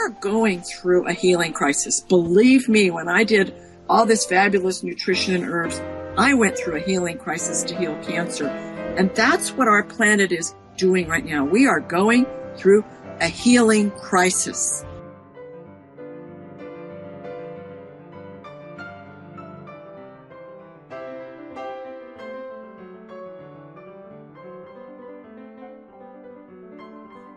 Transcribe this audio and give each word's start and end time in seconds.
we're 0.00 0.08
going 0.20 0.62
through 0.62 1.06
a 1.06 1.12
healing 1.12 1.52
crisis. 1.52 2.00
Believe 2.00 2.70
me, 2.70 2.90
when 2.90 3.06
I 3.06 3.22
did 3.22 3.54
all 3.86 4.06
this 4.06 4.24
fabulous 4.24 4.82
nutrition 4.82 5.34
and 5.34 5.44
herbs, 5.44 5.78
I 6.16 6.32
went 6.32 6.56
through 6.56 6.76
a 6.76 6.80
healing 6.80 7.18
crisis 7.18 7.62
to 7.64 7.76
heal 7.76 7.94
cancer. 8.02 8.46
And 8.46 9.14
that's 9.14 9.50
what 9.52 9.68
our 9.68 9.82
planet 9.82 10.32
is 10.32 10.54
doing 10.78 11.06
right 11.06 11.24
now. 11.24 11.44
We 11.44 11.66
are 11.66 11.80
going 11.80 12.26
through 12.56 12.82
a 13.20 13.28
healing 13.28 13.90
crisis. 13.90 14.86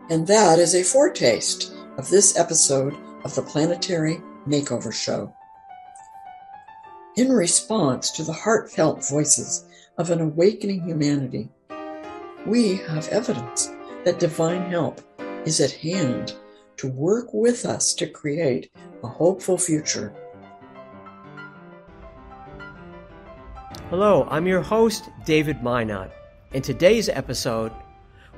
And 0.09 0.27
that 0.27 0.59
is 0.59 0.75
a 0.75 0.83
foretaste 0.83 1.72
of 1.97 2.09
this 2.09 2.37
episode 2.37 2.95
of 3.23 3.35
the 3.35 3.41
Planetary 3.41 4.19
Makeover 4.47 4.91
Show. 4.91 5.33
In 7.15 7.31
response 7.31 8.09
to 8.11 8.23
the 8.23 8.33
heartfelt 8.33 9.07
voices 9.07 9.65
of 9.99 10.09
an 10.09 10.19
awakening 10.19 10.81
humanity, 10.81 11.49
we 12.47 12.77
have 12.77 13.07
evidence 13.09 13.69
that 14.05 14.19
divine 14.19 14.71
help 14.71 15.01
is 15.45 15.61
at 15.61 15.71
hand 15.71 16.33
to 16.77 16.87
work 16.87 17.31
with 17.31 17.63
us 17.63 17.93
to 17.93 18.07
create 18.07 18.71
a 19.03 19.07
hopeful 19.07 19.57
future. 19.57 20.13
Hello, 23.91 24.27
I'm 24.31 24.47
your 24.47 24.61
host, 24.61 25.09
David 25.25 25.59
Mynott. 25.59 26.11
In 26.53 26.63
today's 26.63 27.07
episode, 27.07 27.71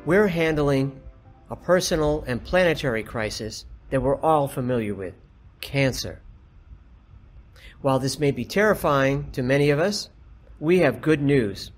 we're 0.06 0.28
handling 0.28 1.00
a 1.50 1.56
personal 1.56 2.24
and 2.28 2.44
planetary 2.44 3.04
crisis 3.04 3.66
that 3.90 4.02
we're 4.02 4.20
all 4.20 4.48
familiar 4.48 4.96
with 4.96 5.14
cancer. 5.62 6.22
While 7.82 8.00
this 8.00 8.20
may 8.20 8.32
be 8.32 8.46
terrifying 8.46 9.32
to 9.32 9.44
many 9.44 9.70
of 9.70 9.80
us, 9.80 10.10
we 10.60 10.80
have 10.80 11.02
good 11.02 11.22
news. 11.22 11.72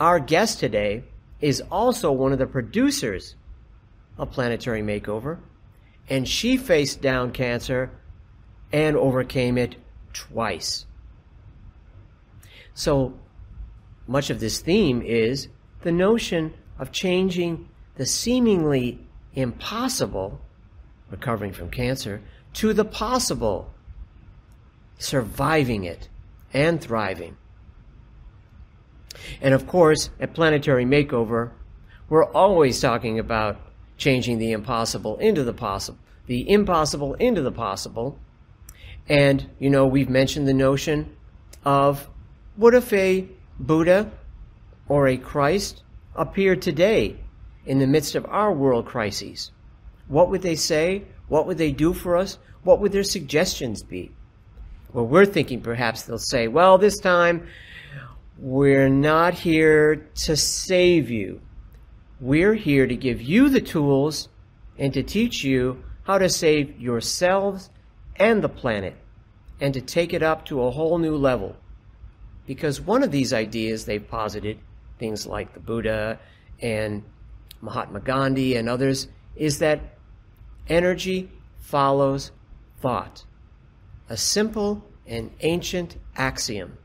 Our 0.00 0.18
guest 0.18 0.58
today 0.58 1.04
is 1.40 1.62
also 1.70 2.10
one 2.12 2.32
of 2.32 2.38
the 2.38 2.46
producers 2.46 3.34
of 4.16 4.30
Planetary 4.30 4.82
Makeover, 4.82 5.38
and 6.08 6.26
she 6.26 6.56
faced 6.56 7.02
down 7.02 7.32
cancer 7.32 7.90
and 8.72 8.96
overcame 8.96 9.58
it 9.58 9.76
twice. 10.12 10.86
So 12.74 13.18
much 14.06 14.30
of 14.30 14.40
this 14.40 14.60
theme 14.60 15.02
is 15.02 15.48
the 15.82 15.92
notion 15.92 16.54
of 16.78 16.90
changing 16.90 17.68
the 17.96 18.06
seemingly 18.06 18.98
impossible, 19.34 20.40
recovering 21.10 21.52
from 21.52 21.70
cancer, 21.70 22.22
to 22.54 22.72
the 22.72 22.84
possible, 22.84 23.72
surviving 24.98 25.84
it 25.84 26.08
and 26.52 26.80
thriving. 26.80 27.36
And 29.40 29.54
of 29.54 29.66
course, 29.66 30.10
at 30.20 30.34
Planetary 30.34 30.84
Makeover, 30.84 31.50
we're 32.08 32.30
always 32.32 32.80
talking 32.80 33.18
about 33.18 33.60
changing 33.96 34.38
the 34.38 34.52
impossible 34.52 35.16
into 35.18 35.44
the 35.44 35.52
possible, 35.52 35.98
the 36.26 36.48
impossible 36.50 37.14
into 37.14 37.42
the 37.42 37.52
possible. 37.52 38.18
And, 39.08 39.48
you 39.58 39.70
know, 39.70 39.86
we've 39.86 40.08
mentioned 40.08 40.46
the 40.46 40.54
notion 40.54 41.16
of 41.64 42.08
what 42.56 42.74
if 42.74 42.92
a 42.92 43.26
Buddha 43.58 44.10
or 44.88 45.08
a 45.08 45.16
Christ 45.16 45.82
appeared 46.14 46.62
today 46.62 47.16
in 47.66 47.78
the 47.78 47.86
midst 47.86 48.14
of 48.14 48.26
our 48.26 48.52
world 48.52 48.86
crises? 48.86 49.52
What 50.08 50.30
would 50.30 50.42
they 50.42 50.56
say? 50.56 51.04
What 51.28 51.46
would 51.46 51.58
they 51.58 51.72
do 51.72 51.92
for 51.92 52.16
us? 52.16 52.38
What 52.64 52.80
would 52.80 52.92
their 52.92 53.04
suggestions 53.04 53.82
be? 53.82 54.10
Well, 54.92 55.06
we're 55.06 55.26
thinking 55.26 55.60
perhaps 55.60 56.02
they'll 56.02 56.18
say, 56.18 56.48
well, 56.48 56.76
this 56.78 56.98
time 56.98 57.46
we're 58.38 58.88
not 58.88 59.34
here 59.34 59.96
to 60.26 60.36
save 60.36 61.10
you. 61.10 61.40
We're 62.20 62.54
here 62.54 62.86
to 62.86 62.96
give 62.96 63.22
you 63.22 63.48
the 63.48 63.60
tools 63.60 64.28
and 64.78 64.92
to 64.94 65.02
teach 65.02 65.44
you 65.44 65.82
how 66.04 66.18
to 66.18 66.28
save 66.28 66.80
yourselves 66.80 67.70
and 68.16 68.42
the 68.42 68.48
planet 68.48 68.96
and 69.60 69.72
to 69.74 69.80
take 69.80 70.12
it 70.12 70.22
up 70.22 70.44
to 70.46 70.62
a 70.62 70.70
whole 70.70 70.98
new 70.98 71.16
level. 71.16 71.56
Because 72.46 72.80
one 72.80 73.02
of 73.02 73.12
these 73.12 73.32
ideas 73.32 73.84
they've 73.84 74.06
posited, 74.06 74.58
things 74.98 75.26
like 75.26 75.54
the 75.54 75.60
Buddha 75.60 76.18
and 76.60 77.02
Mahatma 77.62 78.00
Gandhi 78.00 78.56
and 78.56 78.68
others, 78.68 79.08
is 79.34 79.58
that 79.60 79.80
energy 80.68 81.30
follows 81.60 82.32
thought. 82.80 83.24
A 84.10 84.16
simple 84.16 84.84
and 85.06 85.30
ancient 85.40 85.96
axiom. 86.16 86.76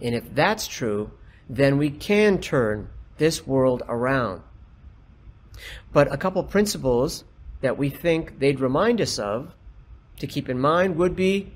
And 0.00 0.14
if 0.14 0.34
that's 0.34 0.68
true, 0.68 1.10
then 1.48 1.78
we 1.78 1.90
can 1.90 2.38
turn 2.38 2.90
this 3.16 3.46
world 3.46 3.82
around. 3.88 4.42
But 5.92 6.12
a 6.12 6.16
couple 6.16 6.42
principles 6.44 7.24
that 7.62 7.76
we 7.76 7.88
think 7.90 8.38
they'd 8.38 8.60
remind 8.60 9.00
us 9.00 9.18
of 9.18 9.54
to 10.18 10.26
keep 10.26 10.48
in 10.48 10.60
mind 10.60 10.96
would 10.96 11.16
be 11.16 11.52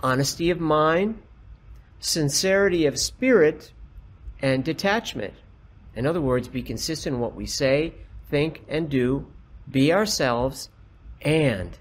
honesty 0.00 0.50
of 0.50 0.60
mind, 0.60 1.20
sincerity 1.98 2.86
of 2.86 2.98
spirit, 2.98 3.72
and 4.40 4.64
detachment. 4.64 5.34
In 5.94 6.06
other 6.06 6.20
words, 6.20 6.48
be 6.48 6.62
consistent 6.62 7.16
in 7.16 7.20
what 7.20 7.34
we 7.34 7.46
say, 7.46 7.94
think, 8.30 8.62
and 8.68 8.88
do, 8.88 9.26
be 9.70 9.92
ourselves, 9.92 10.70
and 11.20 11.78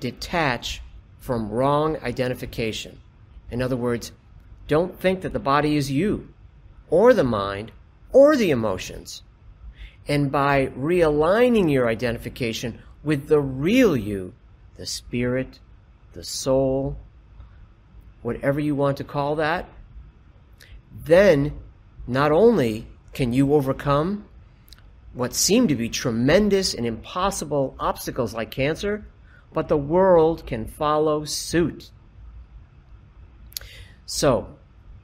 detach 0.00 0.82
from 1.18 1.50
wrong 1.50 1.96
identification. 1.98 3.00
In 3.50 3.62
other 3.62 3.76
words, 3.76 4.12
don't 4.66 4.98
think 4.98 5.22
that 5.22 5.32
the 5.32 5.38
body 5.38 5.76
is 5.76 5.90
you, 5.90 6.32
or 6.90 7.12
the 7.12 7.24
mind, 7.24 7.72
or 8.12 8.36
the 8.36 8.50
emotions. 8.50 9.22
And 10.06 10.32
by 10.32 10.68
realigning 10.68 11.70
your 11.70 11.88
identification 11.88 12.80
with 13.02 13.28
the 13.28 13.40
real 13.40 13.96
you, 13.96 14.32
the 14.76 14.86
spirit, 14.86 15.58
the 16.14 16.24
soul, 16.24 16.96
whatever 18.22 18.58
you 18.60 18.74
want 18.74 18.96
to 18.96 19.04
call 19.04 19.36
that, 19.36 19.68
then 21.04 21.58
not 22.06 22.32
only 22.32 22.86
can 23.18 23.32
you 23.32 23.52
overcome 23.52 24.24
what 25.12 25.34
seem 25.34 25.66
to 25.66 25.74
be 25.74 25.88
tremendous 25.88 26.72
and 26.72 26.86
impossible 26.86 27.74
obstacles 27.80 28.32
like 28.32 28.52
cancer, 28.52 29.04
but 29.52 29.66
the 29.66 29.76
world 29.76 30.46
can 30.46 30.64
follow 30.64 31.24
suit. 31.24 31.90
So, 34.06 34.46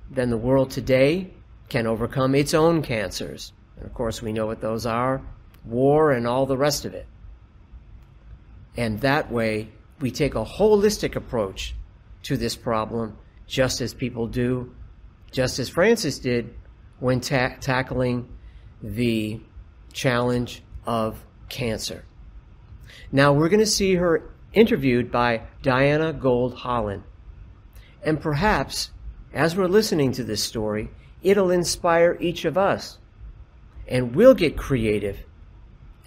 then 0.09 0.31
the 0.31 0.37
world 0.37 0.71
today 0.71 1.33
can 1.69 1.89
overcome 1.89 2.37
its 2.37 2.55
own 2.55 2.83
cancers. 2.83 3.53
And 3.77 3.85
of 3.85 3.93
course, 3.95 4.23
we 4.23 4.33
know 4.33 4.47
what 4.47 4.61
those 4.61 4.87
are 4.87 5.21
war 5.65 6.13
and 6.13 6.25
all 6.25 6.47
the 6.47 6.57
rest 6.57 6.85
of 6.85 6.95
it. 6.95 7.09
And 8.77 9.01
that 9.01 9.33
way, 9.33 9.71
we 9.99 10.13
take 10.13 10.37
a 10.37 10.45
holistic 10.45 11.17
approach 11.17 11.75
to 12.23 12.37
this 12.37 12.55
problem, 12.55 13.19
just 13.49 13.81
as 13.81 13.93
people 13.93 14.29
do, 14.29 14.73
just 15.33 15.59
as 15.59 15.69
Frances 15.69 16.21
did 16.21 16.55
when 17.05 17.21
ta- 17.21 17.55
tackling 17.61 18.27
the 18.83 19.39
challenge 19.93 20.63
of 20.87 21.23
cancer. 21.51 22.03
Now 23.13 23.35
we're 23.35 23.51
going 23.51 23.61
to 23.61 23.67
see 23.67 23.97
her 23.97 24.31
interviewed 24.55 25.13
by 25.13 25.43
Diana 25.61 26.15
Gold 26.15 26.55
Holland. 26.55 27.03
And 28.03 28.23
perhaps, 28.23 28.91
as 29.35 29.55
we're 29.55 29.67
listening 29.69 30.12
to 30.12 30.25
this 30.25 30.43
story, 30.43 30.89
it'll 31.23 31.51
inspire 31.51 32.17
each 32.21 32.47
of 32.47 32.56
us. 32.56 32.97
And 33.87 34.17
we'll 34.17 34.33
get 34.33 34.57
creative 34.57 35.19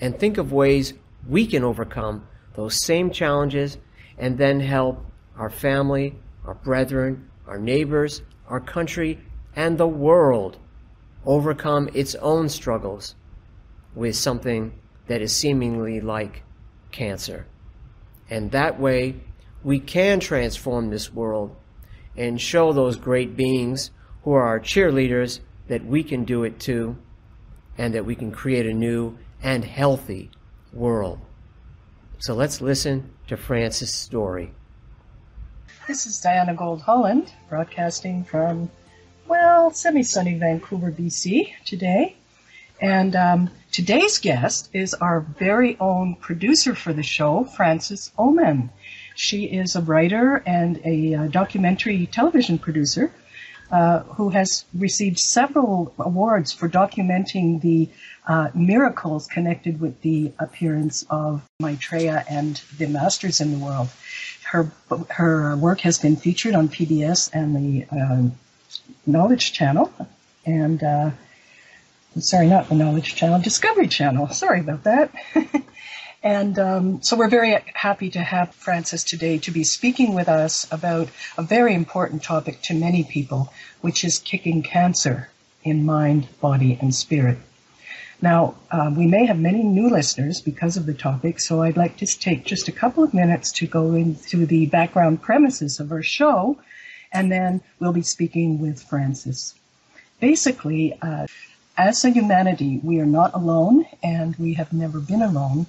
and 0.02 0.18
think 0.18 0.40
of 0.40 0.52
ways 0.52 0.96
we 1.30 1.46
can 1.46 1.64
overcome 1.64 2.28
those 2.56 2.82
same 2.82 3.12
challenges 3.12 3.78
and 4.18 4.40
then 4.40 4.62
help 4.62 5.06
our 5.38 5.52
family, 5.52 6.16
our 6.44 6.56
brethren, 6.56 7.30
our 7.46 7.60
neighbors, 7.60 8.24
our 8.48 8.60
country, 8.60 9.20
and 9.56 9.78
the 9.78 9.88
world 9.88 10.58
overcome 11.28 11.90
its 11.94 12.16
own 12.16 12.48
struggles 12.50 13.14
with 13.94 14.16
something 14.16 14.74
that 15.08 15.22
is 15.22 15.36
seemingly 15.36 16.00
like 16.00 16.42
cancer. 16.92 17.46
And 18.30 18.52
that 18.52 18.80
way, 18.80 19.18
we 19.64 19.80
can 19.80 20.20
transform 20.20 20.90
this 20.90 21.14
world 21.14 21.56
and 22.16 22.40
show 22.40 22.72
those 22.72 22.96
great 22.96 23.36
beings 23.36 23.92
who 24.24 24.32
are 24.32 24.48
our 24.48 24.60
cheerleaders 24.60 25.42
that 25.68 25.86
we 25.86 26.02
can 26.02 26.24
do 26.24 26.44
it 26.44 26.60
too 26.60 26.98
and 27.78 27.94
that 27.94 28.06
we 28.06 28.16
can 28.16 28.32
create 28.32 28.66
a 28.66 28.74
new 28.74 29.18
and 29.44 29.64
healthy 29.64 30.32
world. 30.74 31.20
So 32.20 32.34
let's 32.34 32.62
listen 32.62 33.12
to 33.28 33.38
Frances' 33.38 33.94
story. 33.94 34.54
This 35.88 36.06
is 36.06 36.20
Diana 36.20 36.56
Gold 36.56 36.82
Holland, 36.82 37.34
broadcasting 37.50 38.24
from, 38.24 38.70
well, 39.28 39.72
semi 39.72 40.04
sunny 40.04 40.36
Vancouver, 40.36 40.92
BC 40.92 41.54
today. 41.66 42.16
And 42.80 43.16
um, 43.16 43.50
today's 43.72 44.20
guest 44.20 44.70
is 44.74 44.94
our 44.94 45.22
very 45.22 45.78
own 45.80 46.16
producer 46.16 46.76
for 46.76 46.94
the 46.94 47.04
show, 47.04 47.44
Frances 47.44 48.12
Oman. 48.18 48.70
She 49.16 49.46
is 49.46 49.76
a 49.76 49.82
writer 49.82 50.44
and 50.46 50.80
a 50.86 51.16
uh, 51.16 51.28
documentary 51.28 52.06
television 52.06 52.60
producer 52.60 53.12
uh, 53.72 54.00
who 54.04 54.30
has 54.30 54.64
received 54.74 55.20
several 55.20 55.94
awards 56.00 56.54
for 56.54 56.70
documenting 56.70 57.60
the 57.62 57.90
uh, 58.28 58.50
miracles 58.54 59.28
connected 59.28 59.82
with 59.82 60.00
the 60.02 60.32
appearance 60.40 61.04
of 61.10 61.42
Maitreya 61.60 62.24
and 62.30 62.62
the 62.78 62.88
masters 62.88 63.42
in 63.42 63.52
the 63.52 63.66
world. 63.66 63.90
Her 64.44 64.72
her 65.10 65.58
work 65.58 65.82
has 65.82 65.98
been 65.98 66.16
featured 66.16 66.56
on 66.56 66.70
PBS 66.70 67.30
and 67.34 67.56
the 67.56 67.86
uh, 67.92 68.30
Knowledge 69.08 69.54
Channel, 69.54 69.92
and 70.46 70.84
uh, 70.84 71.12
sorry, 72.20 72.48
not 72.48 72.70
the 72.70 72.76
Knowledge 72.76 73.16
Channel, 73.16 73.42
Discovery 73.42 73.88
Channel. 73.88 74.28
Sorry 74.30 74.60
about 74.60 74.84
that. 74.84 75.12
And 76.24 76.58
um, 76.58 77.02
so 77.04 77.16
we're 77.16 77.30
very 77.30 77.58
happy 77.74 78.10
to 78.10 78.20
have 78.20 78.54
Frances 78.54 79.04
today 79.04 79.38
to 79.38 79.52
be 79.52 79.64
speaking 79.64 80.14
with 80.14 80.28
us 80.28 80.68
about 80.72 81.10
a 81.38 81.44
very 81.44 81.74
important 81.74 82.24
topic 82.24 82.62
to 82.64 82.74
many 82.74 83.04
people, 83.04 83.54
which 83.82 84.04
is 84.04 84.20
kicking 84.20 84.64
cancer 84.64 85.30
in 85.64 85.86
mind, 85.86 86.28
body, 86.42 86.78
and 86.82 86.94
spirit. 86.94 87.38
Now, 88.22 88.56
uh, 88.72 88.92
we 88.94 89.06
may 89.06 89.26
have 89.26 89.38
many 89.38 89.62
new 89.62 89.90
listeners 89.90 90.42
because 90.42 90.76
of 90.76 90.88
the 90.88 90.94
topic, 90.94 91.40
so 91.40 91.62
I'd 91.62 91.78
like 91.78 91.98
to 91.98 92.06
take 92.06 92.46
just 92.46 92.68
a 92.68 92.72
couple 92.72 93.04
of 93.04 93.14
minutes 93.14 93.52
to 93.54 93.68
go 93.68 93.94
into 93.94 94.48
the 94.48 94.66
background 94.66 95.22
premises 95.22 95.80
of 95.80 95.92
our 95.92 96.02
show, 96.02 96.58
and 97.12 97.32
then 97.32 97.62
we'll 97.80 97.94
be 97.94 98.02
speaking 98.02 98.60
with 98.60 98.84
Frances. 98.84 99.56
Basically, 100.20 100.98
uh, 101.02 101.28
as 101.78 102.04
a 102.04 102.10
humanity, 102.10 102.80
we 102.84 103.00
are 103.00 103.06
not 103.06 103.34
alone, 103.34 103.86
and 104.02 104.36
we 104.38 104.54
have 104.56 104.74
never 104.74 105.00
been 105.00 105.22
alone. 105.22 105.68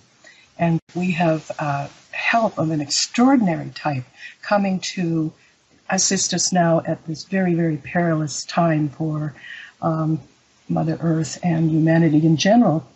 And 0.59 0.81
we 0.95 1.13
have 1.13 1.51
uh, 1.59 1.89
help 2.11 2.59
of 2.59 2.71
an 2.71 2.81
extraordinary 2.81 3.71
type 3.71 4.05
coming 4.43 4.81
to 4.81 5.33
assist 5.91 6.35
us 6.35 6.53
now 6.53 6.83
at 6.87 7.07
this 7.07 7.25
very, 7.25 7.55
very 7.55 7.77
perilous 7.77 8.45
time 8.45 8.89
for 8.89 9.35
um, 9.81 10.21
Mother 10.69 10.99
Earth 11.01 11.39
and 11.43 11.71
humanity 11.71 12.25
in 12.27 12.37
general. 12.37 12.87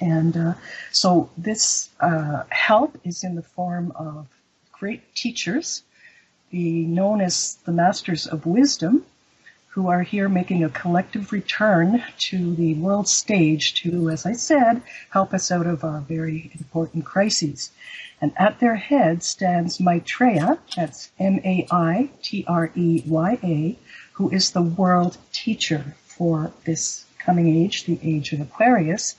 And 0.00 0.36
uh, 0.36 0.54
so 0.92 1.30
this 1.36 1.90
uh, 2.00 2.44
help 2.50 2.98
is 3.04 3.24
in 3.24 3.34
the 3.34 3.42
form 3.42 3.92
of 3.96 4.26
great 4.70 5.14
teachers, 5.14 5.82
the 6.50 6.84
known 6.86 7.20
as 7.20 7.58
the 7.64 7.72
Masters 7.72 8.26
of 8.26 8.46
Wisdom, 8.46 9.04
who 9.68 9.88
are 9.88 10.02
here 10.02 10.28
making 10.28 10.64
a 10.64 10.68
collective 10.68 11.30
return 11.30 12.02
to 12.18 12.54
the 12.56 12.74
world 12.74 13.08
stage 13.08 13.74
to, 13.74 14.10
as 14.10 14.26
I 14.26 14.32
said, 14.32 14.82
help 15.10 15.32
us 15.32 15.52
out 15.52 15.66
of 15.66 15.84
our 15.84 16.00
very 16.00 16.50
important 16.58 17.04
crises. 17.04 17.70
And 18.20 18.32
at 18.36 18.58
their 18.58 18.74
head 18.74 19.22
stands 19.22 19.78
Maitreya, 19.78 20.58
that's 20.74 21.12
M-A-I-T-R-E-Y-A, 21.20 21.68
who 24.14 24.30
is 24.30 24.50
the 24.50 24.62
world 24.62 25.16
teacher 25.32 25.94
for 26.04 26.50
this 26.64 27.04
coming 27.18 27.48
age, 27.62 27.84
the 27.84 28.00
age 28.02 28.32
of 28.32 28.40
Aquarius, 28.40 29.14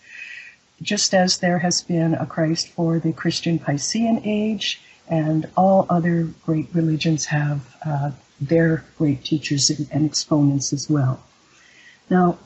just 0.81 1.13
as 1.13 1.37
there 1.37 1.59
has 1.59 1.81
been 1.81 2.13
a 2.15 2.25
Christ 2.25 2.69
for 2.69 2.99
the 2.99 3.13
Christian 3.13 3.59
Piscean 3.59 4.21
age, 4.25 4.81
and 5.09 5.49
all 5.57 5.85
other 5.89 6.29
great 6.45 6.67
religions 6.73 7.25
have 7.25 7.75
uh, 7.85 8.11
their 8.39 8.85
great 8.97 9.23
teachers 9.25 9.69
and 9.91 10.05
exponents 10.05 10.71
as 10.71 10.89
well. 10.89 11.21
Now, 12.09 12.37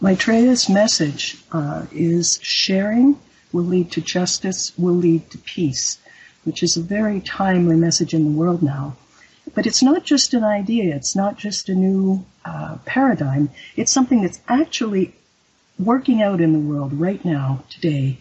Maitreya's 0.00 0.68
message 0.68 1.42
uh, 1.52 1.86
is 1.92 2.38
sharing 2.42 3.18
will 3.52 3.64
lead 3.64 3.90
to 3.92 4.00
justice, 4.00 4.72
will 4.78 4.94
lead 4.94 5.28
to 5.30 5.38
peace, 5.38 5.98
which 6.44 6.62
is 6.62 6.76
a 6.76 6.82
very 6.82 7.20
timely 7.20 7.76
message 7.76 8.14
in 8.14 8.24
the 8.24 8.38
world 8.38 8.62
now. 8.62 8.96
But 9.54 9.66
it's 9.66 9.82
not 9.82 10.04
just 10.04 10.32
an 10.32 10.44
idea, 10.44 10.94
it's 10.94 11.16
not 11.16 11.36
just 11.36 11.68
a 11.68 11.74
new 11.74 12.24
uh, 12.44 12.78
paradigm, 12.84 13.50
it's 13.76 13.92
something 13.92 14.22
that's 14.22 14.40
actually 14.48 15.14
working 15.78 16.22
out 16.22 16.40
in 16.40 16.52
the 16.52 16.58
world 16.58 16.92
right 16.92 17.24
now, 17.24 17.64
today, 17.68 18.18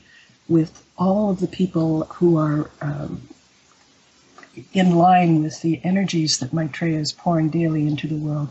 with 0.47 0.83
all 0.97 1.29
of 1.29 1.39
the 1.39 1.47
people 1.47 2.05
who 2.05 2.37
are 2.37 2.71
um, 2.81 3.21
in 4.73 4.95
line 4.95 5.43
with 5.43 5.61
the 5.61 5.79
energies 5.83 6.39
that 6.39 6.53
Maitreya 6.53 6.99
is 6.99 7.11
pouring 7.11 7.49
daily 7.49 7.87
into 7.87 8.07
the 8.07 8.15
world 8.15 8.49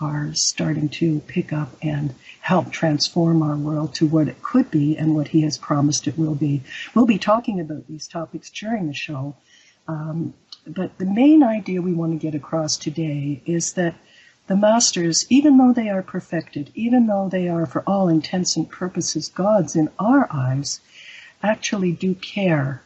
are 0.00 0.34
starting 0.34 0.88
to 0.88 1.20
pick 1.20 1.52
up 1.52 1.76
and 1.82 2.14
help 2.40 2.70
transform 2.70 3.42
our 3.42 3.56
world 3.56 3.94
to 3.94 4.06
what 4.06 4.28
it 4.28 4.42
could 4.42 4.70
be 4.70 4.96
and 4.96 5.14
what 5.14 5.28
he 5.28 5.42
has 5.42 5.56
promised 5.56 6.06
it 6.06 6.18
will 6.18 6.34
be. 6.34 6.62
We'll 6.94 7.06
be 7.06 7.18
talking 7.18 7.60
about 7.60 7.86
these 7.86 8.08
topics 8.08 8.50
during 8.50 8.86
the 8.86 8.94
show. 8.94 9.36
Um, 9.86 10.34
but 10.66 10.98
the 10.98 11.06
main 11.06 11.42
idea 11.42 11.82
we 11.82 11.92
want 11.92 12.12
to 12.12 12.18
get 12.18 12.34
across 12.34 12.76
today 12.76 13.42
is 13.46 13.74
that 13.74 13.94
the 14.46 14.56
masters, 14.56 15.24
even 15.30 15.56
though 15.56 15.72
they 15.72 15.88
are 15.88 16.02
perfected, 16.02 16.70
even 16.74 17.06
though 17.06 17.28
they 17.30 17.48
are 17.48 17.66
for 17.66 17.82
all 17.86 18.08
intents 18.08 18.56
and 18.56 18.68
purposes 18.68 19.28
gods 19.28 19.76
in 19.76 19.88
our 19.98 20.26
eyes, 20.30 20.80
actually 21.42 21.92
do 21.92 22.14
care 22.14 22.82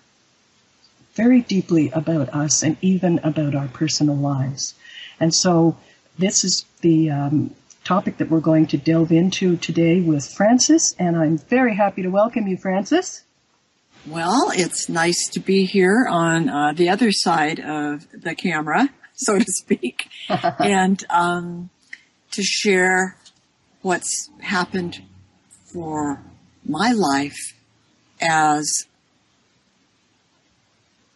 very 1.19 1.41
deeply 1.41 1.91
about 1.91 2.29
us 2.29 2.63
and 2.63 2.77
even 2.81 3.19
about 3.25 3.53
our 3.53 3.67
personal 3.67 4.15
lives. 4.15 4.75
And 5.19 5.35
so 5.35 5.77
this 6.17 6.45
is 6.45 6.65
the 6.81 7.11
um, 7.11 7.55
topic 7.83 8.19
that 8.19 8.31
we're 8.31 8.39
going 8.39 8.69
to 8.69 8.77
delve 8.77 9.11
into 9.11 9.57
today 9.57 10.01
with 10.01 10.25
Frances, 10.37 10.95
and 10.97 11.17
I'm 11.17 11.37
very 11.37 11.75
happy 11.75 12.03
to 12.03 12.09
welcome 12.09 12.47
you, 12.47 12.57
Frances. 12.57 13.25
Well, 14.07 14.53
it's 14.55 14.89
nice 14.89 15.29
to 15.33 15.41
be 15.41 15.65
here 15.65 16.07
on 16.09 16.49
uh, 16.49 16.73
the 16.73 16.89
other 16.89 17.11
side 17.11 17.59
of 17.59 18.07
the 18.13 18.37
camera, 18.37 18.89
so 19.15 19.41
to 19.41 19.45
speak, 19.49 20.09
and 20.29 21.05
um, 21.11 21.71
to 22.31 22.45
share 22.45 23.17
what's 23.83 24.31
happened 24.41 25.03
for 25.73 26.23
my 26.65 26.93
life 26.93 27.57
as 28.21 28.87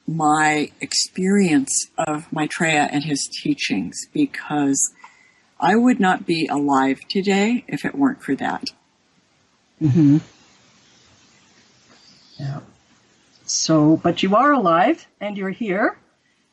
my 0.07 0.71
experience 0.81 1.91
of 1.97 2.33
Maitreya 2.33 2.89
and 2.91 3.05
his 3.05 3.29
teachings 3.43 4.07
because 4.13 4.93
I 5.61 5.77
would 5.77 6.01
not 6.01 6.27
be 6.27 6.47
alive 6.49 7.01
today 7.09 7.65
if 7.69 7.85
it 7.85 7.95
weren't 7.95 8.23
for 8.23 8.35
that. 8.37 8.65
Mm-hmm. 9.81 10.19
Yeah. 12.39 12.61
So, 13.45 13.97
but 13.97 14.23
you 14.23 14.35
are 14.35 14.53
alive 14.53 15.07
and 15.21 15.37
you're 15.37 15.51
here 15.51 15.97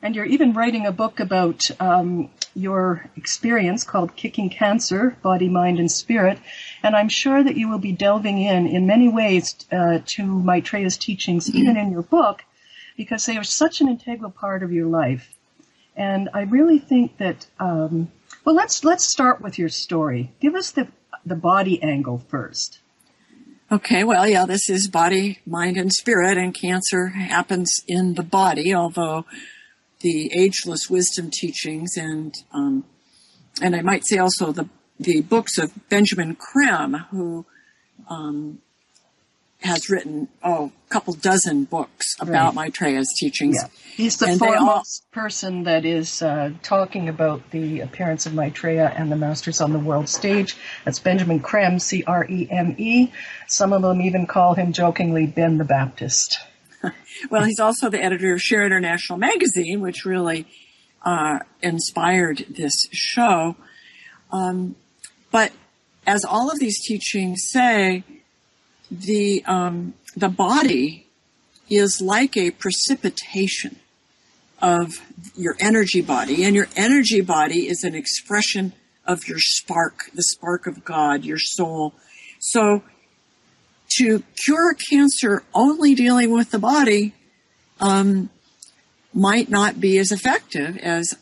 and 0.01 0.15
you're 0.15 0.25
even 0.25 0.53
writing 0.53 0.85
a 0.85 0.91
book 0.91 1.19
about 1.19 1.69
um, 1.79 2.29
your 2.55 3.05
experience 3.15 3.83
called 3.83 4.15
Kicking 4.15 4.49
Cancer, 4.49 5.17
Body, 5.21 5.49
Mind, 5.49 5.79
and 5.79 5.91
Spirit. 5.91 6.39
And 6.83 6.95
I'm 6.95 7.09
sure 7.09 7.43
that 7.43 7.57
you 7.57 7.69
will 7.69 7.79
be 7.79 7.91
delving 7.91 8.41
in 8.41 8.67
in 8.67 8.87
many 8.87 9.09
ways 9.09 9.55
uh, 9.71 9.99
to 10.05 10.23
Maitreya's 10.23 10.97
teachings, 10.97 11.53
even 11.53 11.77
in 11.77 11.91
your 11.91 12.03
book, 12.03 12.43
because 12.99 13.25
they 13.25 13.37
are 13.37 13.45
such 13.45 13.79
an 13.79 13.87
integral 13.87 14.29
part 14.29 14.61
of 14.61 14.73
your 14.73 14.85
life. 14.85 15.33
And 15.95 16.27
I 16.33 16.41
really 16.41 16.79
think 16.79 17.17
that, 17.17 17.47
um, 17.57 18.11
well, 18.43 18.53
let's 18.53 18.83
let's 18.83 19.05
start 19.05 19.39
with 19.39 19.57
your 19.57 19.69
story. 19.69 20.33
Give 20.41 20.53
us 20.53 20.71
the 20.71 20.89
the 21.25 21.35
body 21.35 21.81
angle 21.81 22.17
first. 22.17 22.79
Okay, 23.71 24.03
well, 24.03 24.27
yeah, 24.27 24.45
this 24.45 24.69
is 24.69 24.89
body, 24.89 25.39
mind, 25.45 25.77
and 25.77 25.93
spirit, 25.93 26.37
and 26.37 26.53
cancer 26.53 27.07
happens 27.07 27.73
in 27.87 28.15
the 28.15 28.23
body. 28.23 28.75
Although 28.75 29.23
the 30.01 30.29
ageless 30.33 30.89
wisdom 30.89 31.29
teachings 31.31 31.95
and 31.95 32.35
um, 32.53 32.83
and 33.61 33.77
I 33.77 33.81
might 33.81 34.05
say 34.05 34.17
also 34.17 34.51
the 34.51 34.67
the 34.99 35.21
books 35.21 35.57
of 35.57 35.71
Benjamin 35.87 36.35
Creme, 36.35 37.05
who 37.11 37.45
um, 38.09 38.59
has 39.61 39.89
written 39.89 40.27
oh 40.43 40.71
a 40.89 40.89
couple 40.89 41.13
dozen 41.13 41.65
books 41.65 42.15
about 42.19 42.55
right. 42.55 42.65
Maitreya's 42.65 43.13
teachings. 43.19 43.57
Yeah. 43.61 43.69
He's 43.95 44.17
the 44.17 44.27
and 44.27 44.39
foremost 44.39 45.03
all, 45.05 45.23
person 45.23 45.63
that 45.63 45.85
is 45.85 46.21
uh, 46.21 46.51
talking 46.63 47.09
about 47.09 47.51
the 47.51 47.81
appearance 47.81 48.25
of 48.25 48.33
Maitreya 48.33 48.93
and 48.95 49.11
the 49.11 49.15
Masters 49.15 49.61
on 49.61 49.73
the 49.73 49.79
world 49.79 50.07
stage. 50.07 50.55
That's 50.85 50.99
Benjamin 50.99 51.41
Creme, 51.41 51.79
C 51.79 52.03
R 52.07 52.25
E 52.29 52.47
M 52.49 52.75
E. 52.77 53.11
Some 53.47 53.73
of 53.73 53.81
them 53.81 54.01
even 54.01 54.25
call 54.25 54.55
him 54.55 54.71
jokingly 54.71 55.27
Ben 55.27 55.57
the 55.57 55.65
Baptist. 55.65 56.39
well, 57.29 57.43
he's 57.43 57.59
also 57.59 57.89
the 57.89 58.01
editor 58.01 58.33
of 58.33 58.41
Share 58.41 58.65
International 58.65 59.19
magazine, 59.19 59.81
which 59.81 60.05
really 60.05 60.47
uh, 61.03 61.39
inspired 61.61 62.45
this 62.49 62.87
show. 62.91 63.55
Um, 64.31 64.75
but 65.31 65.51
as 66.07 66.23
all 66.23 66.49
of 66.49 66.59
these 66.59 66.81
teachings 66.85 67.41
say, 67.51 68.03
the 68.91 69.43
um, 69.45 69.93
the 70.15 70.29
body 70.29 71.07
is 71.69 72.01
like 72.01 72.35
a 72.35 72.51
precipitation 72.51 73.77
of 74.61 75.05
your 75.35 75.55
energy 75.59 76.01
body, 76.01 76.43
and 76.43 76.55
your 76.55 76.67
energy 76.75 77.21
body 77.21 77.67
is 77.67 77.83
an 77.83 77.95
expression 77.95 78.73
of 79.05 79.27
your 79.27 79.39
spark, 79.39 80.09
the 80.13 80.23
spark 80.23 80.67
of 80.67 80.83
God, 80.83 81.23
your 81.23 81.39
soul. 81.39 81.93
So 82.39 82.83
to 83.97 84.23
cure 84.43 84.75
cancer 84.89 85.43
only 85.53 85.95
dealing 85.95 86.31
with 86.31 86.51
the 86.51 86.59
body 86.59 87.13
um, 87.79 88.29
might 89.13 89.49
not 89.49 89.79
be 89.79 89.97
as 89.97 90.11
effective 90.11 90.77
as 90.77 91.15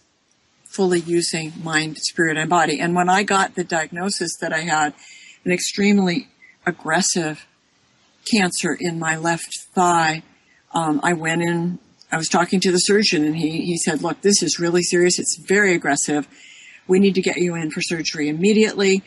fully 0.65 0.99
using 0.99 1.53
mind, 1.63 1.97
spirit, 1.97 2.37
and 2.37 2.49
body. 2.49 2.79
And 2.79 2.93
when 2.93 3.09
I 3.09 3.23
got 3.23 3.55
the 3.55 3.63
diagnosis 3.63 4.31
that 4.41 4.53
I 4.53 4.59
had 4.59 4.93
an 5.45 5.51
extremely 5.51 6.27
aggressive 6.65 7.47
cancer 8.31 8.75
in 8.79 8.99
my 8.99 9.17
left 9.17 9.57
thigh, 9.73 10.23
um, 10.73 10.99
I 11.03 11.13
went 11.13 11.41
in. 11.41 11.79
I 12.11 12.17
was 12.17 12.29
talking 12.29 12.59
to 12.61 12.71
the 12.71 12.77
surgeon, 12.77 13.25
and 13.25 13.35
he 13.35 13.65
he 13.65 13.77
said, 13.77 14.01
"Look, 14.01 14.21
this 14.21 14.41
is 14.41 14.59
really 14.59 14.83
serious. 14.83 15.19
It's 15.19 15.37
very 15.47 15.73
aggressive. 15.73 16.27
We 16.87 16.99
need 16.99 17.15
to 17.15 17.21
get 17.21 17.37
you 17.37 17.55
in 17.55 17.71
for 17.71 17.81
surgery 17.81 18.29
immediately." 18.29 19.03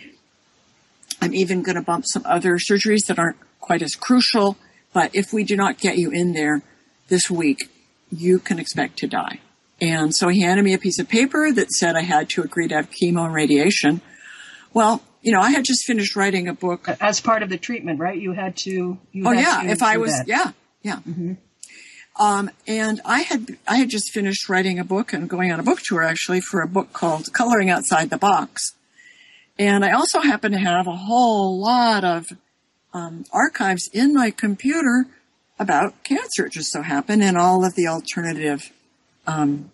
I'm 1.23 1.35
even 1.35 1.62
going 1.62 1.77
to 1.77 1.83
bump 1.83 2.05
some 2.07 2.23
other 2.25 2.57
surgeries 2.59 3.07
that 3.09 3.19
aren't 3.19 3.37
quite 3.61 3.83
as 3.83 3.95
crucial. 3.95 4.57
But 4.93 5.15
if 5.15 5.33
we 5.33 5.45
do 5.45 5.57
not 5.57 5.79
get 5.79 5.99
you 5.99 6.11
in 6.11 6.33
there 6.33 6.62
this 7.09 7.31
week, 7.31 7.71
you 8.11 8.39
can 8.39 8.59
expect 8.59 8.99
to 8.99 9.07
die. 9.07 9.41
And 9.81 10.15
so 10.15 10.29
he 10.29 10.43
handed 10.43 10.65
me 10.65 10.75
a 10.75 10.79
piece 10.79 10.99
of 10.99 11.09
paper 11.09 11.53
that 11.53 11.71
said 11.71 11.97
I 11.97 12.03
had 12.03 12.29
to 12.31 12.43
agree 12.43 12.69
to 12.69 12.75
have 12.75 12.91
chemo 12.91 13.25
and 13.25 13.35
radiation. 13.35 14.00
Well, 14.75 15.03
you 15.23 15.33
know, 15.33 15.41
I 15.41 15.50
had 15.50 15.65
just 15.65 15.85
finished 15.87 16.17
writing 16.17 16.49
a 16.49 16.55
book. 16.55 16.89
As 17.00 17.21
part 17.21 17.43
of 17.43 17.49
the 17.49 17.59
treatment, 17.59 18.00
right? 18.00 18.19
You 18.19 18.33
had 18.33 18.57
to. 18.59 18.99
You 19.12 19.27
oh 19.27 19.33
had 19.33 19.41
yeah, 19.41 19.62
to 19.62 19.69
if 19.71 19.83
I 19.83 19.97
was, 19.99 20.12
that. 20.12 20.29
yeah, 20.29 20.53
yeah. 20.83 21.00
Mhm. 21.09 21.37
Um, 22.19 22.50
and 22.67 23.00
I 23.05 23.21
had 23.21 23.57
I 23.67 23.77
had 23.77 23.89
just 23.89 24.12
finished 24.12 24.49
writing 24.49 24.79
a 24.79 24.85
book 24.85 25.12
and 25.12 25.29
going 25.29 25.53
on 25.53 25.61
a 25.61 25.62
book 25.62 25.81
tour 25.83 26.03
actually 26.03 26.41
for 26.41 26.61
a 26.61 26.69
book 26.69 26.93
called 26.93 27.33
Coloring 27.33 27.71
Outside 27.71 28.11
the 28.11 28.19
Box. 28.19 28.75
And 29.59 29.85
I 29.85 29.93
also 29.93 30.21
happen 30.21 30.53
to 30.53 30.59
have 30.59 30.87
a 30.87 30.97
whole 30.97 31.61
lot 31.61 32.03
of 32.03 32.27
um, 32.93 33.25
archives 33.33 33.89
in 33.93 34.15
my 34.15 34.31
computer 34.31 35.07
about 35.59 36.03
cancer. 36.03 36.47
It 36.47 36.53
just 36.53 36.73
so 36.73 36.83
happened, 36.83 37.23
and 37.23 37.37
all 37.37 37.65
of 37.65 37.75
the 37.75 37.87
alternative 37.87 38.71
um, 39.27 39.71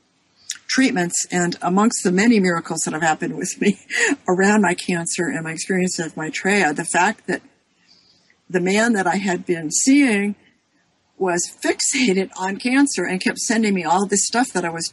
treatments. 0.69 1.27
And 1.31 1.57
amongst 1.63 2.03
the 2.05 2.13
many 2.13 2.41
miracles 2.41 2.81
that 2.85 2.93
have 2.93 3.03
happened 3.03 3.37
with 3.37 3.61
me 3.61 3.79
around 4.29 4.63
my 4.63 4.75
cancer 4.75 5.25
and 5.29 5.45
my 5.45 5.53
experience 5.53 5.99
of 5.99 6.17
Maitreya, 6.17 6.73
the 6.75 6.85
fact 6.85 7.27
that 7.27 7.43
the 8.49 8.61
man 8.61 8.93
that 8.95 9.07
I 9.07 9.17
had 9.17 9.45
been 9.45 9.71
seeing 9.71 10.37
was 11.19 11.51
fixated 11.65 12.31
on 12.37 12.57
cancer 12.59 13.05
and 13.05 13.21
kept 13.21 13.39
sending 13.39 13.75
me 13.75 13.85
all 13.85 14.07
this 14.07 14.27
stuff 14.27 14.53
that 14.53 14.65
I 14.65 14.69
was, 14.71 14.93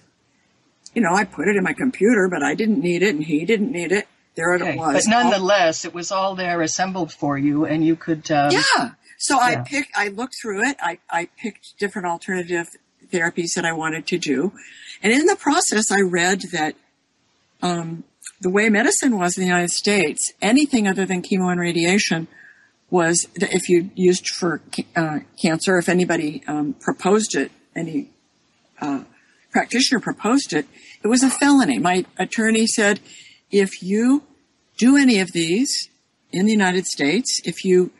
you 0.95 1.01
know, 1.01 1.13
I 1.13 1.25
put 1.25 1.47
it 1.47 1.55
in 1.55 1.63
my 1.63 1.73
computer, 1.73 2.27
but 2.29 2.41
I 2.41 2.55
didn't 2.55 2.79
need 2.79 3.03
it 3.03 3.13
and 3.15 3.23
he 3.23 3.45
didn't 3.45 3.71
need 3.71 3.91
it. 3.91 4.07
There 4.35 4.55
Okay. 4.55 4.73
it 4.73 4.77
was. 4.77 5.05
But 5.05 5.11
nonetheless, 5.11 5.85
it 5.85 5.93
was 5.93 6.11
all 6.11 6.33
there 6.33 6.61
assembled 6.61 7.13
for 7.13 7.37
you, 7.37 7.65
and 7.65 7.85
you 7.85 7.95
could. 7.95 8.31
Um, 8.31 8.51
Yeah. 8.51 8.91
So 9.19 9.39
I 9.39 9.57
picked, 9.57 9.91
I 9.95 10.07
looked 10.07 10.35
through 10.41 10.67
it. 10.67 10.75
I, 10.81 10.97
I 11.09 11.29
picked 11.37 11.77
different 11.77 12.07
alternative 12.07 12.67
therapies 13.11 13.53
that 13.55 13.63
I 13.63 13.71
wanted 13.71 14.07
to 14.07 14.17
do. 14.17 14.51
And 15.03 15.11
in 15.11 15.25
the 15.25 15.35
process, 15.35 15.91
I 15.91 15.99
read 15.99 16.41
that, 16.53 16.75
um, 17.61 18.05
the 18.39 18.49
way 18.49 18.69
medicine 18.69 19.17
was 19.17 19.37
in 19.37 19.41
the 19.41 19.47
United 19.47 19.69
States, 19.69 20.31
anything 20.41 20.87
other 20.87 21.05
than 21.05 21.21
chemo 21.21 21.51
and 21.51 21.59
radiation 21.59 22.27
was 22.89 23.27
if 23.35 23.67
you 23.69 23.89
used 23.95 24.27
for 24.27 24.61
uh, 24.95 25.19
cancer, 25.41 25.77
if 25.77 25.89
anybody 25.89 26.41
um, 26.47 26.73
proposed 26.73 27.35
it, 27.35 27.51
any 27.75 28.09
uh, 28.79 29.03
practitioner 29.51 29.99
proposed 29.99 30.53
it, 30.53 30.65
it 31.03 31.07
was 31.07 31.23
a 31.23 31.29
felony. 31.29 31.79
My 31.79 32.05
attorney 32.17 32.67
said, 32.67 32.99
if 33.51 33.81
you 33.81 34.23
do 34.77 34.95
any 34.95 35.19
of 35.19 35.31
these 35.31 35.89
in 36.31 36.45
the 36.45 36.51
United 36.51 36.85
States, 36.85 37.41
if 37.45 37.65
you 37.65 37.91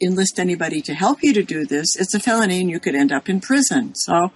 enlist 0.00 0.38
anybody 0.38 0.80
to 0.82 0.94
help 0.94 1.22
you 1.22 1.32
to 1.34 1.42
do 1.42 1.66
this, 1.66 1.96
it's 1.98 2.14
a 2.14 2.20
felony 2.20 2.60
and 2.60 2.70
you 2.70 2.80
could 2.80 2.94
end 2.94 3.12
up 3.12 3.28
in 3.28 3.40
prison. 3.40 3.94
So 3.94 4.32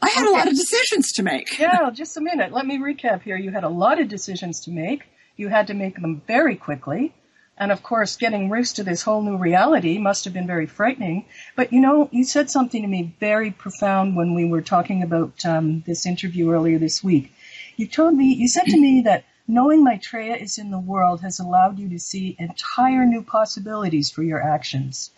I 0.00 0.08
had 0.10 0.26
a 0.26 0.30
lot 0.30 0.48
of 0.48 0.54
decisions 0.54 1.12
to 1.12 1.22
make. 1.22 1.58
Yeah, 1.58 1.90
just 1.90 2.16
a 2.16 2.20
minute. 2.20 2.52
Let 2.52 2.66
me 2.66 2.78
recap 2.78 3.22
here. 3.22 3.36
You 3.36 3.50
had 3.50 3.64
a 3.64 3.68
lot 3.68 4.00
of 4.00 4.08
decisions 4.08 4.60
to 4.60 4.70
make. 4.70 5.04
You 5.36 5.48
had 5.48 5.66
to 5.68 5.74
make 5.74 6.00
them 6.00 6.22
very 6.26 6.56
quickly. 6.56 7.14
And 7.60 7.72
of 7.72 7.82
course, 7.82 8.16
getting 8.16 8.48
used 8.48 8.76
to 8.76 8.84
this 8.84 9.02
whole 9.02 9.22
new 9.22 9.36
reality 9.36 9.98
must 9.98 10.24
have 10.24 10.32
been 10.32 10.46
very 10.46 10.66
frightening. 10.66 11.24
But 11.56 11.72
you 11.72 11.80
know, 11.80 12.08
you 12.12 12.24
said 12.24 12.50
something 12.50 12.82
to 12.82 12.88
me 12.88 13.14
very 13.18 13.50
profound 13.50 14.14
when 14.14 14.34
we 14.34 14.44
were 14.44 14.62
talking 14.62 15.02
about 15.02 15.44
um, 15.44 15.82
this 15.86 16.06
interview 16.06 16.50
earlier 16.50 16.78
this 16.78 17.02
week. 17.02 17.32
You 17.76 17.88
told 17.88 18.14
me, 18.14 18.32
you 18.32 18.46
said 18.46 18.66
to 18.66 18.80
me 18.80 19.00
that 19.04 19.24
knowing 19.48 19.82
Maitreya 19.82 20.36
is 20.36 20.58
in 20.58 20.70
the 20.70 20.78
world 20.78 21.22
has 21.22 21.40
allowed 21.40 21.78
you 21.78 21.88
to 21.88 21.98
see 21.98 22.36
entire 22.38 23.04
new 23.04 23.22
possibilities 23.22 24.10
for 24.10 24.22
your 24.22 24.42
actions. 24.42 25.10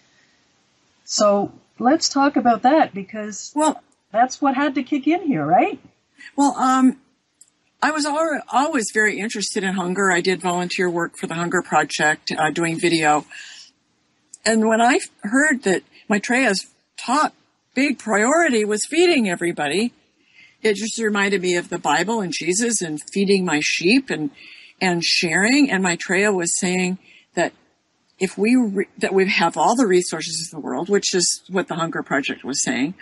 So 1.05 1.53
let's 1.79 2.09
talk 2.09 2.37
about 2.37 2.63
that 2.63 2.95
because 2.95 3.53
Well, 3.55 3.83
that's 4.12 4.40
what 4.40 4.55
had 4.55 4.75
to 4.75 4.83
kick 4.83 5.07
in 5.07 5.23
here, 5.23 5.45
right? 5.45 5.79
Well, 6.37 6.55
um, 6.57 6.99
I 7.83 7.93
was 7.93 8.05
always 8.05 8.90
very 8.93 9.19
interested 9.19 9.64
in 9.64 9.75
hunger. 9.75 10.12
I 10.12 10.21
did 10.21 10.43
volunteer 10.43 10.90
work 10.90 11.17
for 11.17 11.26
the 11.26 11.35
Hunger 11.35 11.62
Project, 11.62 12.31
uh, 12.37 12.50
doing 12.50 12.79
video. 12.79 13.25
And 14.45 14.69
when 14.69 14.83
I 14.83 15.00
heard 15.23 15.62
that 15.62 15.83
Maitreya's 16.09 16.67
top 16.97 17.35
big 17.75 17.99
priority 17.99 18.64
was 18.64 18.85
feeding 18.85 19.29
everybody, 19.31 19.93
it 20.62 20.76
just 20.76 20.99
reminded 20.99 21.40
me 21.40 21.57
of 21.57 21.71
the 21.71 21.79
Bible 21.79 22.21
and 22.21 22.33
Jesus 22.37 22.83
and 22.83 22.99
feeding 23.12 23.45
my 23.45 23.61
sheep 23.62 24.11
and 24.11 24.31
and 24.81 25.02
sharing. 25.05 25.71
And 25.71 25.83
Maitreya 25.83 26.33
was 26.33 26.59
saying 26.59 26.99
that 27.35 27.52
if 28.19 28.37
we 28.37 28.57
re- 28.57 28.88
that 28.99 29.14
we 29.14 29.29
have 29.31 29.57
all 29.57 29.75
the 29.75 29.87
resources 29.87 30.47
of 30.47 30.50
the 30.50 30.67
world, 30.67 30.90
which 30.90 31.14
is 31.14 31.43
what 31.49 31.69
the 31.69 31.76
Hunger 31.76 32.02
Project 32.02 32.45
was 32.45 32.62
saying, 32.62 32.95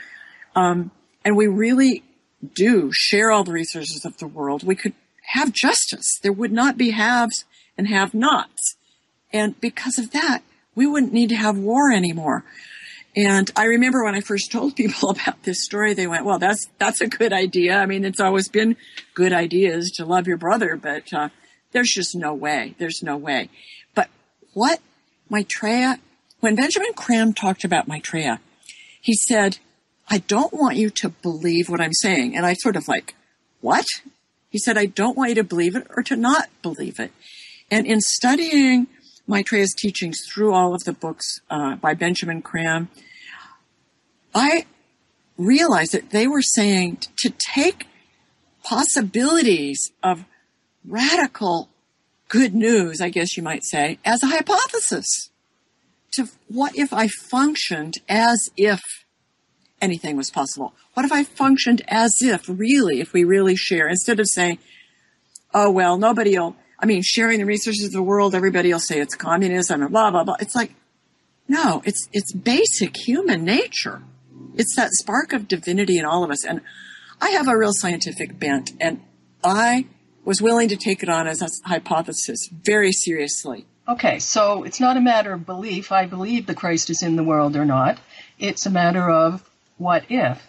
um, 0.54 0.92
and 1.28 1.36
we 1.36 1.46
really 1.46 2.02
do 2.54 2.88
share 2.90 3.30
all 3.30 3.44
the 3.44 3.52
resources 3.52 4.06
of 4.06 4.16
the 4.16 4.26
world, 4.26 4.62
we 4.62 4.74
could 4.74 4.94
have 5.34 5.52
justice. 5.52 6.18
There 6.22 6.32
would 6.32 6.52
not 6.52 6.78
be 6.78 6.92
haves 6.92 7.44
and 7.76 7.86
have 7.86 8.14
nots. 8.14 8.76
And 9.30 9.60
because 9.60 9.98
of 9.98 10.12
that, 10.12 10.40
we 10.74 10.86
wouldn't 10.86 11.12
need 11.12 11.28
to 11.28 11.36
have 11.36 11.58
war 11.58 11.92
anymore. 11.92 12.44
And 13.14 13.50
I 13.54 13.64
remember 13.64 14.02
when 14.04 14.14
I 14.14 14.22
first 14.22 14.50
told 14.50 14.74
people 14.74 15.10
about 15.20 15.42
this 15.42 15.66
story, 15.66 15.92
they 15.92 16.06
went, 16.06 16.24
well, 16.24 16.38
that's, 16.38 16.66
that's 16.78 17.02
a 17.02 17.06
good 17.06 17.34
idea. 17.34 17.76
I 17.76 17.84
mean, 17.84 18.06
it's 18.06 18.20
always 18.20 18.48
been 18.48 18.78
good 19.12 19.34
ideas 19.34 19.90
to 19.96 20.06
love 20.06 20.26
your 20.26 20.38
brother, 20.38 20.76
but, 20.76 21.12
uh, 21.12 21.28
there's 21.72 21.92
just 21.92 22.16
no 22.16 22.32
way. 22.32 22.74
There's 22.78 23.02
no 23.02 23.18
way. 23.18 23.50
But 23.94 24.08
what 24.54 24.80
Maitreya, 25.28 25.98
when 26.40 26.54
Benjamin 26.54 26.94
Creme 26.94 27.34
talked 27.34 27.64
about 27.64 27.86
Maitreya, 27.86 28.40
he 29.02 29.12
said, 29.12 29.58
I 30.10 30.18
don't 30.18 30.52
want 30.54 30.76
you 30.76 30.90
to 30.90 31.10
believe 31.10 31.68
what 31.68 31.80
I'm 31.80 31.92
saying. 31.92 32.36
And 32.36 32.46
I 32.46 32.54
sort 32.54 32.76
of 32.76 32.88
like, 32.88 33.14
what? 33.60 33.84
He 34.50 34.58
said, 34.58 34.78
I 34.78 34.86
don't 34.86 35.16
want 35.16 35.30
you 35.30 35.34
to 35.36 35.44
believe 35.44 35.76
it 35.76 35.86
or 35.96 36.02
to 36.04 36.16
not 36.16 36.48
believe 36.62 36.98
it. 36.98 37.12
And 37.70 37.86
in 37.86 38.00
studying 38.00 38.86
Maitreya's 39.26 39.74
teachings 39.74 40.20
through 40.32 40.54
all 40.54 40.74
of 40.74 40.84
the 40.84 40.92
books 40.92 41.40
uh, 41.50 41.76
by 41.76 41.92
Benjamin 41.94 42.40
Creme, 42.40 42.88
I 44.34 44.66
realized 45.36 45.92
that 45.92 46.10
they 46.10 46.26
were 46.26 46.42
saying 46.42 46.98
to 47.18 47.30
take 47.54 47.86
possibilities 48.64 49.92
of 50.02 50.24
radical 50.84 51.68
good 52.28 52.54
news, 52.54 53.00
I 53.00 53.10
guess 53.10 53.36
you 53.36 53.42
might 53.42 53.64
say, 53.64 53.98
as 54.04 54.22
a 54.22 54.26
hypothesis. 54.26 55.30
To 56.12 56.28
what 56.48 56.76
if 56.76 56.92
I 56.92 57.08
functioned 57.08 57.98
as 58.08 58.48
if 58.56 58.80
anything 59.80 60.16
was 60.16 60.30
possible? 60.30 60.74
What 60.94 61.06
if 61.06 61.12
I 61.12 61.24
functioned 61.24 61.82
as 61.88 62.14
if 62.20 62.44
really, 62.48 63.00
if 63.00 63.12
we 63.12 63.24
really 63.24 63.56
share, 63.56 63.88
instead 63.88 64.20
of 64.20 64.26
saying, 64.28 64.58
oh, 65.54 65.70
well, 65.70 65.98
nobody'll, 65.98 66.56
I 66.78 66.86
mean, 66.86 67.02
sharing 67.02 67.38
the 67.38 67.46
resources 67.46 67.86
of 67.86 67.92
the 67.92 68.02
world, 68.02 68.34
everybody 68.34 68.72
will 68.72 68.80
say 68.80 69.00
it's 69.00 69.14
communism 69.14 69.82
and 69.82 69.90
blah, 69.90 70.10
blah, 70.10 70.24
blah. 70.24 70.36
It's 70.40 70.54
like, 70.54 70.74
no, 71.48 71.82
it's, 71.84 72.08
it's 72.12 72.32
basic 72.32 72.96
human 72.96 73.44
nature. 73.44 74.02
It's 74.54 74.76
that 74.76 74.90
spark 74.92 75.32
of 75.32 75.48
divinity 75.48 75.98
in 75.98 76.04
all 76.04 76.24
of 76.24 76.30
us. 76.30 76.44
And 76.44 76.60
I 77.20 77.30
have 77.30 77.48
a 77.48 77.56
real 77.56 77.72
scientific 77.72 78.38
bent 78.38 78.72
and 78.80 79.00
I 79.42 79.86
was 80.24 80.42
willing 80.42 80.68
to 80.68 80.76
take 80.76 81.02
it 81.02 81.08
on 81.08 81.26
as 81.26 81.40
a 81.40 81.48
hypothesis 81.66 82.48
very 82.52 82.92
seriously. 82.92 83.66
Okay, 83.88 84.18
so 84.18 84.64
it's 84.64 84.80
not 84.80 84.98
a 84.98 85.00
matter 85.00 85.32
of 85.32 85.46
belief. 85.46 85.90
I 85.90 86.04
believe 86.04 86.44
the 86.44 86.54
Christ 86.54 86.90
is 86.90 87.02
in 87.02 87.16
the 87.16 87.24
world 87.24 87.56
or 87.56 87.64
not. 87.64 87.98
It's 88.38 88.66
a 88.66 88.70
matter 88.70 89.08
of 89.08 89.47
what 89.78 90.04
if. 90.08 90.42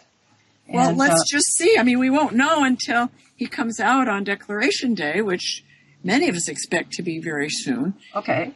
Well, 0.68 0.90
And, 0.90 0.98
let's 0.98 1.22
uh, 1.22 1.26
just 1.28 1.56
see. 1.56 1.78
I 1.78 1.84
mean, 1.84 2.00
we 2.00 2.10
won't 2.10 2.36
know 2.36 2.64
until 2.64 3.10
he 3.36 3.48
comes 3.48 3.80
out 3.80 4.08
on 4.08 4.24
Declaration 4.24 4.94
Day, 4.94 5.22
which 5.22 5.64
many 6.04 6.28
of 6.30 6.36
us 6.36 6.48
expect 6.48 6.92
to 6.94 7.04
be 7.04 7.20
very 7.20 7.50
soon. 7.50 7.96
okay. 8.16 8.54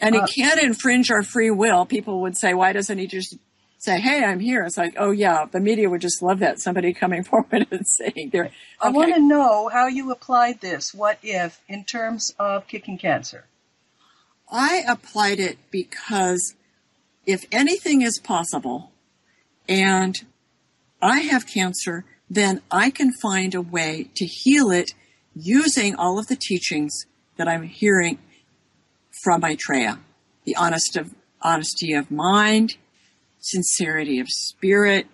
And 0.00 0.16
Uh, 0.16 0.26
he 0.26 0.42
can't 0.42 0.60
infringe 0.60 1.10
our 1.10 1.22
free 1.22 1.50
will. 1.50 1.86
People 1.86 2.22
would 2.22 2.36
say, 2.36 2.54
why 2.54 2.72
doesn't 2.72 2.98
he 2.98 3.06
just 3.06 3.36
say, 3.78 4.00
hey, 4.00 4.24
I'm 4.24 4.40
here? 4.40 4.64
It's 4.64 4.76
like, 4.76 4.94
oh 4.96 5.10
yeah, 5.10 5.44
the 5.50 5.60
media 5.60 5.88
would 5.88 6.00
just 6.00 6.22
love 6.22 6.40
that. 6.40 6.60
Somebody 6.60 6.92
coming 6.92 7.22
forward 7.30 7.66
and 7.70 7.86
saying 7.86 8.30
they're, 8.32 8.50
I 8.80 8.90
want 8.90 9.14
to 9.14 9.20
know 9.20 9.68
how 9.68 9.86
you 9.86 10.10
applied 10.10 10.60
this. 10.60 10.92
What 10.92 11.18
if 11.22 11.60
in 11.68 11.84
terms 11.84 12.34
of 12.38 12.66
kicking 12.66 12.98
cancer? 12.98 13.44
I 14.50 14.82
applied 14.86 15.40
it 15.40 15.58
because 15.70 16.54
if 17.26 17.44
anything 17.52 18.02
is 18.02 18.18
possible 18.18 18.91
and 19.68 20.14
I 21.00 21.20
have 21.20 21.46
cancer, 21.46 22.04
then 22.30 22.62
I 22.70 22.90
can 22.90 23.12
find 23.20 23.54
a 23.54 23.62
way 23.62 24.08
to 24.16 24.24
heal 24.24 24.70
it 24.70 24.92
using 25.34 25.94
all 25.94 26.18
of 26.18 26.28
the 26.28 26.36
teachings 26.36 27.06
that 27.36 27.48
I'm 27.48 27.64
hearing 27.64 28.18
from 29.22 29.40
Maitreya. 29.40 29.98
The 30.44 30.56
honest 30.56 30.96
of, 30.96 31.14
honesty 31.40 31.92
of 31.92 32.10
mind, 32.10 32.76
sincerity 33.40 34.20
of 34.20 34.28
spirit, 34.28 35.06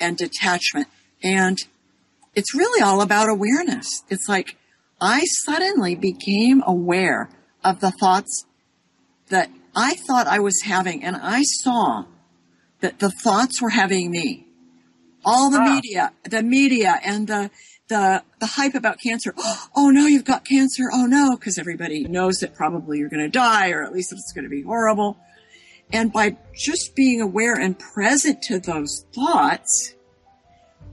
and 0.00 0.16
detachment. 0.16 0.88
And 1.22 1.58
it's 2.34 2.54
really 2.54 2.82
all 2.82 3.00
about 3.00 3.28
awareness. 3.28 4.02
It's 4.10 4.28
like 4.28 4.56
I 5.00 5.24
suddenly 5.44 5.94
became 5.94 6.62
aware 6.66 7.30
of 7.64 7.80
the 7.80 7.92
thoughts 7.92 8.44
that 9.28 9.50
I 9.74 9.94
thought 9.94 10.26
I 10.26 10.38
was 10.38 10.62
having, 10.62 11.04
and 11.04 11.16
I 11.16 11.42
saw 11.42 12.04
that 12.80 12.98
the 12.98 13.10
thoughts 13.10 13.60
were 13.60 13.70
having 13.70 14.10
me. 14.10 14.46
All 15.24 15.50
the 15.50 15.58
ah. 15.58 15.74
media, 15.74 16.12
the 16.24 16.42
media, 16.42 17.00
and 17.04 17.26
the 17.26 17.50
the 17.88 18.22
the 18.40 18.46
hype 18.46 18.74
about 18.74 19.00
cancer. 19.00 19.34
Oh 19.78 19.90
no, 19.90 20.06
you've 20.06 20.24
got 20.24 20.44
cancer. 20.44 20.84
Oh 20.92 21.06
no, 21.06 21.36
because 21.36 21.58
everybody 21.58 22.04
knows 22.04 22.36
that 22.38 22.54
probably 22.54 22.98
you're 22.98 23.10
going 23.10 23.22
to 23.22 23.28
die, 23.28 23.70
or 23.70 23.82
at 23.84 23.92
least 23.92 24.10
it's 24.10 24.32
going 24.32 24.44
to 24.44 24.50
be 24.50 24.62
horrible. 24.62 25.18
And 25.92 26.12
by 26.12 26.36
just 26.54 26.96
being 26.96 27.20
aware 27.20 27.54
and 27.54 27.78
present 27.78 28.42
to 28.42 28.58
those 28.58 29.04
thoughts, 29.14 29.94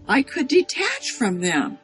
I 0.07 0.21
could 0.21 0.47
detach 0.47 1.11
from 1.11 1.39
them. 1.39 1.79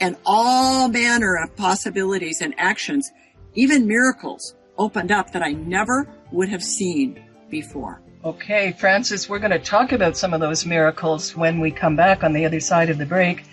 And 0.00 0.16
all 0.24 0.88
manner 0.88 1.36
of 1.36 1.54
possibilities 1.56 2.40
and 2.40 2.54
actions, 2.58 3.10
even 3.54 3.86
miracles, 3.86 4.54
opened 4.78 5.12
up 5.12 5.32
that 5.32 5.42
I 5.42 5.52
never 5.52 6.08
would 6.32 6.48
have 6.48 6.62
seen 6.62 7.22
before. 7.50 8.00
Okay, 8.26 8.72
Frances, 8.72 9.28
we're 9.28 9.38
going 9.38 9.52
to 9.52 9.58
talk 9.60 9.92
about 9.92 10.16
some 10.16 10.34
of 10.34 10.40
those 10.40 10.66
miracles 10.66 11.36
when 11.36 11.60
we 11.60 11.70
come 11.70 11.94
back 11.94 12.24
on 12.24 12.32
the 12.32 12.44
other 12.44 12.58
side 12.58 12.90
of 12.90 12.98
the 12.98 13.06
break. 13.06 13.44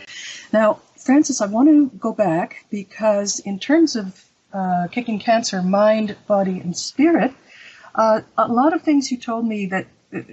Now, 0.52 0.80
Frances, 0.98 1.42
I 1.42 1.46
want 1.46 1.70
to 1.70 1.96
go 2.00 2.12
back 2.12 2.66
because, 2.72 3.38
in 3.38 3.60
terms 3.60 3.96
of 3.96 4.26
uh, 4.52 4.88
kicking 4.88 5.20
cancer, 5.20 5.62
mind, 5.62 6.18
body, 6.26 6.60
and 6.60 6.76
spirit, 6.76 7.36
uh, 7.94 8.22
a 8.36 8.48
lot 8.48 8.74
of 8.74 8.82
things 8.82 9.12
you 9.12 9.18
told 9.20 9.46
me 9.46 9.68
that 9.68 9.86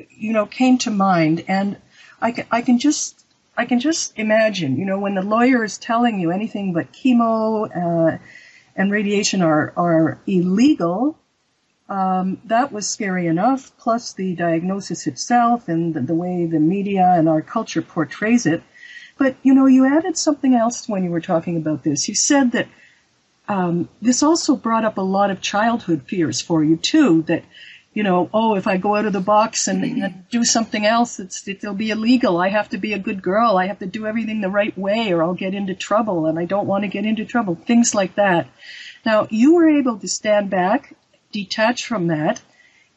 you 0.09 0.32
know 0.32 0.47
came 0.47 0.78
to 0.78 0.90
mind, 0.90 1.44
and 1.47 1.76
I 2.23 2.32
can, 2.32 2.47
I 2.50 2.62
can 2.62 2.78
just 2.78 3.23
I 3.59 3.66
can 3.66 3.78
just 3.78 4.18
imagine, 4.18 4.78
you 4.78 4.87
know, 4.87 4.99
when 4.99 5.16
the 5.16 5.23
lawyer 5.23 5.62
is 5.62 5.76
telling 5.76 6.18
you 6.18 6.30
anything 6.30 6.73
but 6.73 6.94
chemo 6.94 7.68
uh, 7.76 8.16
and 8.75 8.90
radiation 8.90 9.42
are 9.42 9.75
are 9.76 10.18
illegal, 10.26 11.18
um, 11.90 12.40
that 12.44 12.73
was 12.73 12.88
scary 12.88 13.26
enough. 13.26 13.76
Plus 13.76 14.12
the 14.12 14.35
diagnosis 14.37 15.06
itself 15.06 15.68
and 15.68 15.92
the, 15.92 16.00
the 16.00 16.14
way 16.14 16.47
the 16.47 16.61
media 16.61 17.14
and 17.16 17.28
our 17.28 17.42
culture 17.42 17.82
portrays 17.82 18.47
it. 18.47 18.62
But 19.18 19.37
you 19.42 19.52
know, 19.52 19.66
you 19.66 19.85
added 19.85 20.16
something 20.16 20.54
else 20.54 20.88
when 20.88 21.04
you 21.04 21.11
were 21.11 21.20
talking 21.20 21.56
about 21.56 21.82
this. 21.82 22.09
You 22.09 22.14
said 22.14 22.52
that 22.52 22.68
um, 23.49 23.88
this 24.00 24.23
also 24.23 24.54
brought 24.54 24.85
up 24.85 24.97
a 24.97 25.02
lot 25.02 25.30
of 25.30 25.40
childhood 25.42 26.04
fears 26.06 26.40
for 26.40 26.62
you 26.62 26.76
too. 26.76 27.23
That 27.23 27.44
you 27.92 28.04
know, 28.04 28.30
oh, 28.32 28.54
if 28.54 28.68
I 28.68 28.76
go 28.76 28.94
out 28.94 29.06
of 29.06 29.12
the 29.12 29.20
box 29.20 29.66
and, 29.66 29.82
and 29.82 30.28
do 30.30 30.44
something 30.44 30.87
else, 30.87 31.18
it's, 31.18 31.47
it'll 31.49 31.75
be 31.75 31.90
illegal. 31.90 32.38
I 32.38 32.49
have 32.49 32.68
to 32.68 32.78
be 32.78 32.92
a 32.92 33.00
good 33.00 33.20
girl. 33.20 33.56
I 33.56 33.66
have 33.66 33.80
to 33.80 33.87
do 33.87 34.06
everything 34.06 34.40
the 34.40 34.49
right 34.49 34.76
way, 34.78 35.12
or 35.12 35.25
I'll 35.25 35.35
get 35.35 35.54
into 35.54 35.75
trouble, 35.75 36.26
and 36.26 36.38
I 36.38 36.44
don't 36.44 36.68
want 36.68 36.85
to 36.85 36.88
get 36.88 37.04
into 37.04 37.25
trouble. 37.25 37.56
Things 37.56 37.92
like 37.92 38.14
that. 38.14 38.47
Now, 39.04 39.26
you 39.30 39.56
were 39.56 39.69
able 39.69 39.99
to 39.99 40.06
stand 40.06 40.50
back, 40.50 40.95
detach 41.32 41.86
from 41.86 42.08
that, 42.08 42.40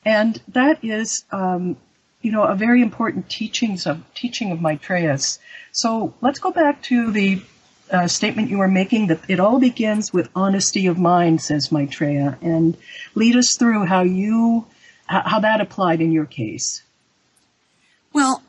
and 0.05 0.41
that 0.49 0.83
is, 0.83 1.25
um, 1.31 1.77
you 2.21 2.31
know, 2.31 2.43
a 2.43 2.55
very 2.55 2.81
important 2.81 3.29
teachings 3.29 3.85
of 3.85 4.03
teaching 4.13 4.51
of 4.51 4.61
Maitreya's. 4.61 5.39
So 5.71 6.13
let's 6.21 6.39
go 6.39 6.51
back 6.51 6.81
to 6.83 7.11
the 7.11 7.41
uh, 7.91 8.07
statement 8.07 8.49
you 8.49 8.57
were 8.57 8.67
making 8.67 9.07
that 9.07 9.19
it 9.27 9.39
all 9.39 9.59
begins 9.59 10.11
with 10.11 10.29
honesty 10.35 10.87
of 10.87 10.97
mind, 10.97 11.41
says 11.41 11.71
Maitreya, 11.71 12.37
and 12.41 12.77
lead 13.15 13.35
us 13.35 13.55
through 13.57 13.85
how 13.85 14.01
you 14.01 14.65
how 15.05 15.39
that 15.39 15.61
applied 15.61 16.01
in 16.01 16.11
your 16.11 16.25
case. 16.25 16.81
Well, 18.13 18.41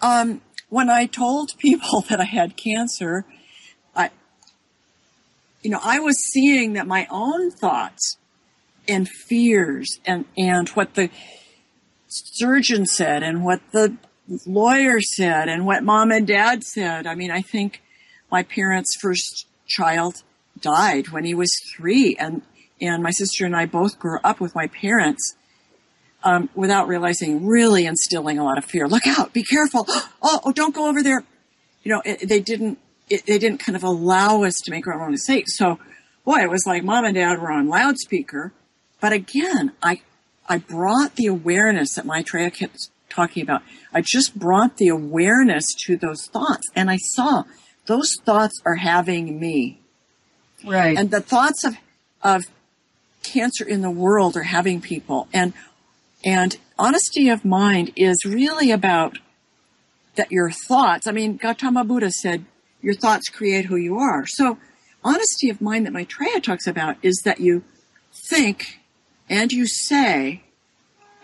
um, 0.00 0.40
when 0.68 0.88
I 0.88 1.06
told 1.06 1.50
people 1.58 2.02
that 2.08 2.20
I 2.20 2.24
had 2.24 2.56
cancer, 2.56 3.24
I, 3.94 4.10
you 5.62 5.70
know, 5.70 5.80
I 5.82 5.98
was 5.98 6.16
seeing 6.32 6.74
that 6.74 6.86
my 6.86 7.06
own 7.10 7.50
thoughts 7.50 8.16
and 8.90 9.08
fears 9.08 10.00
and, 10.04 10.24
and 10.36 10.68
what 10.70 10.94
the 10.94 11.10
surgeon 12.08 12.86
said 12.86 13.22
and 13.22 13.44
what 13.44 13.60
the 13.72 13.96
lawyer 14.46 15.00
said 15.00 15.48
and 15.48 15.66
what 15.66 15.82
mom 15.82 16.10
and 16.10 16.26
dad 16.26 16.62
said. 16.64 17.06
I 17.06 17.14
mean, 17.14 17.30
I 17.30 17.42
think 17.42 17.82
my 18.30 18.42
parents' 18.42 18.96
first 19.00 19.46
child 19.66 20.22
died 20.60 21.08
when 21.08 21.24
he 21.24 21.34
was 21.34 21.50
three 21.76 22.16
and, 22.18 22.42
and 22.80 23.02
my 23.02 23.10
sister 23.10 23.46
and 23.46 23.56
I 23.56 23.66
both 23.66 23.98
grew 23.98 24.18
up 24.24 24.40
with 24.40 24.54
my 24.54 24.66
parents 24.66 25.34
um, 26.22 26.50
without 26.54 26.86
realizing, 26.88 27.46
really 27.46 27.86
instilling 27.86 28.38
a 28.38 28.44
lot 28.44 28.58
of 28.58 28.64
fear. 28.64 28.86
Look 28.86 29.06
out! 29.06 29.32
Be 29.32 29.42
careful! 29.42 29.86
Oh, 30.22 30.38
oh 30.44 30.52
don't 30.52 30.74
go 30.74 30.86
over 30.86 31.02
there! 31.02 31.24
You 31.82 31.92
know, 31.92 32.02
it, 32.04 32.28
they 32.28 32.40
didn't. 32.40 32.78
It, 33.08 33.24
they 33.24 33.38
didn't 33.38 33.58
kind 33.58 33.74
of 33.74 33.82
allow 33.82 34.42
us 34.42 34.52
to 34.64 34.70
make 34.70 34.86
our 34.86 35.02
own 35.02 35.12
mistakes. 35.12 35.56
So, 35.56 35.78
boy, 36.26 36.40
it 36.40 36.50
was 36.50 36.64
like 36.66 36.84
mom 36.84 37.06
and 37.06 37.14
dad 37.14 37.40
were 37.40 37.50
on 37.50 37.68
loudspeaker. 37.68 38.52
But 39.00 39.12
again, 39.12 39.72
I 39.82 40.02
I 40.48 40.58
brought 40.58 41.16
the 41.16 41.26
awareness 41.26 41.94
that 41.94 42.06
Maitreya 42.06 42.50
kept 42.50 42.90
talking 43.08 43.42
about. 43.42 43.62
I 43.92 44.00
just 44.00 44.38
brought 44.38 44.76
the 44.76 44.88
awareness 44.88 45.64
to 45.86 45.96
those 45.96 46.26
thoughts, 46.26 46.68
and 46.74 46.90
I 46.90 46.96
saw 46.96 47.44
those 47.86 48.14
thoughts 48.24 48.60
are 48.64 48.76
having 48.76 49.40
me. 49.40 49.80
Right. 50.64 50.96
And 50.96 51.10
the 51.10 51.20
thoughts 51.20 51.64
of 51.64 51.76
of 52.22 52.44
cancer 53.22 53.66
in 53.66 53.82
the 53.82 53.90
world 53.90 54.36
are 54.36 54.44
having 54.44 54.80
people. 54.80 55.28
And 55.32 55.52
and 56.24 56.56
honesty 56.78 57.28
of 57.28 57.44
mind 57.44 57.92
is 57.96 58.24
really 58.24 58.70
about 58.70 59.18
that 60.16 60.30
your 60.30 60.50
thoughts, 60.50 61.06
I 61.06 61.12
mean, 61.12 61.36
Gautama 61.36 61.84
Buddha 61.84 62.10
said, 62.10 62.44
your 62.82 62.94
thoughts 62.94 63.28
create 63.28 63.66
who 63.66 63.76
you 63.76 63.98
are. 63.98 64.26
So 64.26 64.58
honesty 65.04 65.48
of 65.48 65.60
mind 65.60 65.86
that 65.86 65.92
Maitreya 65.92 66.40
talks 66.40 66.66
about 66.66 66.96
is 67.02 67.22
that 67.24 67.40
you 67.40 67.62
think 68.28 68.79
and 69.30 69.50
you 69.50 69.66
say 69.66 70.42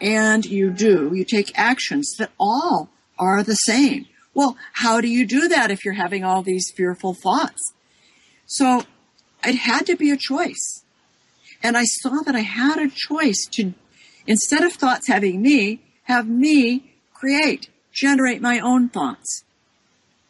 and 0.01 0.47
you 0.47 0.71
do, 0.71 1.13
you 1.15 1.25
take 1.25 1.53
actions 1.59 2.15
that 2.19 2.31
all 2.41 2.89
are 3.19 3.43
the 3.43 3.55
same. 3.55 4.07
Well, 4.33 4.57
how 4.73 5.03
do 5.03 5.09
you 5.09 5.27
do 5.27 5.49
that 5.49 5.71
if 5.71 5.85
you're 5.85 5.95
having 5.95 6.25
all 6.25 6.43
these 6.43 6.73
fearful 6.75 7.15
thoughts? 7.15 7.75
So 8.47 8.85
it 9.45 9.57
had 9.57 9.85
to 9.87 9.97
be 9.97 10.11
a 10.11 10.17
choice. 10.17 10.83
And 11.63 11.77
I 11.77 11.85
saw 11.85 12.23
that 12.23 12.35
I 12.35 12.41
had 12.41 12.79
a 12.79 12.89
choice 12.89 13.47
to 13.53 13.75
Instead 14.27 14.65
of 14.65 14.73
thoughts 14.73 15.07
having 15.09 15.41
me, 15.41 15.81
have 16.05 16.29
me 16.29 16.93
create, 17.15 17.69
generate 17.93 18.43
my 18.43 18.59
own 18.59 18.89
thoughts. 18.89 19.45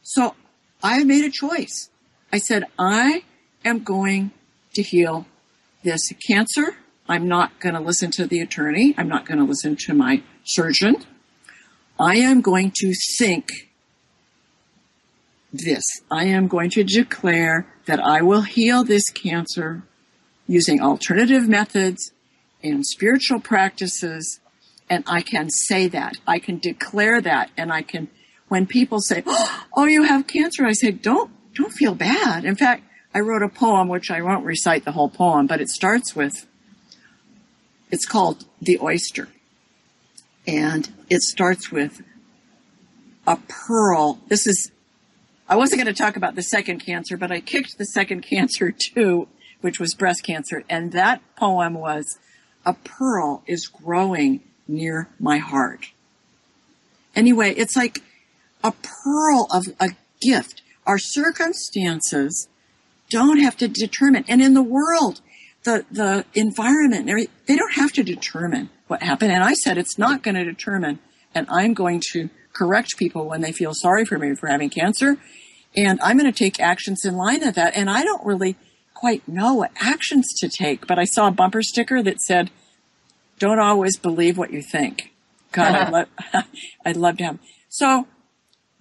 So 0.03 0.35
I 0.83 1.03
made 1.05 1.25
a 1.25 1.31
choice. 1.31 1.91
I 2.33 2.39
said, 2.39 2.65
I 2.79 3.25
am 3.65 3.83
going 3.83 4.33
to 4.75 4.83
heal 4.83 5.27
this 5.83 6.01
cancer. 6.29 6.77
I'm 7.09 7.29
not 7.29 7.59
going 7.61 7.75
to 7.75 7.81
listen 7.81 8.11
to 8.13 8.27
the 8.27 8.41
attorney. 8.41 8.95
I'm 8.99 9.09
not 9.09 9.27
going 9.27 9.39
to 9.39 9.45
listen 9.45 9.77
to 9.87 9.95
my 9.95 10.23
surgeon. 10.45 10.97
I 11.99 12.17
am 12.17 12.41
going 12.41 12.73
to 12.81 12.93
think 13.19 13.49
this. 15.53 15.85
I 16.11 16.25
am 16.25 16.49
going 16.49 16.71
to 16.71 16.85
declare 16.85 17.67
that 17.87 18.01
I 18.01 18.23
will 18.23 18.43
heal 18.43 18.85
this 18.85 19.09
cancer 19.11 19.83
using 20.47 20.81
alternative 20.81 21.49
methods 21.49 22.13
and 22.63 22.85
spiritual 22.85 23.41
practices, 23.41 24.41
and 24.91 25.05
I 25.07 25.23
can 25.23 25.49
say 25.51 25.89
that. 25.89 26.15
I 26.27 26.39
can 26.39 26.59
declare 26.59 27.21
that, 27.21 27.51
and 27.57 27.73
I 27.73 27.83
can, 27.83 28.09
when 28.49 28.67
people 28.67 29.01
say, 29.01 29.23
"Oh, 29.77 29.85
you 29.85 30.03
have 30.03 30.27
cancer," 30.27 30.67
I 30.67 30.73
say, 30.73 30.91
"Don't, 30.91 31.31
don't 31.55 31.73
feel 31.73 31.95
bad." 31.95 32.45
In 32.45 32.57
fact, 32.57 32.83
I 33.15 33.21
wrote 33.21 33.43
a 33.43 33.49
poem 33.49 33.89
which 33.89 34.11
I 34.11 34.23
won't 34.23 34.45
recite 34.45 34.85
the 34.85 34.93
whole 34.93 35.09
poem, 35.09 35.47
but 35.47 35.61
it 35.61 35.69
starts 35.69 36.15
with. 36.15 36.47
It's 37.91 38.07
called 38.07 38.45
"The 38.61 38.79
Oyster," 38.81 39.29
and 40.47 40.93
it 41.09 41.23
starts 41.23 41.71
with 41.71 42.03
a 43.27 43.37
pearl. 43.49 44.21
This 44.29 44.47
is. 44.47 44.71
I 45.49 45.55
wasn't 45.55 45.83
going 45.83 45.95
to 45.95 46.03
talk 46.03 46.17
about 46.17 46.35
the 46.35 46.43
second 46.43 46.85
cancer, 46.85 47.17
but 47.17 47.31
I 47.31 47.41
kicked 47.41 47.79
the 47.79 47.85
second 47.85 48.23
cancer 48.29 48.73
too, 48.73 49.29
which 49.61 49.79
was 49.79 49.95
breast 49.95 50.25
cancer, 50.25 50.65
and 50.69 50.93
that 50.93 51.23
poem 51.37 51.75
was 51.75 52.19
a 52.65 52.75
pearl 52.75 53.45
is 53.47 53.69
growing 53.69 54.41
near 54.67 55.09
my 55.21 55.39
heart. 55.39 55.93
Anyway, 57.15 57.55
it's 57.55 57.77
like 57.77 58.03
a 58.63 58.73
pearl 58.73 59.47
of 59.53 59.67
a 59.81 59.91
gift. 60.21 60.63
Our 60.85 60.99
circumstances 60.99 62.49
don't 63.09 63.39
have 63.39 63.57
to 63.59 63.69
determine, 63.69 64.25
and 64.29 64.43
in 64.43 64.55
the 64.55 64.63
world, 64.63 65.21
the, 65.67 65.85
the 65.91 66.25
environment, 66.35 67.07
they 67.47 67.57
don't 67.57 67.75
have 67.75 67.93
to 67.93 68.03
determine 68.03 68.71
what 68.87 69.03
happened. 69.03 69.33
And 69.33 69.45
I 69.45 69.53
said, 69.53 69.77
it's 69.77 69.99
not 69.99 70.23
going 70.23 70.37
to 70.37 70.45
determine, 70.45 70.99
and 71.35 71.47
I'm 71.51 71.75
going 71.75 72.01
to 72.13 72.31
correct 72.55 72.97
people 72.97 73.27
when 73.27 73.43
they 73.43 73.53
feel 73.53 73.75
sorry 73.75 74.07
for 74.07 74.19
me 74.19 74.35
for 74.35 74.47
having 74.47 74.71
cancer. 74.71 75.19
And 75.77 76.01
I'm 76.01 76.17
going 76.17 76.33
to 76.33 76.39
take 76.39 76.59
actions 76.59 77.05
in 77.05 77.17
line 77.17 77.43
of 77.43 77.55
that. 77.57 77.77
And 77.77 77.91
I 77.91 78.03
don't 78.03 78.25
really 78.25 78.57
quite 78.95 79.29
know 79.29 79.55
what 79.55 79.73
actions 79.79 80.33
to 80.39 80.49
take, 80.49 80.87
but 80.87 80.99
I 80.99 81.05
saw 81.05 81.29
a 81.29 81.31
bumper 81.33 81.63
sticker 81.63 82.03
that 82.03 82.21
said, 82.21 82.51
don't 83.39 83.59
always 83.59 83.99
believe 83.99 84.39
what 84.39 84.53
you 84.53 84.63
think. 84.63 85.13
God, 85.53 85.75
I'd, 85.75 85.93
love, 85.93 86.09
I'd 86.87 86.97
love 86.97 87.19
to 87.19 87.25
have. 87.25 87.39
So 87.69 88.07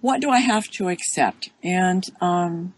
what 0.00 0.22
do 0.22 0.30
I 0.30 0.38
have 0.38 0.68
to 0.72 0.88
accept? 0.88 1.50
And, 1.62 2.04
um, 2.22 2.72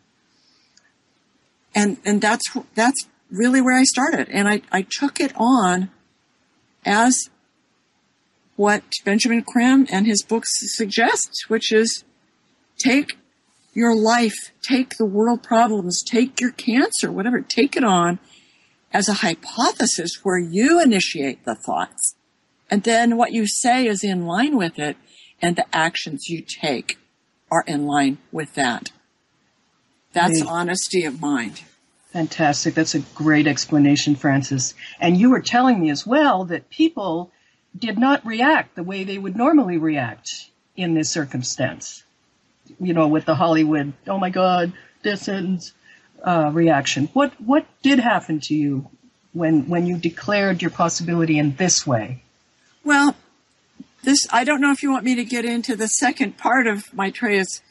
and, 1.74 1.98
and 2.04 2.20
that's, 2.20 2.44
that's 2.74 3.06
really 3.30 3.60
where 3.60 3.76
I 3.76 3.84
started. 3.84 4.28
And 4.30 4.48
I, 4.48 4.62
I 4.70 4.82
took 4.82 5.20
it 5.20 5.32
on 5.36 5.90
as 6.84 7.28
what 8.56 8.82
Benjamin 9.04 9.42
Creme 9.42 9.86
and 9.90 10.06
his 10.06 10.22
books 10.22 10.50
suggest, 10.76 11.44
which 11.48 11.72
is 11.72 12.04
take 12.78 13.16
your 13.72 13.94
life, 13.94 14.52
take 14.62 14.96
the 14.96 15.06
world 15.06 15.42
problems, 15.42 16.02
take 16.02 16.40
your 16.40 16.50
cancer, 16.50 17.12
whatever, 17.12 17.40
take 17.40 17.76
it 17.76 17.84
on 17.84 18.18
as 18.92 19.08
a 19.08 19.14
hypothesis 19.14 20.20
where 20.22 20.38
you 20.38 20.80
initiate 20.82 21.44
the 21.44 21.54
thoughts. 21.54 22.16
And 22.70 22.82
then 22.82 23.16
what 23.16 23.32
you 23.32 23.46
say 23.46 23.86
is 23.86 24.02
in 24.02 24.26
line 24.26 24.56
with 24.56 24.78
it 24.78 24.96
and 25.40 25.56
the 25.56 25.66
actions 25.72 26.28
you 26.28 26.42
take 26.42 26.98
are 27.50 27.64
in 27.66 27.86
line 27.86 28.18
with 28.32 28.54
that. 28.54 28.90
That's 30.12 30.42
honesty 30.42 31.04
of 31.04 31.20
mind. 31.20 31.62
Fantastic. 32.10 32.74
That's 32.74 32.94
a 32.94 33.00
great 33.14 33.46
explanation, 33.46 34.16
Frances. 34.16 34.74
And 34.98 35.16
you 35.16 35.30
were 35.30 35.40
telling 35.40 35.80
me 35.80 35.90
as 35.90 36.06
well 36.06 36.44
that 36.46 36.70
people 36.70 37.30
did 37.78 37.98
not 37.98 38.24
react 38.24 38.74
the 38.74 38.82
way 38.82 39.04
they 39.04 39.18
would 39.18 39.36
normally 39.36 39.76
react 39.76 40.48
in 40.76 40.94
this 40.94 41.10
circumstance. 41.10 42.02
You 42.80 42.94
know, 42.94 43.08
with 43.08 43.24
the 43.24 43.34
Hollywood, 43.34 43.92
oh 44.06 44.18
my 44.18 44.30
God, 44.30 44.72
sentence 45.16 45.72
uh, 46.22 46.50
reaction. 46.52 47.08
What 47.12 47.32
what 47.40 47.66
did 47.82 47.98
happen 47.98 48.40
to 48.40 48.54
you 48.54 48.90
when 49.32 49.68
when 49.68 49.86
you 49.86 49.96
declared 49.96 50.60
your 50.60 50.70
possibility 50.70 51.38
in 51.38 51.56
this 51.56 51.86
way? 51.86 52.22
Well, 52.84 53.16
this 54.02 54.26
I 54.30 54.44
don't 54.44 54.60
know 54.60 54.72
if 54.72 54.82
you 54.82 54.90
want 54.90 55.04
me 55.04 55.14
to 55.14 55.24
get 55.24 55.44
into 55.44 55.76
the 55.76 55.86
second 55.86 56.36
part 56.36 56.66
of 56.66 56.92
Maitreya's 56.92 57.62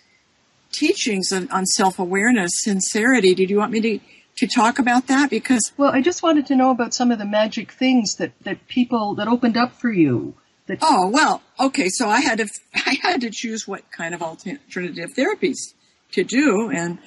teachings 0.72 1.32
on, 1.32 1.50
on 1.52 1.66
self 1.66 2.00
awareness, 2.00 2.52
sincerity. 2.56 3.36
Did 3.36 3.50
you 3.50 3.58
want 3.58 3.72
me 3.72 3.82
to 3.82 4.00
to 4.38 4.48
talk 4.48 4.80
about 4.80 5.08
that? 5.08 5.30
Because 5.30 5.72
well, 5.78 5.92
I 5.92 6.02
just 6.02 6.24
wanted 6.24 6.46
to 6.48 6.56
know 6.56 6.72
about 6.72 6.94
some 6.94 7.12
of 7.12 7.20
the 7.20 7.26
magic 7.26 7.72
things 7.72 8.16
that 8.16 8.32
that 8.42 8.68
people 8.68 9.16
that 9.16 9.28
opened 9.28 9.58
up 9.58 9.74
for 9.74 9.92
you. 9.92 10.36
That 10.68 10.80
oh 10.82 11.10
well, 11.10 11.42
okay. 11.60 11.90
So 11.90 12.08
I 12.08 12.22
had 12.22 12.38
to 12.40 12.48
I 12.76 12.98
had 13.02 13.22
to 13.22 13.30
choose 13.32 13.68
what 13.68 13.92
kind 13.92 14.14
of 14.14 14.22
alternative 14.22 15.12
therapies 15.18 15.74
to 16.14 16.24
do, 16.24 16.70
and 16.72 17.00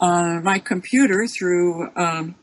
uh, 0.00 0.40
my 0.42 0.58
computer 0.58 1.26
through. 1.26 1.90
Um, 1.96 2.34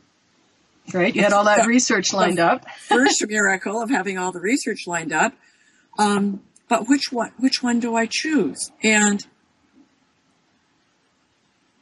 right, 0.92 1.14
you 1.14 1.22
had 1.22 1.32
all 1.32 1.44
that 1.44 1.62
the, 1.62 1.68
research 1.68 2.12
lined 2.12 2.40
up. 2.40 2.68
first 2.78 3.24
miracle 3.26 3.80
of 3.80 3.90
having 3.90 4.18
all 4.18 4.32
the 4.32 4.40
research 4.40 4.86
lined 4.86 5.12
up. 5.12 5.34
Um, 5.98 6.42
but 6.68 6.88
which 6.88 7.12
one? 7.12 7.32
Which 7.38 7.62
one 7.62 7.80
do 7.80 7.94
I 7.94 8.08
choose? 8.10 8.70
And 8.82 9.24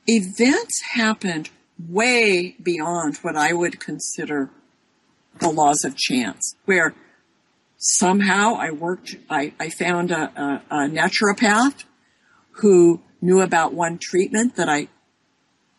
events 0.06 0.82
happened 0.94 1.48
way 1.88 2.56
beyond 2.62 3.16
what 3.18 3.36
I 3.36 3.52
would 3.52 3.80
consider 3.80 4.50
the 5.38 5.48
laws 5.48 5.84
of 5.84 5.96
chance, 5.96 6.54
where 6.64 6.94
somehow 7.78 8.54
I 8.54 8.70
worked, 8.70 9.16
I, 9.28 9.54
I 9.58 9.70
found 9.70 10.10
a, 10.10 10.24
a, 10.40 10.62
a 10.70 10.88
naturopath 10.88 11.84
who 12.52 13.00
knew 13.22 13.40
about 13.40 13.72
one 13.72 13.98
treatment 13.98 14.56
that 14.56 14.68
I 14.68 14.88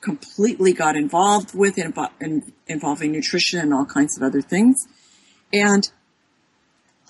completely 0.02 0.74
got 0.74 0.96
involved 0.96 1.54
with 1.54 1.78
in, 1.78 1.94
in, 2.20 2.54
involving 2.68 3.12
nutrition 3.12 3.60
and 3.60 3.74
all 3.74 3.86
kinds 3.86 4.18
of 4.18 4.24
other 4.24 4.42
things. 4.42 4.88
And, 5.54 5.84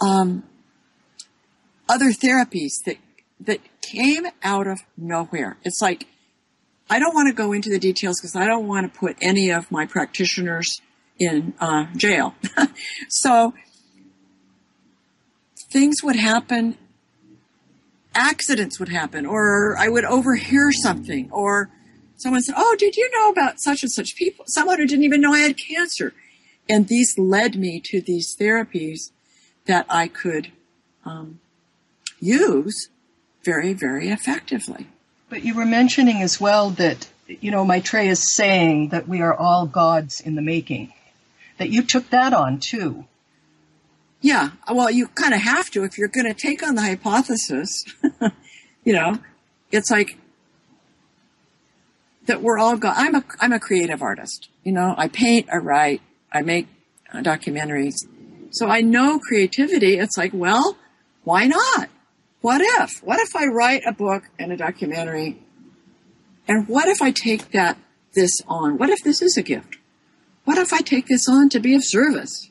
um, 0.01 0.43
other 1.88 2.12
therapies 2.12 2.71
that, 2.86 2.97
that 3.39 3.60
came 3.82 4.25
out 4.43 4.67
of 4.67 4.80
nowhere. 4.97 5.58
It's 5.63 5.82
like 5.82 6.08
I 6.91 6.99
don't 6.99 7.15
want 7.15 7.30
to 7.30 7.34
go 7.34 7.54
into 7.54 7.69
the 7.69 7.80
details 7.80 8.19
because 8.19 8.36
I 8.36 8.45
don't 8.45 8.67
want 8.67 8.91
to 8.91 8.99
put 8.99 9.15
any 9.21 9.49
of 9.49 9.71
my 9.71 9.86
practitioners 9.86 10.82
in 11.17 11.54
uh, 11.62 11.86
jail. 11.95 12.36
so 13.08 13.54
things 15.71 16.04
would 16.04 16.17
happen, 16.17 16.77
accidents 18.13 18.77
would 18.77 18.89
happen, 18.89 19.25
or 19.25 19.77
I 19.77 19.88
would 19.88 20.04
overhear 20.04 20.73
something, 20.73 21.30
or 21.32 21.69
someone 22.17 22.41
said, 22.41 22.56
"Oh, 22.58 22.75
did 22.77 22.97
you 22.97 23.10
know 23.13 23.30
about 23.30 23.62
such 23.62 23.84
and 23.84 23.91
such 23.91 24.17
people?" 24.17 24.43
Someone 24.49 24.77
who 24.77 24.86
didn't 24.86 25.06
even 25.06 25.21
know 25.21 25.34
I 25.34 25.39
had 25.39 25.56
cancer, 25.58 26.13
and 26.67 26.89
these 26.89 27.17
led 27.17 27.56
me 27.56 27.82
to 27.86 28.01
these 28.01 28.36
therapies 28.36 29.12
that 29.65 29.86
I 29.88 30.10
could 30.10 30.51
um, 31.06 31.39
use 32.19 32.89
very, 33.45 33.71
very 33.71 34.10
effectively. 34.10 34.88
But 35.32 35.46
you 35.46 35.56
were 35.56 35.65
mentioning 35.65 36.22
as 36.22 36.41
well 36.41 36.72
that, 36.72 37.08
you 37.26 37.52
know, 37.52 37.63
Maitreya 37.63 38.12
is 38.12 38.36
saying 38.36 38.89
that 38.89 39.08
we 39.08 39.22
are 39.22 39.34
all 39.34 39.65
gods 39.65 40.20
in 40.20 40.36
the 40.36 40.41
making. 40.41 40.91
That 41.58 41.70
you 41.70 41.84
took 41.84 42.10
that 42.10 42.34
on 42.34 42.60
too. 42.60 43.06
Yeah, 44.20 44.50
well, 44.70 44.91
you 44.91 45.08
kind 45.08 45.34
of 45.34 45.39
have 45.39 45.72
to 45.72 45.86
if 45.86 45.98
you're 45.98 46.10
going 46.10 46.26
to 46.26 46.34
take 46.34 46.62
on 46.62 46.76
the 46.76 46.82
hypothesis. 46.82 47.86
you 48.84 48.91
know, 48.91 49.20
it's 49.72 49.89
like 49.89 50.17
that 52.26 52.41
we're 52.41 52.60
all 52.60 52.76
God. 52.76 52.96
I'm 52.98 53.15
a 53.15 53.24
I'm 53.39 53.54
a 53.54 53.60
creative 53.60 54.02
artist. 54.02 54.50
You 54.65 54.74
know, 54.74 54.94
I 54.98 55.08
paint, 55.08 55.48
I 55.50 55.58
write, 55.58 56.02
I 56.34 56.41
make 56.41 56.67
documentaries. 57.13 57.96
So 58.50 58.67
I 58.67 58.82
know 58.82 59.17
creativity. 59.17 59.98
It's 59.98 60.17
like, 60.17 60.34
well, 60.34 60.78
why 61.24 61.48
not? 61.48 61.89
What 62.41 62.62
if? 62.62 63.04
What 63.04 63.19
if 63.19 63.36
I 63.36 63.45
write 63.45 63.84
a 63.86 63.91
book 63.91 64.23
and 64.38 64.51
a 64.51 64.58
documentary? 64.58 65.38
And 66.47 66.67
what 66.67 66.88
if 66.88 67.01
I 67.01 67.12
take 67.12 67.51
that, 67.51 67.77
this 68.13 68.41
on? 68.47 68.77
What 68.77 68.89
if 68.89 69.04
this 69.04 69.21
is 69.21 69.38
a 69.38 69.43
gift? 69.43 69.77
What 70.43 70.58
if 70.58 70.73
I 70.73 70.80
take 70.80 71.08
this 71.08 71.30
on 71.30 71.49
to 71.49 71.60
be 71.60 71.75
of 71.75 71.84
service? 71.86 72.49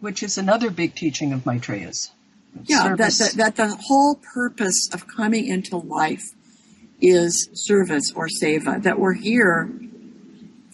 Which 0.00 0.22
is 0.22 0.38
another 0.38 0.70
big 0.70 0.94
teaching 0.94 1.32
of 1.32 1.44
Maitreya's. 1.44 2.10
Yeah, 2.64 2.94
that, 2.96 3.12
that, 3.18 3.32
that 3.36 3.56
the 3.56 3.76
whole 3.88 4.16
purpose 4.34 4.88
of 4.92 5.06
coming 5.08 5.46
into 5.46 5.76
life 5.76 6.24
is 7.00 7.48
service 7.52 8.12
or 8.14 8.28
seva, 8.28 8.82
that 8.82 8.98
we're 8.98 9.14
here 9.14 9.70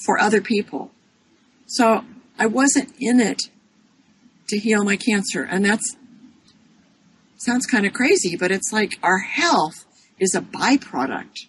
for 0.05 0.19
other 0.19 0.41
people. 0.41 0.93
So 1.67 2.05
I 2.39 2.47
wasn't 2.47 2.93
in 2.99 3.19
it 3.21 3.43
to 4.49 4.59
heal 4.59 4.85
my 4.85 4.97
cancer. 4.97 5.43
And 5.43 5.65
that's 5.65 5.97
sounds 7.41 7.67
kind 7.67 7.87
of 7.87 7.93
crazy, 7.93 8.37
but 8.37 8.51
it's 8.51 8.73
like 8.73 8.99
our 9.03 9.19
health 9.19 9.87
is 10.19 10.35
a 10.35 10.41
byproduct 10.41 11.47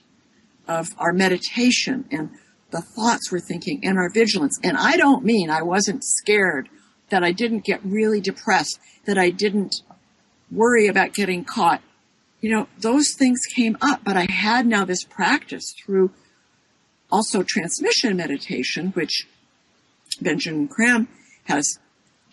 of 0.68 0.88
our 0.98 1.12
meditation 1.12 2.06
and 2.12 2.30
the 2.72 2.82
thoughts 2.82 3.32
we're 3.32 3.40
thinking 3.40 3.82
and 3.84 3.98
our 3.98 4.10
vigilance. 4.10 4.58
And 4.64 4.78
I 4.78 4.96
don't 4.96 5.26
mean 5.26 5.50
I 5.50 5.62
wasn't 5.62 6.04
scared, 6.04 6.70
that 7.10 7.24
I 7.24 7.34
didn't 7.34 7.66
get 7.66 7.82
really 7.84 8.22
depressed, 8.22 8.80
that 9.06 9.18
I 9.18 9.30
didn't 9.30 9.76
worry 10.50 10.88
about 10.88 11.14
getting 11.14 11.44
caught. 11.44 11.82
You 12.40 12.52
know, 12.52 12.68
those 12.80 13.14
things 13.18 13.40
came 13.54 13.78
up, 13.82 14.02
but 14.04 14.16
I 14.18 14.28
had 14.32 14.66
now 14.66 14.86
this 14.86 15.04
practice 15.04 15.74
through 15.84 16.12
also 17.12 17.44
transmission 17.44 18.16
meditation, 18.16 18.92
which 18.92 19.28
Benjamin 20.22 20.70
Creme 20.70 21.10
has 21.44 21.78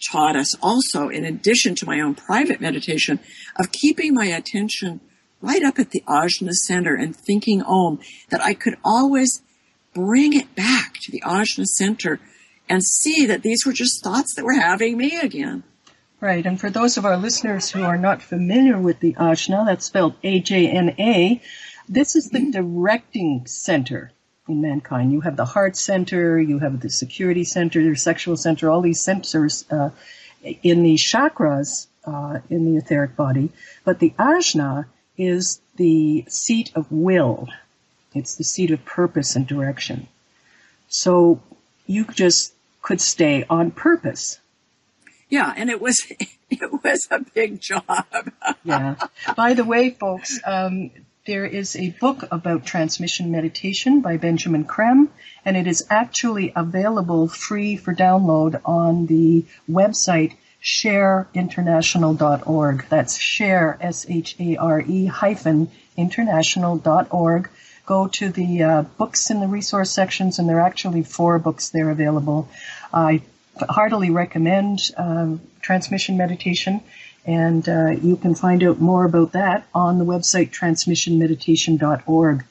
taught 0.01 0.37
us 0.37 0.55
also, 0.63 1.09
in 1.09 1.25
addition 1.25 1.75
to 1.77 1.87
my 1.87 2.01
own 2.01 2.15
private 2.15 2.61
meditation, 2.61 3.21
of 3.57 3.73
keeping 3.73 4.15
my 4.15 4.27
attention 4.27 5.01
right 5.41 5.63
up 5.63 5.79
at 5.79 5.91
the 5.91 6.03
ajna 6.09 6.53
center 6.53 6.95
and 6.95 7.15
thinking 7.15 7.63
om, 7.63 8.01
that 8.31 8.41
I 8.41 8.55
could 8.55 8.77
always 8.85 9.43
bring 9.95 10.33
it 10.33 10.55
back 10.55 10.95
to 11.03 11.13
the 11.13 11.23
ajna 11.23 11.65
center 11.65 12.21
and 12.69 12.83
see 12.83 13.27
that 13.27 13.43
these 13.43 13.65
were 13.65 13.73
just 13.73 14.03
thoughts 14.03 14.35
that 14.35 14.45
were 14.45 14.53
having 14.53 14.97
me 14.97 15.19
again. 15.19 15.63
Right, 16.21 16.45
and 16.45 16.59
for 16.59 16.69
those 16.69 16.97
of 16.97 17.05
our 17.05 17.17
listeners 17.17 17.71
who 17.71 17.83
are 17.83 17.97
not 17.97 18.23
familiar 18.23 18.79
with 18.79 18.99
the 18.99 19.15
ajna, 19.15 19.65
that's 19.65 19.87
spelled 19.87 20.15
A-J-N-A, 20.25 21.41
this 21.89 22.17
is 22.17 22.25
the 22.25 22.41
mm-hmm. 22.41 22.51
directing 22.51 23.47
center 23.47 24.11
in 24.49 24.61
mankind. 24.61 25.13
You 25.13 25.21
have 25.21 25.37
the 25.37 25.45
heart 25.45 25.77
center, 25.77 26.41
you 26.41 26.59
have 26.59 26.81
the 26.81 26.91
security 26.91 27.45
center, 27.45 27.81
your 27.81 27.97
sexual 27.97 28.37
center, 28.37 28.71
all 28.71 28.81
these 28.81 29.03
centers 29.03 29.65
uh, 29.71 29.91
in 30.43 30.83
the 30.83 30.95
chakras 30.97 31.87
uh, 32.05 32.41
in 32.49 32.65
the 32.65 32.79
etheric 32.79 33.17
body. 33.17 33.51
But 33.85 33.99
the 33.99 34.15
ajna 34.19 34.87
is 35.17 35.61
the 35.77 36.25
seat 36.29 36.71
of 36.75 36.91
will. 36.91 37.49
It's 38.15 38.37
the 38.37 38.45
seat 38.45 38.71
of 38.71 38.85
purpose 38.85 39.37
and 39.37 39.47
direction. 39.47 40.09
So 40.89 41.41
you 41.87 42.05
just 42.05 42.55
could 42.83 43.01
stay 43.01 43.45
on 43.51 43.71
purpose. 43.71 44.39
yeah, 45.29 45.53
and 45.57 45.69
it 45.69 45.81
was 45.81 45.97
it 46.51 46.83
was 46.83 47.07
a 47.11 47.21
big 47.35 47.61
job. 47.61 47.85
yeah. 48.65 48.97
By 49.37 49.55
the 49.55 49.65
way, 49.65 49.91
folks, 49.91 50.41
um, 50.45 50.91
there 51.29 51.45
is 51.45 51.77
a 51.77 51.91
book 52.01 52.25
about 52.31 52.65
transmission 52.65 53.31
meditation 53.31 54.01
by 54.01 54.17
Benjamin 54.17 54.65
Creme, 54.65 55.11
and 55.45 55.59
it 55.59 55.67
is 55.67 55.85
actually 55.91 56.55
available 56.57 57.29
free 57.29 57.77
for 57.77 57.95
download 57.95 58.59
on 58.65 59.05
the 59.09 59.45
website 59.71 60.35
shareinternational.org. 60.63 62.87
That's 62.89 63.19
share, 63.19 63.77
S-H-A-R-E 63.79 65.05
hyphen 65.05 65.71
international.org. 65.99 67.51
Go 67.85 68.09
to 68.09 68.31
the 68.31 68.63
uh, 68.63 68.83
books 68.97 69.31
in 69.31 69.41
the 69.41 69.49
resource 69.49 69.93
sections, 69.93 70.39
and 70.39 70.49
there 70.49 70.57
are 70.57 70.67
actually 70.67 71.03
four 71.03 71.39
books 71.39 71.69
there 71.69 71.91
available. 71.91 72.49
I 72.91 73.21
heartily 73.69 74.09
recommend 74.09 74.79
um, 74.97 75.43
transmission 75.61 76.17
meditation, 76.17 76.81
and 77.29 77.69
uh, 77.69 77.91
you 77.91 78.17
can 78.17 78.35
find 78.35 78.65
out 78.65 78.81
more 78.81 79.05
about 79.05 79.33
that 79.33 79.67
on 79.75 79.99
the 79.99 80.05
website 80.05 80.51
transmissionmeditation.org. 80.51 82.45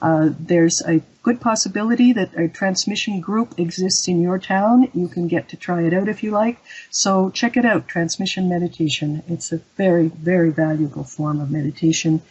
Uh, 0.00 0.30
there's 0.40 0.80
a 0.80 1.02
good 1.22 1.38
possibility 1.38 2.14
that 2.14 2.34
a 2.34 2.48
transmission 2.48 3.20
group 3.20 3.58
exists 3.58 4.08
in 4.08 4.22
your 4.22 4.38
town. 4.38 4.90
You 4.94 5.06
can 5.06 5.28
get 5.28 5.50
to 5.50 5.56
try 5.56 5.82
it 5.82 5.92
out 5.92 6.08
if 6.08 6.22
you 6.22 6.30
like. 6.30 6.56
So 6.90 7.28
check 7.28 7.58
it 7.58 7.66
out, 7.66 7.86
transmission 7.86 8.48
meditation. 8.48 9.22
It's 9.28 9.52
a 9.52 9.58
very, 9.76 10.08
very 10.08 10.50
valuable 10.50 11.04
form 11.04 11.38
of 11.38 11.50
meditation. 11.50 12.22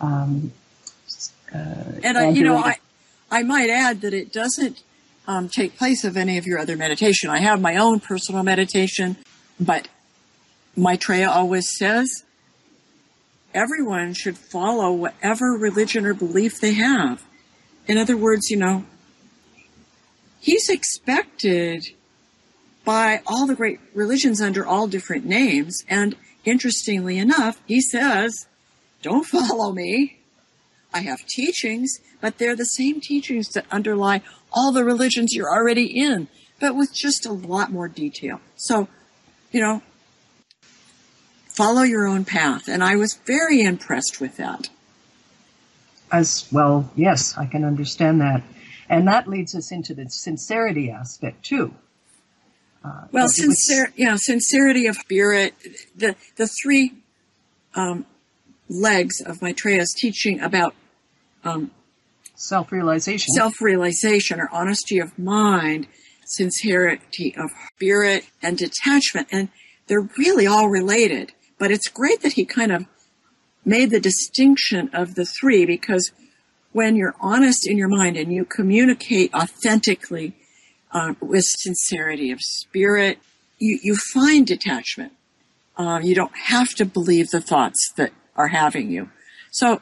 Um, 0.00 0.52
uh, 1.54 2.00
and 2.02 2.18
I, 2.18 2.30
you 2.30 2.42
know, 2.42 2.56
I, 2.56 2.78
I 3.30 3.44
might 3.44 3.70
add 3.70 4.00
that 4.00 4.12
it 4.12 4.32
doesn't 4.32 4.82
um, 5.28 5.48
take 5.48 5.78
place 5.78 6.04
of 6.04 6.16
any 6.16 6.36
of 6.36 6.46
your 6.46 6.58
other 6.58 6.76
meditation. 6.76 7.30
I 7.30 7.38
have 7.38 7.60
my 7.60 7.76
own 7.76 8.00
personal 8.00 8.42
meditation, 8.42 9.16
but 9.60 9.88
Maitreya 10.76 11.30
always 11.30 11.68
says 11.78 12.24
everyone 13.54 14.12
should 14.14 14.36
follow 14.36 14.92
whatever 14.92 15.52
religion 15.52 16.04
or 16.04 16.14
belief 16.14 16.60
they 16.60 16.74
have. 16.74 17.22
In 17.86 17.96
other 17.98 18.16
words, 18.16 18.50
you 18.50 18.56
know, 18.56 18.84
he's 20.40 20.68
expected 20.68 21.86
by 22.84 23.22
all 23.26 23.46
the 23.46 23.54
great 23.54 23.80
religions 23.94 24.40
under 24.40 24.66
all 24.66 24.86
different 24.88 25.24
names. 25.24 25.82
And 25.88 26.16
interestingly 26.44 27.18
enough, 27.18 27.60
he 27.66 27.80
says, 27.80 28.46
don't 29.02 29.24
follow 29.24 29.72
me. 29.72 30.18
I 30.92 31.00
have 31.00 31.26
teachings, 31.26 31.98
but 32.20 32.38
they're 32.38 32.56
the 32.56 32.64
same 32.64 33.00
teachings 33.00 33.48
that 33.50 33.66
underlie 33.70 34.22
all 34.52 34.72
the 34.72 34.84
religions 34.84 35.32
you're 35.32 35.50
already 35.50 35.86
in, 35.86 36.28
but 36.60 36.76
with 36.76 36.94
just 36.94 37.26
a 37.26 37.32
lot 37.32 37.72
more 37.72 37.88
detail. 37.88 38.40
So, 38.56 38.88
you 39.50 39.60
know, 39.60 39.82
follow 41.54 41.82
your 41.82 42.06
own 42.06 42.24
path. 42.24 42.68
And 42.68 42.82
I 42.82 42.96
was 42.96 43.18
very 43.26 43.62
impressed 43.62 44.20
with 44.20 44.36
that. 44.36 44.68
As 46.12 46.46
well, 46.52 46.90
yes, 46.94 47.36
I 47.36 47.46
can 47.46 47.64
understand 47.64 48.20
that. 48.20 48.42
And 48.88 49.08
that 49.08 49.26
leads 49.26 49.54
us 49.54 49.72
into 49.72 49.94
the 49.94 50.06
sincerity 50.08 50.90
aspect 50.90 51.44
too. 51.44 51.74
Uh, 52.84 53.06
well, 53.12 53.28
sincere, 53.28 53.86
was... 53.86 53.92
yeah, 53.96 54.16
sincerity 54.16 54.86
of 54.86 54.96
spirit. 54.96 55.54
The 55.96 56.16
the 56.36 56.48
three 56.62 56.92
um, 57.74 58.04
legs 58.68 59.22
of 59.22 59.40
Maitreya's 59.40 59.94
teaching 59.98 60.40
about 60.40 60.74
um, 61.44 61.70
self-realization, 62.34 63.32
self-realization, 63.34 64.38
or 64.38 64.50
honesty 64.52 64.98
of 64.98 65.18
mind, 65.18 65.86
sincerity 66.26 67.34
of 67.36 67.50
spirit, 67.74 68.26
and 68.42 68.58
detachment, 68.58 69.28
and 69.32 69.48
they're 69.86 70.08
really 70.18 70.46
all 70.46 70.68
related. 70.68 71.32
But 71.58 71.70
it's 71.70 71.88
great 71.88 72.22
that 72.22 72.34
he 72.34 72.44
kind 72.44 72.72
of 72.72 72.86
made 73.64 73.90
the 73.90 74.00
distinction 74.00 74.90
of 74.92 75.14
the 75.14 75.24
three 75.24 75.64
because 75.64 76.12
when 76.72 76.96
you're 76.96 77.14
honest 77.20 77.68
in 77.68 77.78
your 77.78 77.88
mind 77.88 78.16
and 78.16 78.32
you 78.32 78.44
communicate 78.44 79.32
authentically 79.32 80.34
uh, 80.92 81.14
with 81.20 81.44
sincerity 81.44 82.30
of 82.30 82.40
spirit, 82.40 83.18
you, 83.58 83.78
you 83.82 83.96
find 84.12 84.46
detachment. 84.46 85.12
Uh, 85.76 86.00
you 86.02 86.14
don't 86.14 86.36
have 86.36 86.68
to 86.74 86.84
believe 86.84 87.30
the 87.30 87.40
thoughts 87.40 87.92
that 87.96 88.12
are 88.36 88.48
having 88.48 88.90
you. 88.90 89.10
So 89.50 89.80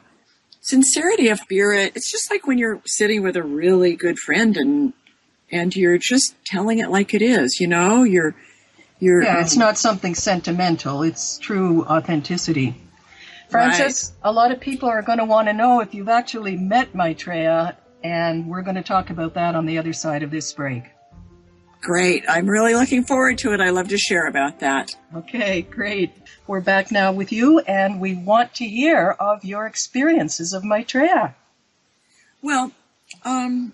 sincerity 0.61 1.29
of 1.29 1.39
spirit, 1.39 1.93
it's 1.95 2.11
just 2.11 2.31
like 2.31 2.47
when 2.47 2.57
you're 2.57 2.81
sitting 2.85 3.21
with 3.21 3.35
a 3.35 3.43
really 3.43 3.95
good 3.95 4.17
friend 4.17 4.55
and 4.57 4.93
and 5.51 5.75
you're 5.75 5.99
just 5.99 6.33
telling 6.45 6.79
it 6.79 6.89
like 6.89 7.13
it 7.13 7.21
is, 7.21 7.59
you 7.59 7.67
know, 7.67 8.03
you're 8.03 8.33
you're, 9.03 9.21
yeah, 9.21 9.41
it's 9.41 9.57
not 9.57 9.77
something 9.77 10.15
sentimental. 10.15 11.03
It's 11.03 11.37
true 11.37 11.83
authenticity. 11.85 12.75
Frances, 13.49 14.13
right. 14.23 14.29
a 14.29 14.31
lot 14.31 14.51
of 14.51 14.61
people 14.61 14.87
are 14.87 15.01
going 15.01 15.17
to 15.17 15.25
want 15.25 15.47
to 15.49 15.53
know 15.53 15.81
if 15.81 15.93
you've 15.93 16.09
actually 16.09 16.55
met 16.55 16.95
Maitreya, 16.95 17.77
and 18.03 18.47
we're 18.47 18.61
going 18.61 18.75
to 18.75 18.83
talk 18.83 19.09
about 19.09 19.33
that 19.33 19.55
on 19.55 19.65
the 19.65 19.77
other 19.77 19.91
side 19.91 20.23
of 20.23 20.31
this 20.31 20.53
break. 20.53 20.85
Great. 21.81 22.23
I'm 22.29 22.47
really 22.47 22.75
looking 22.75 23.03
forward 23.03 23.37
to 23.39 23.51
it. 23.51 23.59
I 23.59 23.71
love 23.71 23.89
to 23.89 23.97
share 23.97 24.25
about 24.25 24.61
that. 24.61 24.95
Okay, 25.13 25.63
great. 25.63 26.13
We're 26.47 26.61
back 26.61 26.89
now 26.89 27.11
with 27.11 27.33
you, 27.33 27.59
and 27.59 27.99
we 27.99 28.15
want 28.15 28.55
to 28.55 28.65
hear 28.65 29.11
of 29.19 29.43
your 29.43 29.67
experiences 29.67 30.53
of 30.53 30.63
Maitreya. 30.63 31.35
Well, 32.41 32.71
um, 33.25 33.73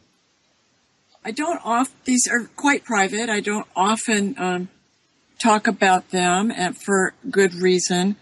I 1.24 1.30
don't 1.30 1.63
off. 1.63 1.94
These 2.06 2.28
are 2.28 2.46
quite 2.56 2.84
private. 2.84 3.30
I 3.30 3.42
don't 3.42 3.68
often 3.76 4.36
um, 4.39 4.70
talk 5.39 5.67
about 5.67 6.10
them 6.12 6.52
and 6.52 6.78
for 6.78 7.13
good 7.30 7.54
reason 7.54 8.15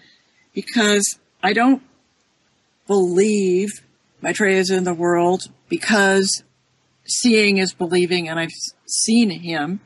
because 0.53 1.17
I 1.43 1.53
don't 1.53 1.81
believe 2.87 3.69
Maitreya 4.21 4.57
is 4.57 4.69
in 4.69 4.83
the 4.83 4.93
world 4.93 5.43
because 5.69 6.43
seeing 7.05 7.57
is 7.57 7.73
believing 7.73 8.27
and 8.29 8.39
I've 8.39 8.51
seen 8.85 9.29
him. 9.29 9.79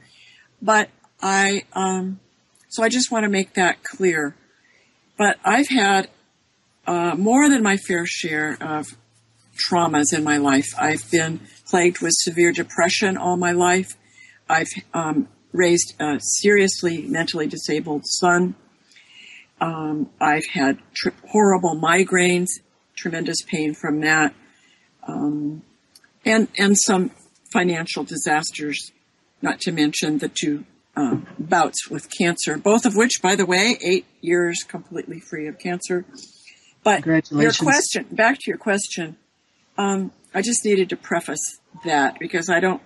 But 0.62 0.90
I, 1.22 1.64
um, 1.74 2.20
so 2.70 2.84
I 2.84 2.90
just 2.90 3.12
want 3.12 3.24
to 3.24 3.30
make 3.30 3.54
that 3.54 3.84
clear. 3.84 4.36
But 5.18 5.38
I've 5.44 5.68
had 5.68 6.10
uh, 6.88 7.16
more 7.16 7.50
than 7.50 7.64
my 7.64 7.78
fair 7.78 8.06
share 8.06 8.58
of 8.62 8.98
traumas 9.58 10.14
in 10.14 10.24
my 10.24 10.38
life. 10.38 10.68
I've 10.80 11.10
been 11.12 11.42
plagued 11.68 12.02
with 12.02 12.14
severe 12.14 12.52
depression 12.52 13.18
all 13.18 13.38
my 13.38 13.52
life. 13.52 13.98
I've 14.50 14.72
um, 14.94 15.28
raised 15.52 15.94
a 16.00 16.20
seriously 16.20 17.02
mentally 17.04 17.48
disabled 17.48 18.04
son. 18.06 18.56
Um, 19.60 20.10
I've 20.20 20.48
had 20.48 20.80
tri- 20.94 21.14
horrible 21.30 21.76
migraines, 21.76 22.50
tremendous 22.96 23.38
pain 23.46 23.74
from 23.74 24.02
that, 24.02 24.34
um, 25.08 25.62
and 26.26 26.48
and 26.58 26.76
some 26.78 27.12
financial 27.54 28.04
disasters. 28.04 28.92
Not 29.44 29.60
to 29.62 29.72
mention 29.72 30.20
the 30.20 30.30
two 30.30 30.66
um, 30.96 31.26
bouts 31.40 31.90
with 31.90 32.10
cancer, 32.16 32.58
both 32.58 32.86
of 32.86 32.96
which, 32.96 33.22
by 33.22 33.36
the 33.36 33.46
way, 33.46 33.78
eight 33.82 34.06
years 34.22 34.64
completely 34.68 35.20
free 35.20 35.48
of 35.48 35.58
cancer. 35.58 36.06
But 36.84 37.06
your 37.06 37.52
question, 37.54 38.08
back 38.12 38.38
to 38.40 38.44
your 38.48 38.58
question, 38.58 39.18
um, 39.78 40.12
I 40.34 40.42
just 40.42 40.66
needed 40.66 40.90
to 40.90 40.98
preface 40.98 41.60
that 41.86 42.18
because 42.20 42.50
I 42.50 42.60
don't 42.60 42.82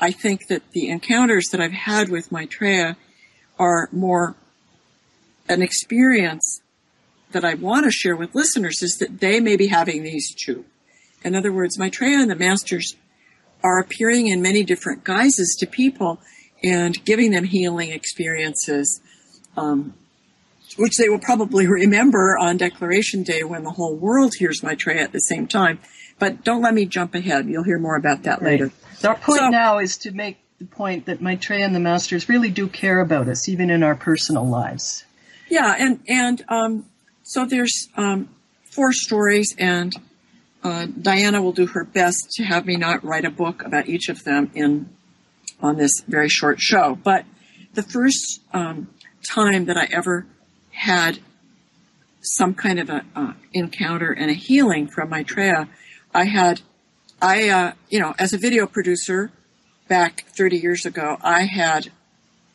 I 0.00 0.10
think 0.10 0.48
that 0.48 0.62
the 0.72 0.88
encounters 0.88 1.48
that 1.52 1.60
I've 1.60 1.72
had 1.72 2.08
with 2.08 2.32
Maitreya 2.32 2.96
are 3.58 3.88
more 3.92 4.36
an 5.48 5.62
experience 5.62 6.60
that 7.32 7.44
I 7.44 7.54
want 7.54 7.84
to 7.84 7.90
share 7.90 8.16
with 8.16 8.34
listeners 8.34 8.82
is 8.82 8.96
that 8.98 9.20
they 9.20 9.40
may 9.40 9.56
be 9.56 9.68
having 9.68 10.02
these 10.02 10.34
too. 10.34 10.64
In 11.24 11.34
other 11.34 11.52
words, 11.52 11.78
Maitreya 11.78 12.18
and 12.18 12.30
the 12.30 12.36
masters 12.36 12.94
are 13.62 13.78
appearing 13.78 14.26
in 14.26 14.42
many 14.42 14.64
different 14.64 15.04
guises 15.04 15.56
to 15.60 15.66
people 15.66 16.20
and 16.62 17.04
giving 17.04 17.30
them 17.30 17.44
healing 17.44 17.90
experiences, 17.90 19.00
um, 19.56 19.94
which 20.76 20.94
they 20.98 21.08
will 21.08 21.18
probably 21.18 21.66
remember 21.66 22.36
on 22.38 22.56
Declaration 22.56 23.22
Day 23.22 23.44
when 23.44 23.62
the 23.62 23.70
whole 23.70 23.94
world 23.94 24.34
hears 24.38 24.62
Maitreya 24.62 25.02
at 25.02 25.12
the 25.12 25.20
same 25.20 25.46
time. 25.46 25.80
But 26.18 26.44
don't 26.44 26.62
let 26.62 26.74
me 26.74 26.86
jump 26.86 27.14
ahead. 27.14 27.46
You'll 27.46 27.64
hear 27.64 27.78
more 27.78 27.96
about 27.96 28.22
that 28.24 28.40
right. 28.40 28.52
later. 28.52 28.72
Our 29.04 29.16
point 29.16 29.40
so, 29.40 29.48
now 29.48 29.78
is 29.78 29.96
to 29.98 30.12
make 30.12 30.38
the 30.58 30.64
point 30.64 31.06
that 31.06 31.20
Maitreya 31.20 31.64
and 31.64 31.74
the 31.74 31.80
Masters 31.80 32.28
really 32.28 32.50
do 32.50 32.68
care 32.68 33.00
about 33.00 33.28
us, 33.28 33.48
even 33.48 33.70
in 33.70 33.82
our 33.82 33.94
personal 33.94 34.46
lives. 34.46 35.04
Yeah, 35.48 35.74
and 35.78 36.00
and 36.08 36.44
um, 36.48 36.86
so 37.22 37.44
there's 37.44 37.88
um, 37.96 38.28
four 38.64 38.92
stories, 38.92 39.54
and 39.58 39.92
uh, 40.62 40.86
Diana 40.86 41.42
will 41.42 41.52
do 41.52 41.66
her 41.66 41.84
best 41.84 42.30
to 42.36 42.44
have 42.44 42.64
me 42.64 42.76
not 42.76 43.04
write 43.04 43.24
a 43.24 43.30
book 43.30 43.62
about 43.64 43.88
each 43.88 44.08
of 44.08 44.22
them 44.24 44.50
in 44.54 44.88
on 45.60 45.76
this 45.76 45.92
very 46.08 46.28
short 46.28 46.60
show. 46.60 46.98
But 47.02 47.24
the 47.74 47.82
first 47.82 48.40
um, 48.52 48.88
time 49.28 49.66
that 49.66 49.76
I 49.76 49.88
ever 49.92 50.26
had 50.70 51.18
some 52.20 52.54
kind 52.54 52.78
of 52.78 52.88
a 52.88 53.04
uh, 53.14 53.32
encounter 53.52 54.12
and 54.12 54.30
a 54.30 54.34
healing 54.34 54.86
from 54.86 55.10
Maitreya, 55.10 55.68
I 56.14 56.24
had 56.24 56.60
I, 57.22 57.48
uh, 57.50 57.72
you 57.88 58.00
know, 58.00 58.14
as 58.18 58.32
a 58.32 58.38
video 58.38 58.66
producer 58.66 59.30
back 59.86 60.24
30 60.36 60.58
years 60.58 60.84
ago, 60.84 61.18
I 61.22 61.44
had 61.44 61.92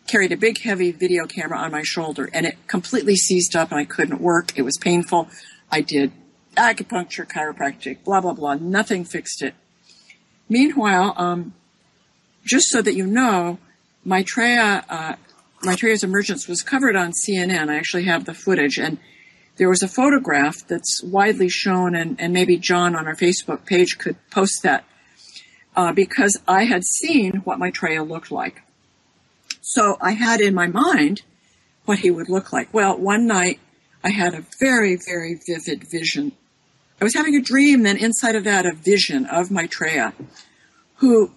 carried 0.07 0.33
a 0.33 0.37
big 0.37 0.59
heavy 0.59 0.91
video 0.91 1.25
camera 1.25 1.57
on 1.57 1.71
my 1.71 1.83
shoulder 1.83 2.29
and 2.33 2.45
it 2.45 2.57
completely 2.67 3.15
seized 3.15 3.55
up 3.55 3.71
and 3.71 3.79
I 3.79 3.85
couldn't 3.85 4.19
work. 4.19 4.51
It 4.57 4.63
was 4.63 4.77
painful. 4.77 5.29
I 5.71 5.79
did 5.79 6.11
acupuncture, 6.55 7.25
chiropractic, 7.25 8.03
blah, 8.03 8.19
blah, 8.19 8.33
blah. 8.33 8.55
Nothing 8.55 9.05
fixed 9.05 9.41
it. 9.41 9.55
Meanwhile, 10.49 11.13
um, 11.15 11.53
just 12.43 12.67
so 12.67 12.81
that 12.81 12.93
you 12.93 13.07
know, 13.07 13.59
Maitreya, 14.03 14.83
uh, 14.89 15.15
Maitreya's 15.63 16.03
emergence 16.03 16.45
was 16.45 16.61
covered 16.61 16.97
on 16.97 17.13
CNN. 17.25 17.69
I 17.69 17.77
actually 17.77 18.03
have 18.03 18.25
the 18.25 18.33
footage 18.33 18.77
and 18.77 18.97
there 19.57 19.69
was 19.69 19.83
a 19.83 19.87
photograph 19.87 20.67
that's 20.67 21.01
widely 21.03 21.49
shown 21.49 21.95
and, 21.95 22.19
and 22.19 22.33
maybe 22.33 22.57
John 22.57 22.95
on 22.95 23.07
our 23.07 23.15
Facebook 23.15 23.65
page 23.65 23.97
could 23.97 24.15
post 24.29 24.63
that 24.63 24.85
uh, 25.75 25.91
because 25.91 26.39
I 26.47 26.63
had 26.63 26.83
seen 26.83 27.41
what 27.43 27.59
my 27.59 27.67
Maitreya 27.67 28.03
looked 28.03 28.31
like. 28.31 28.61
So 29.61 29.97
I 29.99 30.11
had 30.11 30.41
in 30.41 30.53
my 30.53 30.67
mind 30.67 31.23
what 31.85 31.99
he 31.99 32.11
would 32.11 32.29
look 32.29 32.53
like. 32.53 32.73
Well, 32.73 32.97
one 32.97 33.27
night 33.27 33.59
I 34.03 34.11
had 34.11 34.33
a 34.33 34.45
very, 34.59 34.97
very 35.07 35.39
vivid 35.47 35.85
vision. 35.89 36.31
I 36.99 37.03
was 37.03 37.13
having 37.13 37.35
a 37.35 37.41
dream, 37.41 37.83
then 37.83 37.97
inside 37.97 38.35
of 38.35 38.43
that, 38.45 38.65
a 38.65 38.73
vision 38.73 39.25
of 39.25 39.51
Maitreya, 39.51 40.13
who 40.95 41.31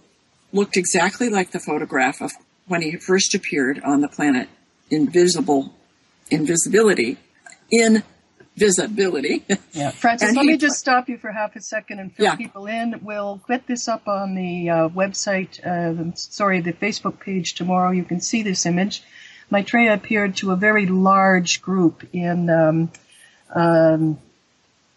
looked 0.52 0.76
exactly 0.76 1.28
like 1.28 1.50
the 1.50 1.60
photograph 1.60 2.20
of 2.20 2.32
when 2.66 2.82
he 2.82 2.96
first 2.96 3.34
appeared 3.34 3.80
on 3.84 4.00
the 4.00 4.08
planet, 4.08 4.48
invisible, 4.90 5.74
invisibility, 6.30 7.18
invisibility. 7.70 9.44
Yeah. 9.72 9.90
Frances, 10.02 10.28
And 10.28 10.36
let 10.36 10.42
he- 10.44 10.52
me 10.52 10.56
just 10.58 10.76
stop 10.76 11.08
you 11.08 11.18
for 11.18 11.30
half 11.32 11.56
a 11.56 11.60
second 11.60 11.98
and 12.00 12.12
fill 12.14 12.24
Yeah. 12.26 12.36
people 12.36 12.66
in. 12.66 13.00
We'll 13.02 13.40
get 13.48 13.66
this 13.66 13.88
up 13.88 14.06
on 14.08 14.34
the 14.34 14.70
uh, 14.70 14.88
website, 14.88 15.64
uh, 15.64 16.12
sorry, 16.14 16.60
the 16.60 16.72
Facebook 16.72 17.20
page 17.20 17.54
tomorrow. 17.54 17.90
You 17.90 18.04
can 18.04 18.20
see 18.20 18.42
this 18.42 18.66
image. 18.66 19.02
Maitreya 19.50 19.92
appeared 19.94 20.36
to 20.36 20.52
a 20.52 20.56
very 20.56 20.86
large 20.86 21.60
group 21.60 22.04
in 22.12 22.48
um, 22.50 22.92
um, 23.54 24.18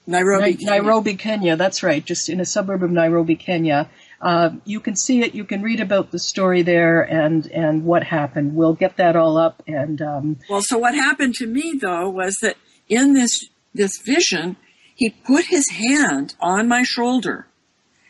Nairobi. 0.05 0.57
Nai- 0.61 0.77
Nairobi, 0.77 1.15
Kenya. 1.15 1.55
That's 1.55 1.81
right, 1.81 2.03
just 2.05 2.29
in 2.29 2.39
a 2.39 2.45
suburb 2.45 2.83
of 2.83 2.91
Nairobi, 2.91 3.35
Kenya. 3.35 3.89
Uh, 4.21 4.51
you 4.63 4.79
can 4.79 4.95
see 4.95 5.21
it. 5.21 5.33
You 5.35 5.43
can 5.43 5.61
read 5.63 5.79
about 5.81 6.11
the 6.11 6.19
story 6.19 6.61
there 6.61 7.01
and 7.01 7.45
and 7.47 7.83
what 7.83 8.03
happened. 8.03 8.55
We'll 8.55 8.73
get 8.73 8.95
that 8.97 9.17
all 9.17 9.37
up. 9.37 9.61
And 9.67 10.01
um, 10.01 10.37
Well, 10.49 10.61
so 10.61 10.77
what 10.77 10.93
happened 10.95 11.33
to 11.35 11.47
me 11.47 11.77
though 11.81 12.09
was 12.09 12.37
that 12.41 12.55
in 12.87 13.13
this 13.13 13.49
this 13.73 13.97
vision, 14.05 14.57
he 14.95 15.09
put 15.09 15.45
his 15.45 15.69
hand 15.71 16.35
on 16.39 16.67
my 16.67 16.83
shoulder, 16.83 17.47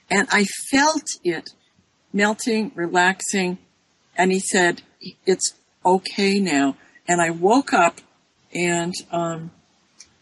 and 0.10 0.28
I 0.32 0.46
felt 0.72 1.06
it 1.24 1.52
melting, 2.12 2.72
relaxing, 2.76 3.58
and 4.18 4.32
he 4.32 4.40
said, 4.40 4.82
"It's 5.26 5.54
okay 5.86 6.40
now." 6.40 6.76
And 7.08 7.22
I 7.22 7.30
woke 7.32 7.74
up, 7.74 8.02
and 8.54 8.94
um, 9.12 9.52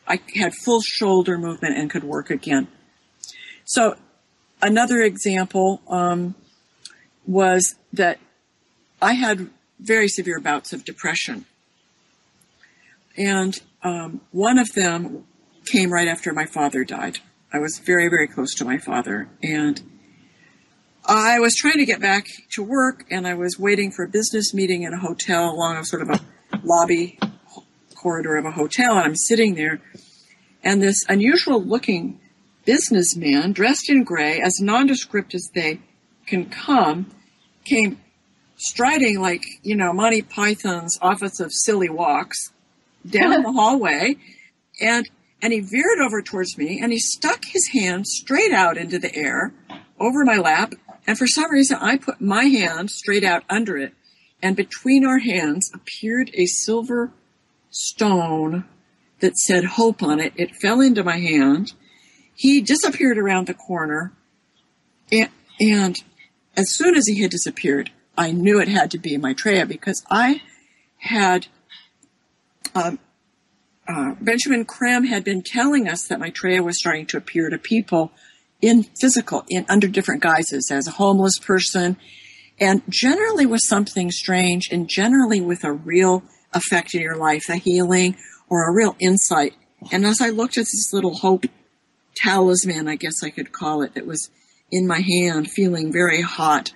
I 0.08 0.20
had 0.36 0.54
full 0.54 0.82
shoulder 0.82 1.38
movement 1.38 1.78
and 1.78 1.90
could 1.90 2.04
work 2.04 2.30
again. 2.30 2.68
So 3.66 3.96
another 4.62 5.02
example 5.02 5.82
um, 5.88 6.36
was 7.26 7.76
that 7.94 8.20
I 9.02 9.14
had 9.14 9.50
very 9.80 10.08
severe 10.08 10.40
bouts 10.40 10.74
of 10.74 10.86
depression. 10.86 11.46
And 13.22 13.62
um, 13.84 14.22
one 14.32 14.58
of 14.58 14.74
them 14.74 15.26
came 15.66 15.94
right 15.94 16.08
after 16.08 16.34
my 16.34 16.48
father 16.48 16.84
died. 16.84 17.20
I 17.54 17.60
was 17.60 17.80
very, 17.86 18.08
very 18.08 18.28
close 18.28 18.56
to 18.56 18.66
my 18.66 18.80
father. 18.80 19.30
And 19.44 19.80
I 21.06 21.40
was 21.40 21.54
trying 21.56 21.78
to 21.78 21.86
get 21.86 22.02
back 22.02 22.26
to 22.54 22.64
work 22.64 23.06
and 23.12 23.28
I 23.28 23.36
was 23.36 23.60
waiting 23.60 23.92
for 23.92 24.06
a 24.06 24.10
business 24.10 24.56
meeting 24.56 24.82
in 24.82 24.94
a 24.94 25.00
hotel 25.00 25.52
along 25.52 25.78
a 25.78 25.86
sort 25.86 26.02
of 26.02 26.10
a 26.10 26.20
lobby 26.64 27.20
corridor 27.94 28.38
of 28.38 28.46
a 28.46 28.52
hotel. 28.52 28.94
And 28.94 29.02
I'm 29.02 29.16
sitting 29.16 29.54
there 29.54 29.82
and 30.64 30.82
this 30.82 31.06
unusual 31.08 31.64
looking 31.64 32.20
businessman 32.66 33.52
dressed 33.52 33.88
in 33.88 34.04
gray, 34.04 34.42
as 34.42 34.60
nondescript 34.60 35.36
as 35.36 35.48
they 35.54 35.80
can 36.26 36.50
come, 36.50 37.12
came 37.66 38.00
striding 38.56 39.22
like, 39.22 39.44
you 39.62 39.76
know, 39.76 39.94
Monty 39.94 40.24
Python's 40.24 40.98
Office 41.04 41.40
of 41.40 41.52
Silly 41.52 41.90
Walks 41.90 42.52
down 43.08 43.44
the 43.44 43.52
hallway 43.52 44.16
and 44.80 45.10
and 45.42 45.54
he 45.54 45.60
veered 45.60 46.00
over 46.00 46.22
towards 46.22 46.58
me 46.58 46.80
and 46.82 46.92
he 46.92 47.00
stuck 47.00 47.46
his 47.46 47.70
hand 47.74 48.08
straight 48.08 48.52
out 48.52 48.78
into 48.78 49.00
the 49.00 49.14
air 49.16 49.54
over 50.00 50.24
my 50.24 50.38
lap 50.38 50.74
and 51.08 51.18
for 51.18 51.28
some 51.28 51.52
reason 51.52 51.78
I 51.82 51.98
put 51.98 52.22
my 52.22 52.46
hand 52.46 52.92
straight 52.92 53.24
out 53.24 53.44
under 53.50 53.78
it 53.78 53.94
and 54.42 54.56
between 54.56 55.06
our 55.06 55.20
hands 55.20 55.72
appeared 55.74 56.32
a 56.34 56.46
silver 56.46 57.12
stone 57.70 58.66
that 59.20 59.38
said 59.38 59.64
hope 59.64 60.02
on 60.02 60.20
it. 60.20 60.34
It 60.36 60.56
fell 60.56 60.82
into 60.82 61.04
my 61.04 61.20
hand. 61.20 61.74
He 62.36 62.60
disappeared 62.60 63.18
around 63.18 63.48
the 63.48 63.54
corner 63.54 64.14
and, 65.12 65.30
and 65.60 66.04
as 66.58 66.76
soon 66.76 66.96
as 66.96 67.08
he 67.08 67.22
had 67.22 67.32
disappeared, 67.32 67.92
I 68.18 68.32
knew 68.32 68.60
it 68.60 68.68
had 68.68 68.92
to 68.92 68.98
be 68.98 69.18
my 69.18 69.30
Maitreya 69.30 69.66
because 69.66 70.04
I 70.10 70.42
had 70.98 71.48
um, 72.76 73.00
uh, 73.88 74.16
Benjamin 74.22 74.66
Creme 74.66 75.06
had 75.06 75.24
been 75.24 75.42
telling 75.44 75.88
us 75.88 76.08
that 76.08 76.20
Maitreya 76.20 76.64
was 76.64 76.78
starting 76.80 77.06
to 77.08 77.18
appear 77.18 77.50
to 77.50 77.58
people 77.58 78.12
in 78.62 78.84
physical, 79.00 79.44
in 79.50 79.66
under 79.70 79.88
different 79.88 80.22
guises, 80.22 80.70
as 80.72 80.88
a 80.88 80.92
homeless 80.92 81.40
person, 81.40 81.98
and 82.60 82.84
generally 82.90 83.46
with 83.46 83.62
something 83.64 84.12
strange, 84.12 84.70
and 84.72 84.88
generally 84.88 85.42
with 85.42 85.64
a 85.64 85.74
real 85.74 86.24
effect 86.54 86.94
in 86.94 87.02
your 87.02 87.18
life, 87.18 87.44
a 87.50 87.56
healing 87.56 88.16
or 88.50 88.68
a 88.68 88.74
real 88.74 88.96
insight. 89.00 89.54
And 89.92 90.06
as 90.06 90.22
I 90.22 90.30
looked 90.30 90.58
at 90.58 90.66
this 90.66 90.92
little 90.94 91.16
hope 91.16 91.46
talisman, 92.16 92.88
I 92.88 92.98
guess 92.98 93.24
I 93.24 93.30
could 93.30 93.52
call 93.52 93.82
it, 93.82 93.96
that 93.96 94.06
was 94.06 94.30
in 94.72 94.88
my 94.88 95.02
hand, 95.02 95.50
feeling 95.50 95.92
very 95.92 96.22
hot, 96.22 96.72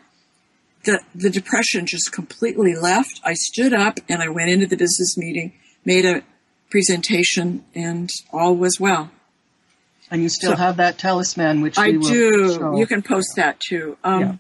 the 0.86 1.02
the 1.14 1.30
depression 1.30 1.86
just 1.86 2.12
completely 2.12 2.76
left. 2.76 3.20
I 3.24 3.34
stood 3.34 3.74
up 3.74 4.00
and 4.10 4.22
I 4.22 4.30
went 4.30 4.50
into 4.50 4.68
the 4.68 4.78
business 4.78 5.18
meeting, 5.18 5.54
made 5.86 6.06
a 6.06 6.24
presentation, 6.70 7.64
and 7.74 8.10
all 8.34 8.56
was 8.56 8.80
well. 8.80 9.12
and 10.12 10.22
you 10.22 10.30
still 10.30 10.52
So- 10.52 10.58
have 10.58 10.78
that 10.78 11.00
talisman, 11.00 11.62
which 11.62 11.80
I 11.80 11.92
do. 11.92 12.54
show. 12.54 12.78
You 12.78 12.86
can 12.86 13.02
post 13.02 13.30
that 13.38 13.60
too. 13.60 13.98
Um, 14.04 14.22
Yeah. 14.22 14.36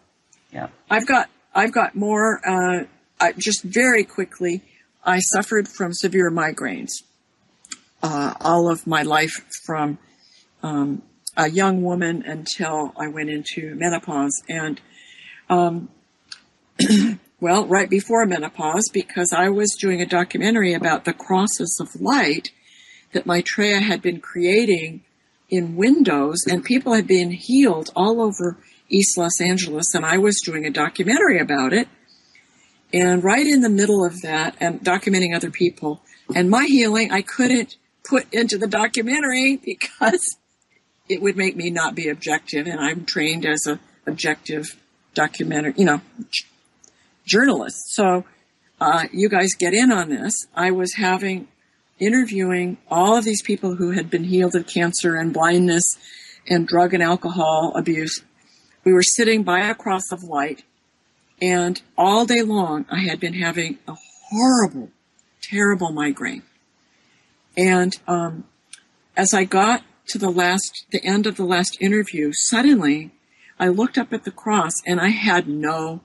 Yeah. 0.51 0.67
I've 0.89 1.07
got 1.07 1.27
I've 1.55 1.71
got 1.71 1.95
more. 1.95 2.39
Uh, 2.47 2.83
I, 3.19 3.31
just 3.31 3.63
very 3.63 4.03
quickly, 4.03 4.61
I 5.03 5.19
suffered 5.19 5.67
from 5.67 5.91
severe 5.93 6.29
migraines 6.29 6.91
uh, 8.03 8.33
all 8.41 8.69
of 8.69 8.85
my 8.85 9.01
life, 9.01 9.33
from 9.65 9.97
um, 10.61 11.01
a 11.35 11.49
young 11.49 11.81
woman 11.81 12.23
until 12.23 12.93
I 12.99 13.07
went 13.07 13.29
into 13.29 13.73
menopause, 13.75 14.33
and 14.47 14.79
um, 15.49 15.89
well, 17.39 17.65
right 17.65 17.89
before 17.89 18.25
menopause, 18.25 18.89
because 18.93 19.33
I 19.33 19.49
was 19.49 19.75
doing 19.79 20.01
a 20.01 20.05
documentary 20.05 20.73
about 20.73 21.05
the 21.05 21.13
crosses 21.13 21.77
of 21.81 22.01
light 22.01 22.51
that 23.11 23.25
Maitreya 23.25 23.81
had 23.81 24.01
been 24.01 24.19
creating 24.19 25.03
in 25.49 25.75
windows, 25.75 26.45
and 26.47 26.63
people 26.63 26.93
had 26.93 27.07
been 27.07 27.31
healed 27.31 27.91
all 27.95 28.21
over 28.21 28.57
East 28.89 29.17
Los 29.17 29.41
Angeles, 29.41 29.93
and 29.93 30.05
I 30.05 30.17
was 30.17 30.41
doing 30.43 30.65
a 30.65 30.71
documentary 30.71 31.39
about 31.39 31.73
it. 31.73 31.87
And 32.93 33.23
right 33.23 33.45
in 33.45 33.61
the 33.61 33.69
middle 33.69 34.05
of 34.05 34.21
that, 34.21 34.55
and 34.59 34.79
documenting 34.81 35.35
other 35.35 35.51
people, 35.51 36.01
and 36.33 36.49
my 36.49 36.65
healing, 36.65 37.11
I 37.11 37.21
couldn't 37.21 37.75
put 38.03 38.31
into 38.33 38.57
the 38.57 38.67
documentary 38.67 39.57
because 39.65 40.37
it 41.09 41.21
would 41.21 41.35
make 41.35 41.55
me 41.55 41.69
not 41.69 41.95
be 41.95 42.09
objective, 42.09 42.65
and 42.67 42.79
I'm 42.79 43.05
trained 43.05 43.45
as 43.45 43.67
a 43.67 43.79
objective 44.07 44.79
documentary, 45.13 45.73
you 45.77 45.85
know, 45.85 46.01
journalist. 47.25 47.93
So, 47.93 48.25
uh, 48.79 49.05
you 49.11 49.29
guys 49.29 49.53
get 49.57 49.73
in 49.73 49.91
on 49.91 50.09
this. 50.09 50.33
I 50.55 50.71
was 50.71 50.93
having 50.95 51.47
interviewing 51.99 52.77
all 52.89 53.17
of 53.17 53.23
these 53.23 53.41
people 53.41 53.75
who 53.75 53.91
had 53.91 54.09
been 54.09 54.25
healed 54.25 54.55
of 54.55 54.67
cancer 54.67 55.15
and 55.15 55.33
blindness 55.33 55.83
and 56.47 56.67
drug 56.67 56.93
and 56.93 57.01
alcohol 57.01 57.73
abuse. 57.75 58.23
We 58.83 58.93
were 58.93 59.03
sitting 59.03 59.43
by 59.43 59.61
a 59.61 59.73
cross 59.75 60.11
of 60.11 60.23
light, 60.23 60.63
and 61.41 61.81
all 61.97 62.25
day 62.25 62.41
long 62.41 62.85
I 62.91 62.99
had 62.99 63.19
been 63.19 63.33
having 63.33 63.79
a 63.87 63.95
horrible, 64.29 64.89
terrible 65.41 65.91
migraine. 65.91 66.43
And 67.57 67.97
um, 68.07 68.43
as 69.15 69.33
I 69.33 69.45
got 69.45 69.83
to 70.09 70.17
the 70.17 70.29
last, 70.29 70.85
the 70.91 71.03
end 71.03 71.25
of 71.25 71.37
the 71.37 71.45
last 71.45 71.77
interview, 71.79 72.31
suddenly 72.33 73.11
I 73.57 73.69
looked 73.69 73.97
up 73.97 74.11
at 74.11 74.25
the 74.25 74.31
cross 74.31 74.73
and 74.85 74.99
I 74.99 75.09
had 75.09 75.47
no 75.47 76.01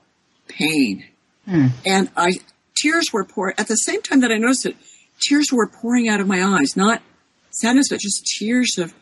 pain. 0.49 1.05
And 1.47 2.11
I, 2.17 2.33
tears 2.77 3.13
were 3.13 3.25
pouring, 3.25 3.55
at 3.59 3.69
the 3.69 3.77
same 3.77 4.03
time 4.03 4.21
that 4.21 4.31
I 4.31 4.39
noticed 4.39 4.67
it, 4.67 4.77
tears 5.21 5.49
were 5.53 5.67
pouring 5.67 6.09
out 6.09 6.21
of 6.21 6.27
my 6.27 6.43
eyes, 6.43 6.77
not 6.77 7.03
sadness, 7.51 7.89
but 7.91 8.01
just 8.01 8.25
tears 8.39 8.79
of 8.79 8.95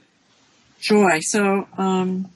joy. 0.81 1.21
So, 1.21 1.69
um, 1.77 2.31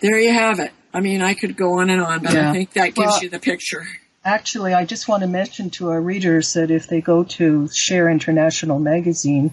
there 0.00 0.18
you 0.18 0.32
have 0.32 0.60
it. 0.60 0.72
I 0.94 1.00
mean, 1.00 1.20
I 1.22 1.34
could 1.34 1.56
go 1.56 1.80
on 1.80 1.90
and 1.90 2.00
on, 2.00 2.22
but 2.22 2.32
Yeah. 2.32 2.50
I 2.50 2.52
think 2.52 2.72
that 2.72 2.94
gives 2.94 2.98
Well, 2.98 3.22
you 3.22 3.28
the 3.28 3.38
picture. 3.38 3.86
Actually, 4.24 4.74
I 4.74 4.84
just 4.84 5.08
want 5.08 5.22
to 5.22 5.26
mention 5.26 5.70
to 5.70 5.90
our 5.90 6.00
readers 6.00 6.52
that 6.54 6.70
if 6.70 6.86
they 6.86 7.00
go 7.00 7.24
to 7.24 7.68
Share 7.74 8.08
International 8.08 8.78
magazine, 8.78 9.50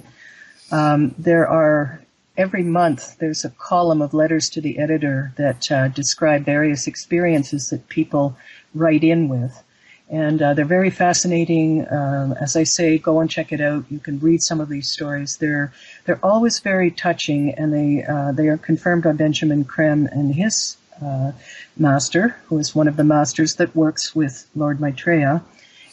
um, 0.72 1.14
there 1.18 1.48
are 1.48 2.02
every 2.38 2.64
month 2.64 3.18
there's 3.20 3.46
a 3.46 3.50
column 3.52 4.02
of 4.02 4.14
letters 4.14 4.50
to 4.50 4.62
the 4.62 4.78
editor 4.80 5.32
that 5.38 5.72
uh, 5.72 5.88
describe 5.90 6.44
various 6.46 6.88
experiences 6.88 7.70
that 7.70 7.88
people 7.88 8.36
write 8.76 9.04
in 9.04 9.28
with. 9.30 9.64
And 10.08 10.40
uh, 10.40 10.54
they're 10.54 10.66
very 10.66 10.92
fascinating. 10.92 11.92
Um, 11.92 12.34
as 12.40 12.56
I 12.56 12.64
say, 12.64 13.00
go 13.00 13.22
and 13.22 13.30
check 13.30 13.52
it 13.52 13.60
out. 13.60 13.86
You 13.90 13.98
can 13.98 14.20
read 14.20 14.44
some 14.44 14.62
of 14.62 14.70
these 14.70 14.88
stories. 14.88 15.38
They're 15.38 15.74
they're 16.06 16.20
always 16.22 16.60
very 16.60 16.92
touching, 16.92 17.56
and 17.56 17.74
they 17.74 18.04
uh, 18.04 18.32
they 18.32 18.48
are 18.50 18.58
confirmed 18.58 19.04
by 19.04 19.14
Benjamin 19.14 19.64
Creme 19.64 20.06
and 20.12 20.36
his 20.36 20.78
uh, 21.02 21.32
master, 21.76 22.36
who 22.46 22.60
is 22.60 22.76
one 22.76 22.88
of 22.88 22.98
the 22.98 23.04
masters 23.04 23.56
that 23.56 23.76
works 23.76 24.16
with 24.16 24.46
Lord 24.56 24.80
Maitreya, 24.80 25.44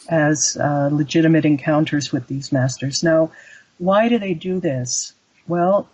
as 0.09 0.57
uh, 0.61 0.89
legitimate 0.91 1.45
encounters 1.45 2.11
with 2.11 2.27
these 2.27 2.51
masters. 2.51 3.01
Now, 3.01 3.31
why 3.79 4.09
do 4.09 4.19
they 4.19 4.35
do 4.35 4.59
this? 4.59 5.13
Well, 5.47 5.89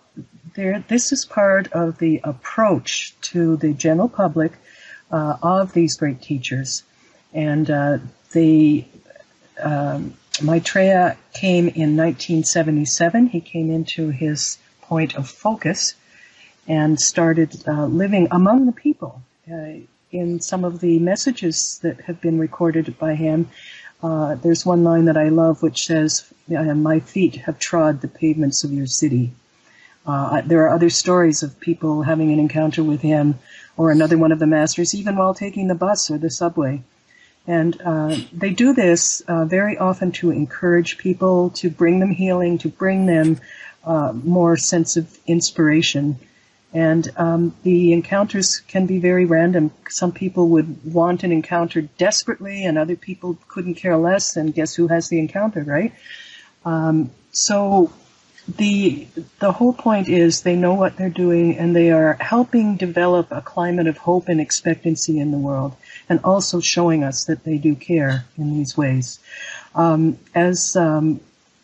this 0.55 1.11
is 1.11 1.25
part 1.25 1.71
of 1.71 1.99
the 1.99 2.19
approach 2.23 3.15
to 3.21 3.55
the 3.57 3.73
general 3.73 4.09
public 4.09 4.53
uh, 5.11 5.37
of 5.41 5.73
these 5.73 5.97
great 5.97 6.21
teachers. 6.21 6.83
And 7.33 7.69
uh, 7.69 7.97
the 8.31 8.85
um, 9.61 10.13
Maitreya 10.41 11.17
came 11.33 11.67
in 11.67 11.97
1977. 11.97 13.27
He 13.27 13.41
came 13.41 13.71
into 13.71 14.09
his 14.09 14.57
point 14.81 15.15
of 15.15 15.29
focus 15.29 15.95
and 16.67 16.99
started 16.99 17.63
uh, 17.67 17.85
living 17.85 18.27
among 18.31 18.65
the 18.65 18.71
people. 18.71 19.21
Uh, 19.51 19.81
in 20.11 20.39
some 20.39 20.63
of 20.63 20.79
the 20.79 20.99
messages 20.99 21.79
that 21.83 22.01
have 22.01 22.19
been 22.21 22.39
recorded 22.39 22.97
by 22.97 23.15
him, 23.15 23.49
uh, 24.01 24.35
there's 24.35 24.65
one 24.65 24.83
line 24.83 25.05
that 25.05 25.17
I 25.17 25.29
love 25.29 25.61
which 25.61 25.85
says, 25.85 26.31
My 26.47 26.99
feet 26.99 27.35
have 27.35 27.59
trod 27.59 28.01
the 28.01 28.07
pavements 28.07 28.63
of 28.63 28.71
your 28.71 28.87
city. 28.87 29.31
Uh, 30.05 30.41
there 30.41 30.61
are 30.63 30.69
other 30.69 30.89
stories 30.89 31.43
of 31.43 31.59
people 31.59 32.03
having 32.03 32.31
an 32.31 32.39
encounter 32.39 32.83
with 32.83 33.01
him 33.01 33.37
or 33.79 33.91
another 33.91 34.17
one 34.17 34.33
of 34.33 34.39
the 34.39 34.45
masters, 34.45 34.93
even 34.93 35.15
while 35.15 35.33
taking 35.33 35.69
the 35.69 35.73
bus 35.73 36.11
or 36.11 36.17
the 36.17 36.29
subway. 36.29 36.83
And 37.47 37.81
uh, 37.81 38.17
they 38.33 38.49
do 38.49 38.73
this 38.73 39.21
uh, 39.21 39.45
very 39.45 39.77
often 39.77 40.11
to 40.19 40.31
encourage 40.31 40.97
people, 40.97 41.51
to 41.51 41.69
bring 41.69 42.01
them 42.01 42.11
healing, 42.11 42.57
to 42.57 42.67
bring 42.67 43.05
them 43.05 43.39
uh, 43.85 44.11
more 44.11 44.57
sense 44.57 44.97
of 44.97 45.17
inspiration. 45.25 46.19
And 46.73 47.09
um, 47.15 47.55
the 47.63 47.93
encounters 47.93 48.59
can 48.67 48.85
be 48.85 48.99
very 48.99 49.23
random. 49.23 49.71
Some 49.87 50.11
people 50.11 50.49
would 50.49 50.83
want 50.83 51.23
an 51.23 51.31
encounter 51.31 51.79
desperately, 51.81 52.65
and 52.65 52.77
other 52.77 52.97
people 52.97 53.37
couldn't 53.47 53.75
care 53.75 53.95
less. 53.95 54.35
And 54.35 54.53
guess 54.53 54.75
who 54.75 54.87
has 54.87 55.07
the 55.07 55.19
encounter, 55.19 55.63
right? 55.63 55.93
Um, 56.65 57.11
so 57.31 57.93
the 58.57 59.07
the 59.39 59.51
whole 59.51 59.73
point 59.73 60.09
is 60.09 60.41
they 60.41 60.55
know 60.55 60.73
what 60.73 60.97
they're 60.97 61.09
doing, 61.09 61.57
and 61.57 61.75
they 61.75 61.91
are 61.91 62.13
helping 62.19 62.77
develop 62.77 63.31
a 63.31 63.41
climate 63.41 63.87
of 63.87 63.97
hope 63.97 64.27
and 64.27 64.41
expectancy 64.41 65.19
in 65.19 65.31
the 65.31 65.37
world, 65.37 65.75
and 66.07 66.19
also 66.23 66.59
showing 66.59 67.03
us 67.03 67.25
that 67.25 67.43
they 67.43 67.57
do 67.57 67.75
care 67.75 68.25
in 68.37 68.53
these 68.53 68.77
ways. 68.77 69.19
Um, 69.75 70.17
as 70.33 70.75
um, 70.75 71.19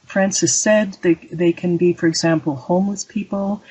Frances 0.05 0.53
said, 0.59 0.97
they 1.01 1.15
they 1.31 1.51
can 1.51 1.77
be, 1.77 1.93
for 1.93 2.07
example, 2.07 2.55
homeless 2.55 3.03
people. 3.03 3.63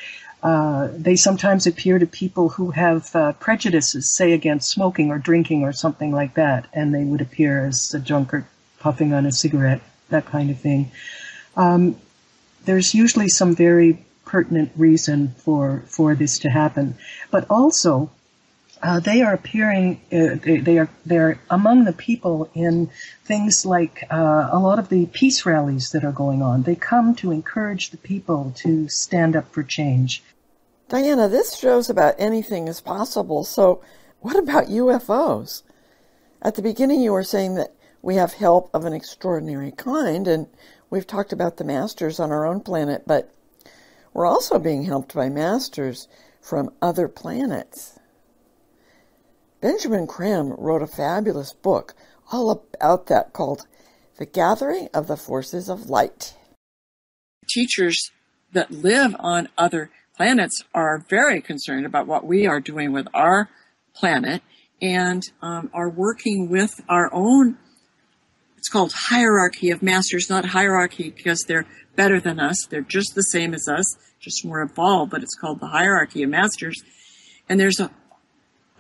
Uh, 0.43 0.89
they 0.93 1.17
sometimes 1.17 1.67
appear 1.67 1.99
to 1.99 2.07
people 2.07 2.51
who 2.51 2.71
have 2.71 3.15
uh, 3.17 3.33
prejudices, 3.35 4.13
say 4.15 4.33
against 4.33 4.71
smoking 4.71 5.11
or 5.11 5.19
drinking 5.19 5.63
or 5.63 5.73
something 5.73 6.13
like 6.13 6.35
that, 6.35 6.67
and 6.75 6.95
they 6.95 7.05
would 7.05 7.23
appear 7.23 7.65
as 7.65 7.95
a 7.95 7.99
drunkard 7.99 8.45
puffing 8.79 9.15
on 9.15 9.25
a 9.25 9.33
cigarette, 9.33 9.81
that 10.11 10.27
kind 10.27 10.51
of 10.51 10.59
thing. 10.61 10.91
Um, 11.57 11.97
there's 12.65 12.95
usually 12.95 13.29
some 13.29 13.55
very 13.55 14.05
pertinent 14.25 14.73
reason 14.77 15.35
for 15.39 15.83
for 15.87 16.15
this 16.15 16.39
to 16.41 16.51
happen, 16.51 16.97
but 17.31 17.47
also 17.51 18.11
uh, 18.83 19.01
they 19.01 19.23
are 19.23 19.33
appearing. 19.33 20.01
Uh, 20.13 20.37
they, 20.43 20.59
they, 20.59 20.79
are 20.79 20.91
they're 21.07 21.41
among 21.49 21.85
the 21.85 21.93
people 21.93 22.51
in 22.55 22.91
things 23.25 23.65
like 23.65 24.05
uh, 24.11 24.49
a 24.53 24.59
lot 24.59 24.79
of 24.79 24.91
the 24.91 25.07
peace 25.07 25.47
rallies 25.47 25.91
that 25.91 26.05
are 26.05 26.13
going 26.13 26.43
on. 26.43 26.63
They 26.63 26.75
come 26.75 27.15
to 27.17 27.31
encourage 27.31 27.91
the 27.91 27.97
people 27.97 28.53
to 28.57 28.89
stand 28.89 29.37
up 29.37 29.51
for 29.53 29.63
change. 29.63 30.23
Diana, 30.91 31.29
this 31.29 31.57
shows 31.57 31.89
about 31.89 32.15
anything 32.19 32.69
is 32.69 32.83
possible. 32.83 33.43
So, 33.45 33.83
what 34.21 34.37
about 34.37 34.67
UFOs? 34.67 35.63
At 36.43 36.57
the 36.57 36.63
beginning, 36.63 37.01
you 37.01 37.13
were 37.13 37.25
saying 37.25 37.55
that 37.55 37.73
we 38.05 38.17
have 38.17 38.35
help 38.35 38.69
of 38.75 38.85
an 38.85 38.93
extraordinary 38.93 39.71
kind, 39.71 40.29
and 40.29 40.47
we've 40.91 41.07
talked 41.07 41.33
about 41.33 41.57
the 41.57 41.65
masters 41.65 42.21
on 42.21 42.31
our 42.31 42.45
own 42.45 42.61
planet, 42.61 43.05
but 43.07 43.33
we're 44.13 44.27
also 44.27 44.59
being 44.59 44.85
helped 44.85 45.15
by 45.15 45.31
masters 45.31 46.07
from 46.43 46.71
other 46.83 47.09
planets. 47.09 47.99
Benjamin 49.63 50.07
Creme 50.07 50.51
wrote 50.51 50.83
a 50.83 50.87
fabulous 50.87 51.55
book 51.55 51.95
all 52.31 52.51
about 52.51 53.07
that 53.07 53.33
called 53.33 53.67
The 54.19 54.27
Gathering 54.27 54.91
of 54.93 55.07
the 55.07 55.17
Forces 55.17 55.71
of 55.71 55.89
Light. 55.89 56.35
Teachers 57.49 58.11
that 58.53 58.71
live 58.71 59.17
on 59.19 59.49
other 59.57 59.91
planets 60.15 60.63
are 60.75 61.05
very 61.09 61.41
concerned 61.41 61.87
about 61.87 62.07
what 62.07 62.27
we 62.27 62.47
are 62.47 62.61
doing 62.61 62.93
with 62.93 63.09
our 63.15 63.49
planet 63.95 64.43
and 64.83 65.23
um, 65.41 65.71
are 65.73 65.89
working 65.89 66.51
with 66.51 66.83
our 66.89 67.09
own 67.11 67.57
it's 68.65 68.71
called 68.71 68.93
hierarchy 68.95 69.69
of 69.69 69.83
masters 69.83 70.31
not 70.31 70.47
hierarchy 70.47 71.11
because 71.11 71.45
they're 71.47 71.67
better 71.97 72.19
than 72.19 72.41
us. 72.41 72.65
They're 72.71 72.81
just 72.81 73.15
the 73.15 73.21
same 73.21 73.53
as 73.53 73.69
us 73.69 73.85
just 74.19 74.43
more 74.43 74.63
evolved 74.63 75.11
but 75.11 75.23
it's 75.23 75.35
called 75.35 75.61
the 75.61 75.67
hierarchy 75.67 76.23
of 76.23 76.31
masters. 76.31 76.83
And 77.47 77.61
there's 77.61 77.79
a 77.79 77.91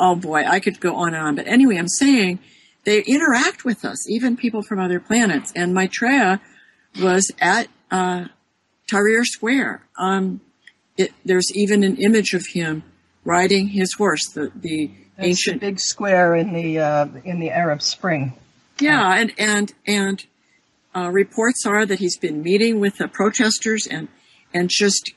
oh 0.01 0.16
boy 0.16 0.45
i 0.47 0.59
could 0.59 0.80
go 0.80 0.97
on 0.97 1.12
and 1.12 1.22
on. 1.22 1.35
But 1.37 1.47
anyway 1.49 1.76
i'm 1.76 1.89
saying 1.89 2.39
they 2.85 3.03
interact 3.03 3.66
with 3.66 3.85
us 3.85 4.09
even 4.09 4.39
people 4.39 4.62
from 4.62 4.80
other 4.80 5.01
planets. 5.01 5.53
And 5.55 5.74
maitreya 5.74 6.41
was 6.99 7.30
at 7.39 7.68
uh, 7.91 8.28
tahrir 8.91 9.24
square. 9.24 9.87
Um, 9.99 10.41
it, 10.97 11.12
there's 11.26 11.55
even 11.55 11.85
an 11.85 11.99
image 11.99 12.32
of 12.32 12.47
him 12.47 12.85
riding 13.22 13.68
his 13.68 13.93
horse, 13.93 14.30
the, 14.32 14.51
the 14.55 14.91
That's 15.18 15.28
ancient 15.28 15.61
the 15.61 15.66
big 15.66 15.78
square 15.78 16.35
in 16.35 16.55
the 16.55 16.78
uh, 16.78 17.07
in 17.22 17.39
the 17.39 17.51
Arab 17.51 17.82
Spring. 17.82 18.32
Yeah, 18.81 19.14
and 19.14 19.33
and 19.39 19.72
and 19.87 20.25
uh, 20.95 21.11
reports 21.11 21.64
are 21.66 21.87
that 21.87 21.99
he's 21.99 22.16
been 22.16 22.43
meeting 22.43 22.81
with 22.81 22.99
the 22.99 23.09
protesters 23.09 23.87
and 23.89 24.09
and 24.53 24.68
just 24.68 25.12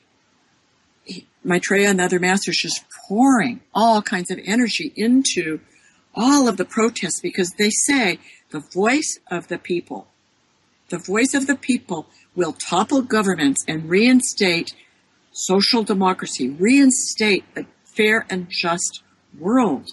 he, 1.04 1.26
Maitreya 1.42 1.88
and 1.88 2.00
other 2.00 2.20
masters 2.20 2.58
just 2.60 2.84
pouring 3.08 3.60
all 3.74 4.02
kinds 4.02 4.30
of 4.30 4.38
energy 4.44 4.92
into 4.96 5.60
all 6.14 6.48
of 6.48 6.56
the 6.56 6.64
protests 6.64 7.20
because 7.20 7.50
they 7.58 7.70
say 7.70 8.18
the 8.50 8.62
voice 8.74 9.18
of 9.30 9.48
the 9.48 9.58
people, 9.58 10.06
the 10.88 10.98
voice 10.98 11.34
of 11.34 11.46
the 11.46 11.56
people 11.56 12.06
will 12.34 12.52
topple 12.52 13.02
governments 13.02 13.64
and 13.66 13.88
reinstate 13.88 14.74
social 15.32 15.82
democracy, 15.82 16.48
reinstate 16.48 17.44
a 17.56 17.64
fair 17.84 18.26
and 18.30 18.48
just 18.48 19.02
world, 19.38 19.88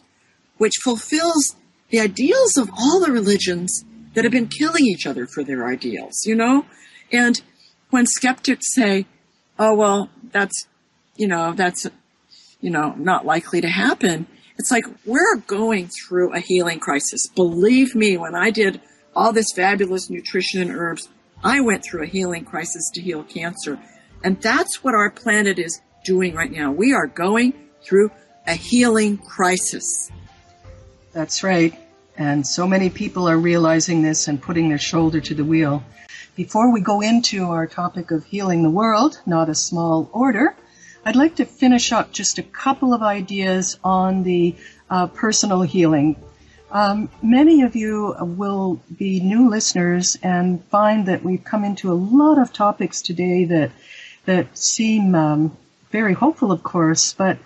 which 0.58 0.74
fulfills 0.84 1.56
the 1.90 2.00
ideals 2.00 2.58
of 2.58 2.70
all 2.78 3.00
the 3.00 3.12
religions 3.12 3.84
that 4.14 4.24
have 4.24 4.32
been 4.32 4.48
killing 4.48 4.86
each 4.86 5.06
other 5.06 5.28
for 5.28 5.44
their 5.44 5.68
ideals, 5.68 6.26
you 6.26 6.36
know? 6.36 6.66
And 7.12 7.42
when 7.90 8.06
skeptics 8.06 8.74
say, 8.74 9.06
oh, 9.60 9.76
well, 9.76 10.10
that's, 10.32 10.68
you 11.16 11.28
know, 11.28 11.54
that's, 11.54 11.86
you 12.62 12.70
know, 12.70 12.94
not 12.98 13.26
likely 13.26 13.62
to 13.62 13.70
happen, 13.70 14.28
it's 14.58 14.72
like 14.72 14.86
we're 15.06 15.38
going 15.48 15.90
through 15.90 16.34
a 16.34 16.40
healing 16.40 16.80
crisis. 16.80 17.28
Believe 17.28 17.94
me, 17.94 18.18
when 18.18 18.36
I 18.36 18.52
did 18.52 18.82
all 19.16 19.34
this 19.34 19.52
fabulous 19.56 20.10
nutrition 20.10 20.62
and 20.62 20.72
herbs, 20.72 21.10
I 21.44 21.60
went 21.62 21.84
through 21.84 22.04
a 22.04 22.08
healing 22.08 22.46
crisis 22.46 22.90
to 22.94 23.02
heal 23.02 23.24
cancer. 23.24 23.80
And 24.24 24.42
that's 24.42 24.84
what 24.84 24.96
our 24.96 25.12
planet 25.12 25.60
is 25.60 25.82
doing 26.04 26.34
right 26.34 26.52
now. 26.52 26.72
We 26.72 26.94
are 26.94 27.08
going 27.08 27.54
through 27.84 28.12
a 28.48 28.54
healing 28.54 29.18
crisis. 29.18 30.10
That's 31.16 31.44
right. 31.44 31.74
And 32.18 32.46
so 32.46 32.68
many 32.68 32.90
people 32.90 33.30
are 33.30 33.38
realizing 33.38 34.02
this 34.02 34.28
and 34.28 34.42
putting 34.42 34.68
their 34.68 34.78
shoulder 34.78 35.22
to 35.22 35.34
the 35.34 35.46
wheel. 35.46 35.82
Before 36.36 36.74
we 36.74 36.82
go 36.82 37.00
into 37.00 37.46
our 37.46 37.68
topic 37.68 38.12
of 38.12 38.26
healing 38.26 38.64
the 38.64 38.70
world, 38.70 39.22
not 39.26 39.48
a 39.48 39.56
small 39.56 40.10
order, 40.12 40.58
I'd 41.06 41.16
like 41.16 41.38
to 41.38 41.46
finish 41.46 41.94
up 41.94 42.12
just 42.12 42.38
a 42.38 42.44
couple 42.44 42.94
of 42.94 43.02
ideas 43.02 43.80
on 43.82 44.24
the 44.24 44.58
uh, 44.90 45.08
personal 45.08 45.62
healing. 45.62 46.18
Um, 46.70 47.08
many 47.24 47.62
of 47.62 47.78
you 47.78 48.14
will 48.20 48.82
be 48.98 49.22
new 49.22 49.50
listeners 49.50 50.18
and 50.22 50.66
find 50.66 51.06
that 51.06 51.24
we've 51.24 51.46
come 51.46 51.64
into 51.64 51.94
a 51.94 51.96
lot 51.96 52.38
of 52.38 52.52
topics 52.52 53.02
today 53.02 53.46
that 53.46 53.72
that 54.26 54.58
seem 54.58 55.16
um, 55.16 55.56
very 55.92 56.14
hopeful, 56.14 56.52
of 56.52 56.62
course, 56.62 57.14
but 57.14 57.38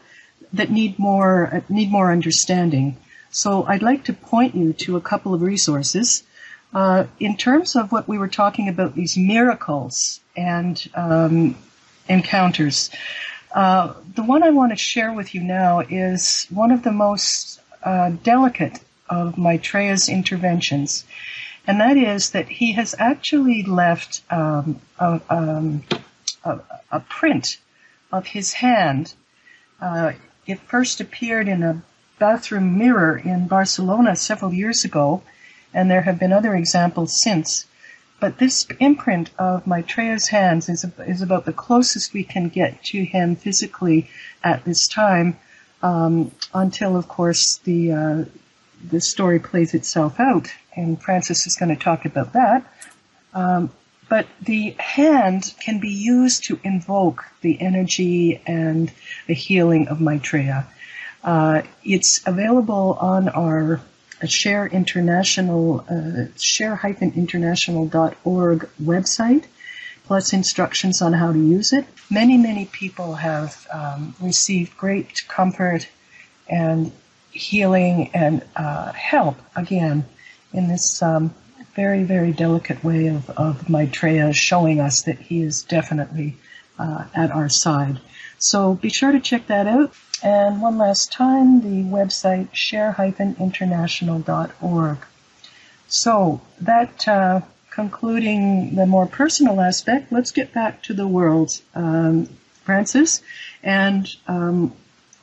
that 0.54 0.72
need 0.72 0.98
more 0.98 1.62
need 1.70 1.92
more 1.92 2.12
understanding. 2.12 2.98
So 3.32 3.64
I'd 3.66 3.84
like 3.84 4.06
to 4.06 4.14
point 4.14 4.56
you 4.56 4.74
to 4.74 4.98
a 4.98 5.02
couple 5.02 5.34
of 5.34 5.42
resources. 5.42 6.24
Uh, 6.74 7.06
in 7.20 7.36
terms 7.38 7.76
of 7.76 7.92
what 7.92 8.08
we 8.08 8.18
were 8.18 8.28
talking 8.28 8.68
about, 8.68 8.96
these 8.96 9.18
miracles 9.18 10.20
and 10.36 10.88
um, 10.96 11.56
encounters, 12.08 12.90
uh, 13.54 13.94
the 14.16 14.24
one 14.24 14.44
I 14.44 14.52
want 14.52 14.72
to 14.72 14.76
share 14.76 15.12
with 15.14 15.34
you 15.34 15.42
now 15.42 15.80
is 15.80 16.46
one 16.50 16.72
of 16.72 16.84
the 16.84 16.92
most 16.92 17.60
uh, 17.84 18.12
delicate 18.24 18.80
of 19.10 19.38
Maitreya's 19.38 20.08
interventions, 20.08 21.06
and 21.66 21.80
that 21.82 21.98
is 21.98 22.32
that 22.32 22.48
he 22.48 22.74
has 22.74 22.94
actually 23.00 23.64
left 23.64 24.22
um, 24.30 24.80
a, 25.00 25.20
um, 25.30 25.84
a, 26.44 26.60
a, 26.92 27.00
print 27.00 27.58
of 28.12 28.28
his 28.28 28.54
hand. 28.54 29.14
Uh, 29.82 30.14
it 30.46 30.60
first 30.60 31.02
appeared 31.02 31.48
in 31.48 31.64
a 31.64 31.82
bathroom 32.20 32.78
mirror 32.78 33.18
in 33.18 33.48
Barcelona 33.48 34.16
several 34.16 34.54
years 34.54 34.86
ago, 34.86 35.24
and 35.74 35.90
there 35.90 36.02
have 36.02 36.20
been 36.20 36.34
other 36.34 36.56
examples 36.56 37.22
since. 37.22 37.66
But 38.20 38.38
this 38.38 38.68
imprint 38.80 39.32
of 39.40 39.66
Maitreya's 39.66 40.28
hands 40.28 40.68
is, 40.68 40.86
is 41.08 41.22
about 41.22 41.46
the 41.46 41.54
closest 41.54 42.14
we 42.14 42.24
can 42.24 42.50
get 42.50 42.84
to 42.86 43.06
him 43.06 43.36
physically 43.36 44.10
at 44.44 44.66
this 44.66 44.88
time, 44.88 45.38
um, 45.82 46.32
until, 46.54 46.98
of 46.98 47.08
course, 47.08 47.58
the 47.64 47.92
uh, 47.94 48.26
the 48.92 49.02
story 49.02 49.40
plays 49.40 49.74
itself 49.74 50.20
out, 50.20 50.50
and 50.76 51.02
Frances 51.02 51.46
is 51.48 51.56
going 51.56 51.76
to 51.76 51.82
talk 51.82 52.06
about 52.06 52.34
that. 52.34 52.66
Um, 53.34 53.72
but 54.08 54.26
the 54.42 54.76
hand 54.80 55.54
can 55.60 55.80
be 55.80 55.90
used 55.90 56.46
to 56.46 56.60
invoke 56.64 57.26
the 57.42 57.62
energy 57.62 58.42
and 58.48 58.92
the 59.28 59.34
healing 59.34 59.88
of 59.88 60.02
Maitreya. 60.02 60.66
Uh, 61.24 61.62
it's 61.84 62.22
available 62.26 62.98
on 63.00 63.30
our 63.30 63.82
Share 64.26 64.66
International, 64.68 65.86
uh, 65.90 66.26
share-international.org 66.38 68.70
website, 68.82 69.46
plus 70.06 70.34
instructions 70.34 71.02
on 71.02 71.14
how 71.14 71.32
to 71.32 71.40
use 71.40 71.72
it. 71.72 71.86
Many, 72.10 72.38
many 72.38 72.66
people 72.66 73.16
have 73.16 73.66
um, 73.72 74.14
received 74.20 74.76
great 74.76 75.26
comfort 75.28 75.88
and 76.50 76.92
healing 77.32 78.10
and 78.14 78.44
uh, 78.56 78.92
help 78.92 79.38
again 79.56 80.04
in 80.52 80.68
this 80.68 81.02
um, 81.02 81.34
very, 81.76 82.04
very 82.04 82.34
delicate 82.34 82.84
way 82.84 83.08
of, 83.08 83.30
of 83.32 83.70
Maitreya 83.70 84.34
showing 84.34 84.82
us 84.82 85.04
that 85.04 85.18
he 85.18 85.42
is 85.42 85.64
definitely 85.64 86.36
uh, 86.78 87.06
at 87.14 87.32
our 87.32 87.48
side. 87.48 88.02
So 88.40 88.76
be 88.76 88.90
sure 88.90 89.12
to 89.12 89.20
check 89.20 89.48
that 89.48 89.68
out. 89.68 89.94
And 90.24 90.62
one 90.62 90.78
last 90.78 91.12
time, 91.12 91.60
the 91.62 91.84
website 91.90 92.54
share-international.org. 92.54 94.98
So 95.88 96.42
that 96.62 97.08
uh, 97.08 97.42
concluding 97.70 98.76
the 98.76 98.86
more 98.86 99.08
personal 99.08 99.62
aspect, 99.62 100.12
let's 100.12 100.32
get 100.32 100.54
back 100.54 100.84
to 100.84 100.94
the 100.94 101.08
world, 101.08 101.62
um, 101.76 102.28
Frances. 102.64 103.22
And 103.64 104.08
um, 104.28 104.74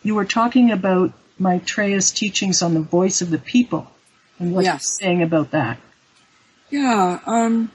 you 0.02 0.14
were 0.14 0.24
talking 0.24 0.70
about 0.70 1.12
Maitreya's 1.38 2.10
teachings 2.10 2.62
on 2.62 2.74
the 2.74 2.80
voice 2.80 3.20
of 3.20 3.30
the 3.30 3.38
people 3.38 3.90
and 4.38 4.54
what 4.54 4.64
yes. 4.64 4.80
he's 4.80 4.96
saying 4.98 5.22
about 5.22 5.50
that. 5.50 5.78
Yeah. 6.70 7.20
Um, 7.26 7.70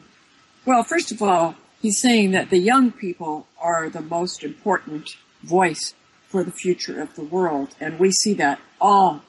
well, 0.66 0.84
first 0.84 1.12
of 1.12 1.22
all, 1.22 1.56
he's 1.82 2.00
saying 2.00 2.32
that 2.32 2.50
the 2.50 2.58
young 2.58 2.92
people 2.92 3.48
are 3.60 3.90
the 3.90 4.02
most 4.02 4.44
important 4.44 5.16
voice 5.44 5.94
for 6.28 6.44
the 6.44 6.52
future 6.52 7.02
of 7.02 7.16
the 7.16 7.24
world. 7.24 7.76
And 7.80 8.00
we 8.00 8.12
see 8.12 8.34
that 8.36 8.60
all 8.80 9.22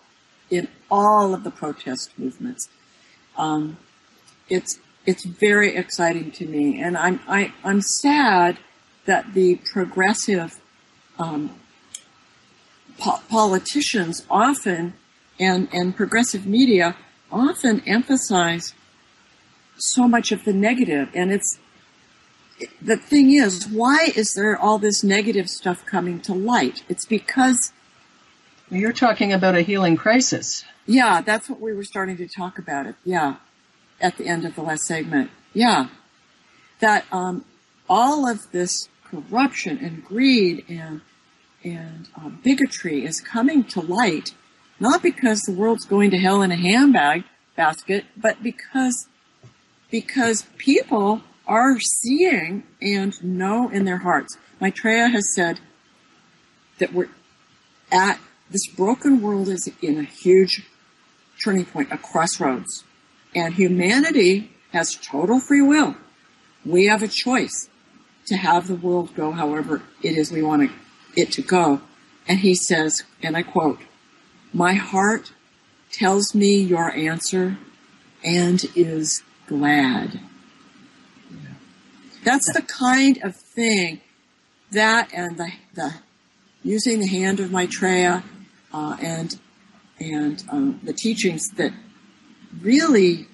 in 0.50 0.68
all 0.90 1.34
of 1.34 1.44
the 1.44 1.50
protest 1.50 2.10
movements. 2.18 2.68
Um, 3.36 3.78
it's, 4.48 4.78
it's 5.06 5.24
very 5.24 5.74
exciting 5.74 6.30
to 6.32 6.46
me. 6.46 6.80
And 6.80 6.96
I'm, 6.96 7.20
I, 7.26 7.52
I'm 7.64 7.80
sad 7.80 8.58
that 9.06 9.32
the 9.34 9.60
progressive, 9.72 10.60
um, 11.18 11.58
po- 12.98 13.20
politicians 13.28 14.24
often 14.30 14.94
and, 15.40 15.68
and 15.72 15.96
progressive 15.96 16.46
media 16.46 16.96
often 17.30 17.82
emphasize 17.86 18.74
so 19.78 20.06
much 20.06 20.30
of 20.30 20.44
the 20.44 20.52
negative 20.52 21.08
and 21.14 21.32
it's 21.32 21.58
the 22.80 22.96
thing 22.96 23.32
is, 23.32 23.68
why 23.68 24.08
is 24.16 24.32
there 24.34 24.56
all 24.56 24.78
this 24.78 25.02
negative 25.02 25.48
stuff 25.48 25.84
coming 25.86 26.20
to 26.22 26.34
light? 26.34 26.82
It's 26.88 27.06
because 27.06 27.72
you're 28.70 28.92
talking 28.92 29.32
about 29.32 29.54
a 29.54 29.62
healing 29.62 29.96
crisis. 29.96 30.64
Yeah, 30.86 31.20
that's 31.20 31.48
what 31.48 31.60
we 31.60 31.72
were 31.72 31.84
starting 31.84 32.16
to 32.16 32.26
talk 32.26 32.58
about 32.58 32.86
it. 32.86 32.96
Yeah, 33.04 33.36
at 34.00 34.16
the 34.16 34.26
end 34.26 34.44
of 34.44 34.54
the 34.54 34.62
last 34.62 34.82
segment. 34.82 35.30
Yeah, 35.54 35.88
that 36.80 37.04
um, 37.12 37.44
all 37.88 38.28
of 38.28 38.50
this 38.52 38.88
corruption 39.04 39.78
and 39.78 40.04
greed 40.04 40.64
and 40.68 41.00
and 41.64 42.08
uh, 42.16 42.28
bigotry 42.28 43.04
is 43.04 43.20
coming 43.20 43.62
to 43.62 43.80
light, 43.80 44.34
not 44.80 45.00
because 45.02 45.40
the 45.42 45.52
world's 45.52 45.84
going 45.84 46.10
to 46.10 46.18
hell 46.18 46.42
in 46.42 46.50
a 46.50 46.56
handbag 46.56 47.24
basket, 47.54 48.04
but 48.16 48.42
because 48.42 49.06
because 49.90 50.46
people 50.56 51.22
are 51.47 51.78
seeing 51.80 52.64
and 52.80 53.22
know 53.22 53.68
in 53.68 53.84
their 53.84 53.99
hearts. 53.99 54.36
Maitreya 54.61 55.09
has 55.09 55.34
said 55.34 55.61
that 56.78 56.93
we're 56.93 57.09
at 57.90 58.18
this 58.51 58.66
broken 58.68 59.20
world 59.20 59.49
is 59.49 59.70
in 59.80 59.99
a 59.99 60.05
huge 60.05 60.62
turning 61.43 61.64
point, 61.64 61.90
a 61.90 61.99
crossroads. 61.99 62.84
And 63.34 63.55
humanity 63.55 64.51
has 64.72 64.95
total 64.95 65.40
free 65.40 65.62
will. 65.62 65.97
We 66.64 66.86
have 66.86 67.03
a 67.03 67.09
choice 67.09 67.68
to 68.26 68.36
have 68.36 68.68
the 68.68 68.76
world 68.76 69.14
go 69.14 69.32
however 69.32 69.82
it 70.03 70.16
is 70.16 70.30
we 70.30 70.43
want 70.43 70.70
it 71.16 71.32
to 71.32 71.43
go. 71.43 71.80
And 72.28 72.38
he 72.38 72.55
says, 72.55 73.03
and 73.22 73.36
I 73.36 73.43
quote, 73.43 73.80
my 74.53 74.74
heart 74.74 75.32
tells 75.90 76.34
me 76.34 76.57
your 76.57 76.93
answer 76.93 77.59
and 78.22 78.64
is 78.76 79.22
glad. 79.47 80.20
That's 82.22 82.52
the 82.52 82.62
kind 82.62 83.18
of 83.22 83.36
thing 83.36 84.00
that 84.70 85.12
and 85.12 85.36
the, 85.36 85.52
the 85.74 85.94
using 86.62 87.00
the 87.00 87.08
hand 87.08 87.40
of 87.40 87.50
Maitreya 87.50 88.22
uh, 88.72 88.96
and 89.00 89.38
and 89.98 90.44
um, 90.48 90.80
the 90.82 90.92
teachings 90.92 91.48
that 91.56 91.72
really 92.60 93.26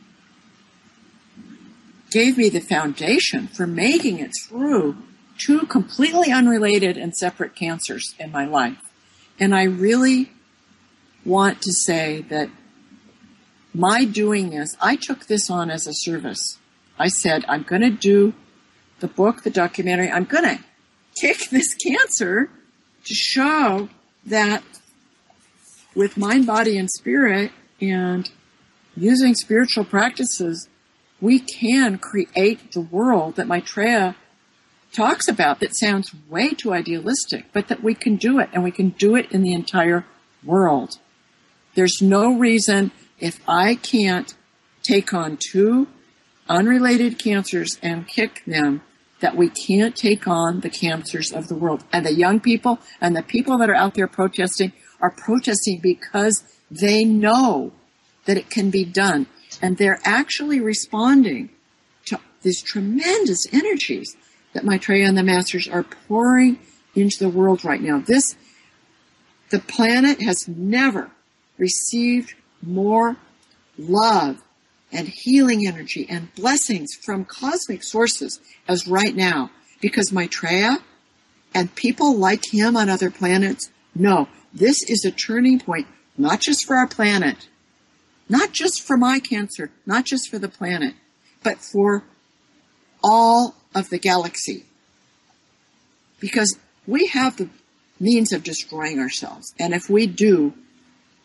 gave 2.11 2.36
me 2.36 2.49
the 2.49 2.61
foundation 2.61 3.49
for 3.49 3.66
making 3.66 4.18
it 4.18 4.32
through 4.47 4.97
two 5.39 5.61
completely 5.66 6.32
unrelated 6.32 6.97
and 6.97 7.14
separate 7.14 7.55
cancers 7.55 8.14
in 8.18 8.32
my 8.32 8.45
life. 8.45 8.78
And 9.39 9.55
I 9.55 9.64
really 9.64 10.32
want 11.24 11.62
to 11.62 11.72
say 11.72 12.22
that 12.28 12.51
my 13.72 14.05
doing 14.05 14.51
this, 14.51 14.76
I 14.80 14.97
took 14.97 15.26
this 15.26 15.49
on 15.51 15.70
as 15.70 15.86
a 15.86 15.93
service. 15.93 16.59
I 16.99 17.09
said, 17.09 17.45
I'm 17.49 17.62
going 17.62 17.82
to 17.82 17.91
do 17.91 18.34
the 19.01 19.09
book, 19.09 19.43
the 19.43 19.51
documentary, 19.51 20.11
I'm 20.11 20.25
going 20.25 20.45
to 20.45 20.65
kick 21.21 21.51
this 21.51 21.75
cancer 21.75 22.51
to 23.05 23.15
show 23.15 23.89
that 24.27 24.63
with 25.95 26.17
mind, 26.17 26.47
body, 26.47 26.79
and 26.79 26.91
spirit 26.91 27.51
and 27.81 28.31
using 28.97 29.35
spiritual 29.35 29.85
practices, 29.85 30.69
we 31.21 31.39
can 31.39 31.99
create 31.99 32.73
the 32.73 32.81
world 32.81 33.37
that 33.37 33.47
Maitreya 33.47 34.17
talks 34.93 35.29
about 35.29 35.61
that 35.61 35.77
sounds 35.77 36.15
way 36.29 36.51
too 36.51 36.73
idealistic, 36.73 37.47
but 37.53 37.69
that 37.69 37.83
we 37.83 37.95
can 37.95 38.17
do 38.17 38.39
it 38.39 38.49
and 38.53 38.63
we 38.63 38.71
can 38.71 38.91
do 38.91 39.17
it 39.17 39.31
in 39.33 39.43
the 39.43 39.53
entire 39.53 40.05
world. 40.45 40.99
There's 41.75 42.01
no 42.01 42.37
reason 42.37 42.91
if 43.19 43.41
I 43.49 43.75
can't 43.75 44.35
take 44.83 45.13
on 45.13 45.39
two 45.51 45.89
unrelated 46.49 47.19
cancers 47.19 47.79
and 47.83 48.09
kick 48.09 48.43
them 48.47 48.83
that 49.21 49.37
we 49.37 49.51
can't 49.51 49.97
take 49.97 50.29
on 50.29 50.61
the 50.61 50.71
cancers 50.71 51.33
of 51.33 51.49
the 51.49 51.55
world. 51.55 51.85
And 51.93 52.07
the 52.07 52.14
young 52.14 52.41
people 52.41 52.79
and 53.01 53.16
the 53.16 53.23
people 53.23 53.59
that 53.59 53.71
are 53.71 53.75
out 53.75 53.95
there 53.95 54.07
protesting 54.07 54.73
are 55.01 55.11
protesting 55.11 55.81
because 55.81 56.45
they 56.71 57.05
know 57.05 57.73
that 58.27 58.37
it 58.37 58.51
can 58.51 58.71
be 58.71 58.85
done. 58.85 59.27
And 59.61 59.77
they're 59.77 60.01
actually 60.05 60.61
responding 60.61 61.51
to 62.07 62.21
these 62.43 62.62
tremendous 62.62 63.47
energies 63.53 64.16
that 64.53 64.64
Maitreya 64.64 65.07
and 65.07 65.19
the 65.19 65.23
masters 65.23 65.66
are 65.66 65.83
pouring 65.83 66.59
into 66.95 67.19
the 67.19 67.29
world 67.29 67.64
right 67.64 67.81
now. 67.81 68.01
This, 68.01 68.25
the 69.51 69.59
planet 69.59 70.21
has 70.23 70.47
never 70.47 71.11
received 71.57 72.35
more 72.62 73.16
love 73.77 74.43
and 74.93 75.09
healing 75.09 75.66
energy 75.66 76.07
and 76.09 76.34
blessings 76.34 76.95
from 76.95 77.24
cosmic 77.24 77.82
sources 77.82 78.41
as 78.66 78.86
right 78.86 79.14
now. 79.14 79.51
Because 79.80 80.12
Maitreya 80.12 80.78
and 81.55 81.74
people 81.74 82.16
like 82.16 82.53
him 82.53 82.76
on 82.76 82.89
other 82.89 83.11
planets 83.11 83.70
know 83.95 84.28
this 84.53 84.82
is 84.89 85.05
a 85.05 85.11
turning 85.11 85.61
point, 85.61 85.86
not 86.16 86.41
just 86.41 86.66
for 86.66 86.76
our 86.76 86.89
planet, 86.89 87.49
not 88.28 88.53
just 88.53 88.82
for 88.82 88.97
my 88.97 89.20
cancer, 89.20 89.70
not 89.86 90.05
just 90.05 90.28
for 90.28 90.39
the 90.39 90.49
planet, 90.49 90.95
but 91.43 91.59
for 91.59 92.03
all 93.03 93.55
of 93.74 93.91
the 93.91 93.99
galaxy. 93.99 94.64
Because 96.20 96.59
we 96.86 97.07
have 97.09 97.36
the 97.36 97.49
means 98.01 98.32
of 98.32 98.43
destroying 98.43 98.99
ourselves. 98.99 99.55
And 99.59 99.74
if 99.74 99.89
we 99.89 100.07
do, 100.07 100.55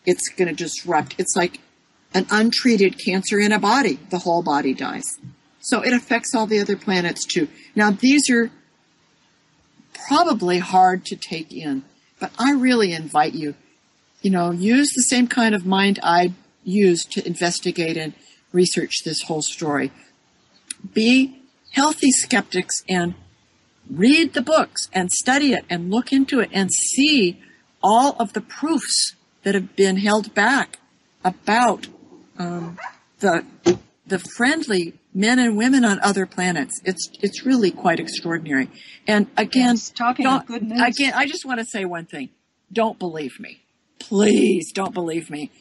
it's 0.05 0.29
going 0.29 0.47
to 0.47 0.53
disrupt. 0.53 1.15
It's 1.17 1.35
like 1.35 1.59
an 2.13 2.25
untreated 2.29 3.03
cancer 3.03 3.39
in 3.39 3.51
a 3.51 3.59
body. 3.59 3.99
The 4.09 4.19
whole 4.19 4.43
body 4.43 4.73
dies. 4.73 5.03
So 5.59 5.81
it 5.81 5.93
affects 5.93 6.35
all 6.35 6.45
the 6.45 6.59
other 6.59 6.75
planets 6.75 7.25
too. 7.25 7.47
Now 7.75 7.91
these 7.91 8.29
are 8.29 8.51
probably 10.07 10.59
hard 10.59 11.05
to 11.05 11.15
take 11.15 11.53
in, 11.53 11.83
but 12.19 12.31
I 12.37 12.51
really 12.51 12.93
invite 12.93 13.33
you, 13.33 13.55
you 14.21 14.29
know, 14.29 14.51
use 14.51 14.91
the 14.93 15.03
same 15.03 15.27
kind 15.27 15.55
of 15.55 15.65
mind 15.65 15.99
I 16.03 16.33
used 16.63 17.11
to 17.13 17.25
investigate 17.25 17.97
and 17.97 18.13
research 18.51 19.03
this 19.03 19.23
whole 19.23 19.41
story. 19.41 19.91
Be 20.93 21.39
healthy 21.71 22.11
skeptics 22.11 22.83
and 22.87 23.15
read 23.89 24.33
the 24.33 24.41
books 24.41 24.89
and 24.93 25.09
study 25.11 25.53
it 25.53 25.65
and 25.69 25.89
look 25.89 26.11
into 26.11 26.39
it 26.39 26.49
and 26.53 26.71
see 26.71 27.41
all 27.81 28.15
of 28.19 28.33
the 28.33 28.41
proofs 28.41 29.15
that 29.43 29.55
have 29.55 29.75
been 29.75 29.97
held 29.97 30.33
back 30.33 30.79
about 31.23 31.87
um, 32.37 32.77
the 33.19 33.45
the 34.05 34.19
friendly 34.19 34.93
men 35.13 35.39
and 35.39 35.57
women 35.57 35.85
on 35.85 35.99
other 36.01 36.25
planets. 36.25 36.81
It's 36.83 37.09
it's 37.21 37.45
really 37.45 37.71
quite 37.71 37.99
extraordinary. 37.99 38.69
And 39.07 39.27
again, 39.37 39.75
yes, 39.75 39.89
talking 39.89 40.25
good 40.45 40.63
news. 40.63 40.81
again, 40.81 41.13
I 41.15 41.25
just 41.25 41.45
want 41.45 41.59
to 41.59 41.65
say 41.65 41.85
one 41.85 42.05
thing: 42.05 42.29
don't 42.71 42.99
believe 42.99 43.39
me, 43.39 43.61
please 43.99 44.71
don't 44.73 44.93
believe 44.93 45.29
me. 45.29 45.51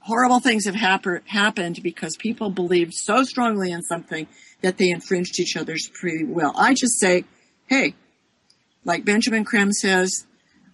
Horrible 0.00 0.38
things 0.38 0.66
have 0.66 0.76
happen, 0.76 1.20
happened 1.26 1.82
because 1.82 2.16
people 2.16 2.50
believed 2.50 2.94
so 2.94 3.24
strongly 3.24 3.72
in 3.72 3.82
something 3.82 4.28
that 4.60 4.78
they 4.78 4.90
infringed 4.90 5.40
each 5.40 5.56
other's 5.56 5.88
free 5.88 6.22
will. 6.22 6.52
I 6.56 6.74
just 6.74 7.00
say, 7.00 7.24
hey, 7.66 7.94
like 8.84 9.04
Benjamin 9.04 9.44
Creme 9.44 9.72
says, 9.72 10.24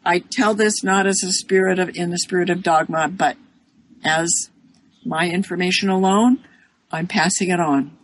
I 0.04 0.18
tell 0.18 0.52
this 0.52 0.84
not 0.84 1.06
as 1.06 1.22
a 1.22 1.32
spirit 1.32 1.78
of 1.78 1.96
in 1.96 2.10
the 2.10 2.18
spirit 2.18 2.50
of 2.50 2.62
dogma, 2.62 3.08
but 3.08 3.38
as 4.04 4.50
my 5.04 5.28
information 5.28 5.88
alone. 5.88 6.38
I'm 6.90 7.06
passing 7.06 7.50
it 7.50 7.60
on. 7.60 7.96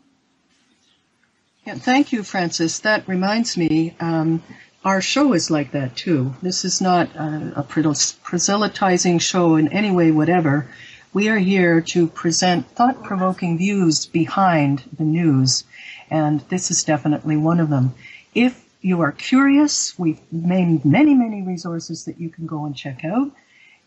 Yeah, 1.66 1.74
thank 1.74 2.12
you, 2.12 2.22
Frances. 2.22 2.80
That 2.80 3.06
reminds 3.06 3.56
me, 3.56 3.94
um, 4.00 4.42
our 4.84 5.02
show 5.02 5.34
is 5.34 5.50
like 5.50 5.72
that 5.72 5.96
too. 5.96 6.34
This 6.40 6.64
is 6.64 6.80
not 6.80 7.14
a, 7.14 7.52
a 7.56 7.62
proselytizing 7.62 9.18
show 9.18 9.56
in 9.56 9.68
any 9.68 9.90
way, 9.90 10.10
whatever. 10.10 10.66
We 11.12 11.28
are 11.28 11.38
here 11.38 11.80
to 11.80 12.06
present 12.06 12.70
thought 12.70 13.02
provoking 13.02 13.58
views 13.58 14.06
behind 14.06 14.84
the 14.96 15.04
news, 15.04 15.64
and 16.10 16.40
this 16.48 16.70
is 16.70 16.84
definitely 16.84 17.36
one 17.36 17.60
of 17.60 17.70
them. 17.70 17.94
If 18.34 18.64
you 18.80 19.00
are 19.00 19.12
curious, 19.12 19.98
we've 19.98 20.20
made 20.32 20.84
many, 20.84 21.14
many 21.14 21.42
resources 21.42 22.04
that 22.04 22.20
you 22.20 22.30
can 22.30 22.46
go 22.46 22.64
and 22.64 22.76
check 22.76 23.04
out. 23.04 23.30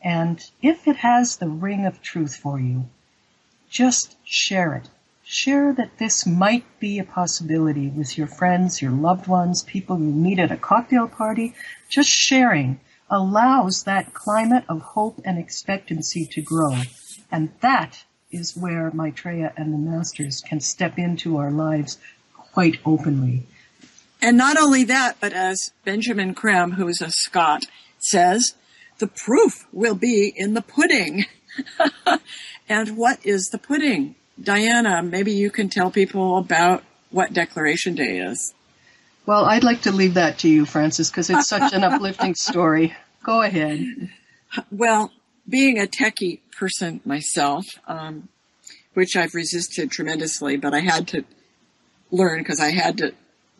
And 0.03 0.43
if 0.61 0.87
it 0.87 0.97
has 0.97 1.37
the 1.37 1.47
ring 1.47 1.85
of 1.85 2.01
truth 2.01 2.35
for 2.35 2.59
you, 2.59 2.85
just 3.71 4.17
share 4.25 4.75
it. 4.75 4.89
Share 5.23 5.73
that 5.73 5.97
this 5.97 6.27
might 6.27 6.65
be 6.79 6.99
a 6.99 7.05
possibility 7.05 7.87
with 7.87 8.17
your 8.17 8.27
friends, 8.27 8.81
your 8.81 8.91
loved 8.91 9.27
ones, 9.27 9.63
people 9.63 9.97
you 9.97 10.11
meet 10.11 10.39
at 10.39 10.51
a 10.51 10.57
cocktail 10.57 11.07
party. 11.07 11.55
Just 11.89 12.09
sharing 12.09 12.81
allows 13.09 13.83
that 13.83 14.13
climate 14.13 14.65
of 14.67 14.81
hope 14.81 15.21
and 15.23 15.39
expectancy 15.39 16.25
to 16.25 16.41
grow. 16.41 16.81
And 17.31 17.51
that 17.61 18.03
is 18.29 18.57
where 18.57 18.91
Maitreya 18.91 19.53
and 19.55 19.73
the 19.73 19.77
masters 19.77 20.41
can 20.41 20.59
step 20.59 20.97
into 20.97 21.37
our 21.37 21.51
lives 21.51 21.97
quite 22.33 22.79
openly. 22.85 23.43
And 24.21 24.37
not 24.37 24.57
only 24.57 24.83
that, 24.83 25.17
but 25.21 25.31
as 25.31 25.71
Benjamin 25.85 26.33
Creme, 26.33 26.71
who 26.71 26.87
is 26.89 27.01
a 27.01 27.09
Scot, 27.09 27.63
says, 27.99 28.53
the 28.99 29.07
proof 29.07 29.65
will 29.71 29.95
be 29.95 30.31
in 30.35 30.53
the 30.53 30.61
pudding. 30.61 31.25
and 32.71 32.95
what 32.95 33.19
is 33.25 33.49
the 33.51 33.57
pudding? 33.57 34.15
Diana, 34.41 35.03
maybe 35.03 35.33
you 35.33 35.51
can 35.51 35.67
tell 35.67 35.91
people 35.91 36.37
about 36.37 36.83
what 37.09 37.33
Declaration 37.33 37.95
Day 37.95 38.19
is. 38.19 38.53
Well, 39.25 39.43
I'd 39.43 39.65
like 39.65 39.81
to 39.81 39.91
leave 39.91 40.13
that 40.13 40.39
to 40.39 40.49
you, 40.49 40.65
Frances, 40.65 41.11
because 41.11 41.29
it's 41.29 41.49
such 41.49 41.73
an 41.73 41.83
uplifting 41.89 42.33
story. 42.33 42.95
Go 43.23 43.41
ahead. 43.41 44.09
Well, 44.71 45.11
being 45.47 45.79
a 45.79 45.85
techie 45.85 46.39
person 46.57 47.01
myself, 47.03 47.65
um, 47.87 48.29
which 48.93 49.17
I've 49.17 49.35
resisted 49.35 49.91
tremendously, 49.91 50.55
but 50.55 50.73
I 50.73 50.79
had 50.79 51.09
to 51.09 51.25
learn 52.09 52.39
because 52.39 52.61
I 52.61 52.71
had 52.71 52.97
to 52.99 53.13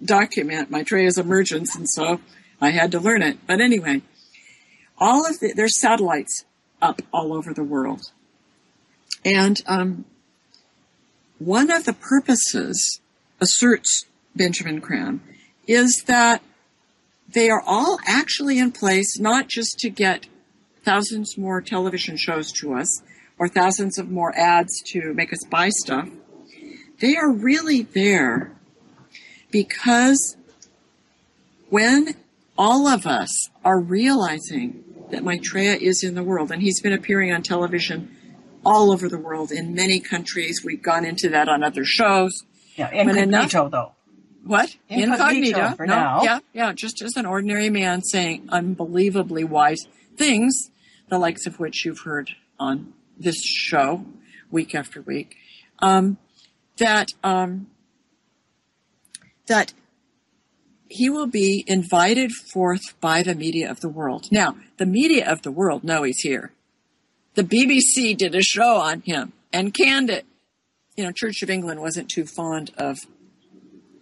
document 0.03 0.71
Maitreya's 0.71 1.17
emergence, 1.17 1.75
and 1.75 1.87
so 1.89 2.21
I 2.61 2.69
had 2.69 2.91
to 2.93 2.99
learn 2.99 3.21
it. 3.21 3.45
But 3.45 3.59
anyway, 3.59 4.03
all 4.97 5.27
of 5.27 5.37
the, 5.41 5.51
there's 5.53 5.79
satellites 5.81 6.45
up 6.81 7.01
all 7.11 7.33
over 7.33 7.53
the 7.53 7.63
world. 7.63 8.03
And 9.23 9.61
um, 9.67 10.05
one 11.39 11.71
of 11.71 11.85
the 11.85 11.93
purposes, 11.93 13.01
asserts 13.39 14.05
Benjamin 14.35 14.81
Creme, 14.81 15.21
is 15.67 16.03
that 16.07 16.41
they 17.29 17.49
are 17.49 17.63
all 17.65 17.99
actually 18.05 18.59
in 18.59 18.71
place 18.71 19.19
not 19.19 19.47
just 19.47 19.77
to 19.79 19.89
get 19.89 20.27
thousands 20.83 21.37
more 21.37 21.61
television 21.61 22.17
shows 22.17 22.51
to 22.51 22.73
us 22.73 23.01
or 23.37 23.47
thousands 23.47 23.97
of 23.97 24.09
more 24.09 24.37
ads 24.37 24.81
to 24.87 25.13
make 25.13 25.31
us 25.31 25.43
buy 25.49 25.69
stuff. 25.69 26.09
They 26.99 27.15
are 27.15 27.31
really 27.31 27.83
there 27.83 28.51
because 29.49 30.35
when 31.69 32.15
all 32.57 32.87
of 32.87 33.07
us 33.07 33.49
are 33.63 33.79
realizing 33.79 34.83
that 35.09 35.23
Maitreya 35.23 35.75
is 35.75 36.03
in 36.03 36.15
the 36.15 36.23
world, 36.23 36.51
and 36.51 36.61
he's 36.61 36.81
been 36.81 36.93
appearing 36.93 37.33
on 37.33 37.41
television 37.41 38.15
all 38.65 38.91
over 38.91 39.09
the 39.09 39.17
world 39.17 39.51
in 39.51 39.73
many 39.73 39.99
countries. 39.99 40.61
We've 40.63 40.81
gone 40.81 41.05
into 41.05 41.29
that 41.29 41.49
on 41.49 41.63
other 41.63 41.85
shows. 41.85 42.43
Yeah, 42.75 42.89
incognito 42.91 43.67
enough, 43.67 43.71
though. 43.71 43.91
What? 44.43 44.75
Incognito, 44.89 45.23
incognito 45.23 45.75
for 45.75 45.85
no, 45.85 45.95
now. 45.95 46.23
Yeah, 46.23 46.39
yeah, 46.53 46.73
just 46.73 47.01
as 47.01 47.15
an 47.15 47.25
ordinary 47.25 47.69
man 47.69 48.01
saying 48.03 48.47
unbelievably 48.49 49.43
wise 49.43 49.85
things, 50.17 50.71
the 51.09 51.19
likes 51.19 51.45
of 51.45 51.59
which 51.59 51.85
you've 51.85 51.99
heard 51.99 52.31
on 52.59 52.93
this 53.17 53.43
show 53.43 54.05
week 54.49 54.73
after 54.73 55.01
week. 55.01 55.35
Um, 55.79 56.17
that 56.77 57.09
um, 57.23 57.67
that 59.47 59.73
he 60.87 61.09
will 61.09 61.27
be 61.27 61.63
invited 61.67 62.31
forth 62.31 62.99
by 62.99 63.23
the 63.23 63.35
media 63.35 63.69
of 63.69 63.79
the 63.79 63.89
world. 63.89 64.31
Now, 64.31 64.57
the 64.77 64.85
media 64.85 65.29
of 65.29 65.41
the 65.41 65.51
world 65.51 65.83
know 65.83 66.03
he's 66.03 66.19
here. 66.19 66.51
The 67.35 67.43
BBC 67.43 68.17
did 68.17 68.35
a 68.35 68.41
show 68.41 68.77
on 68.77 69.01
him 69.01 69.33
and 69.53 69.73
canned 69.73 70.09
it. 70.09 70.25
You 70.97 71.05
know, 71.05 71.11
Church 71.11 71.41
of 71.41 71.49
England 71.49 71.79
wasn't 71.79 72.09
too 72.09 72.25
fond 72.25 72.71
of 72.77 72.99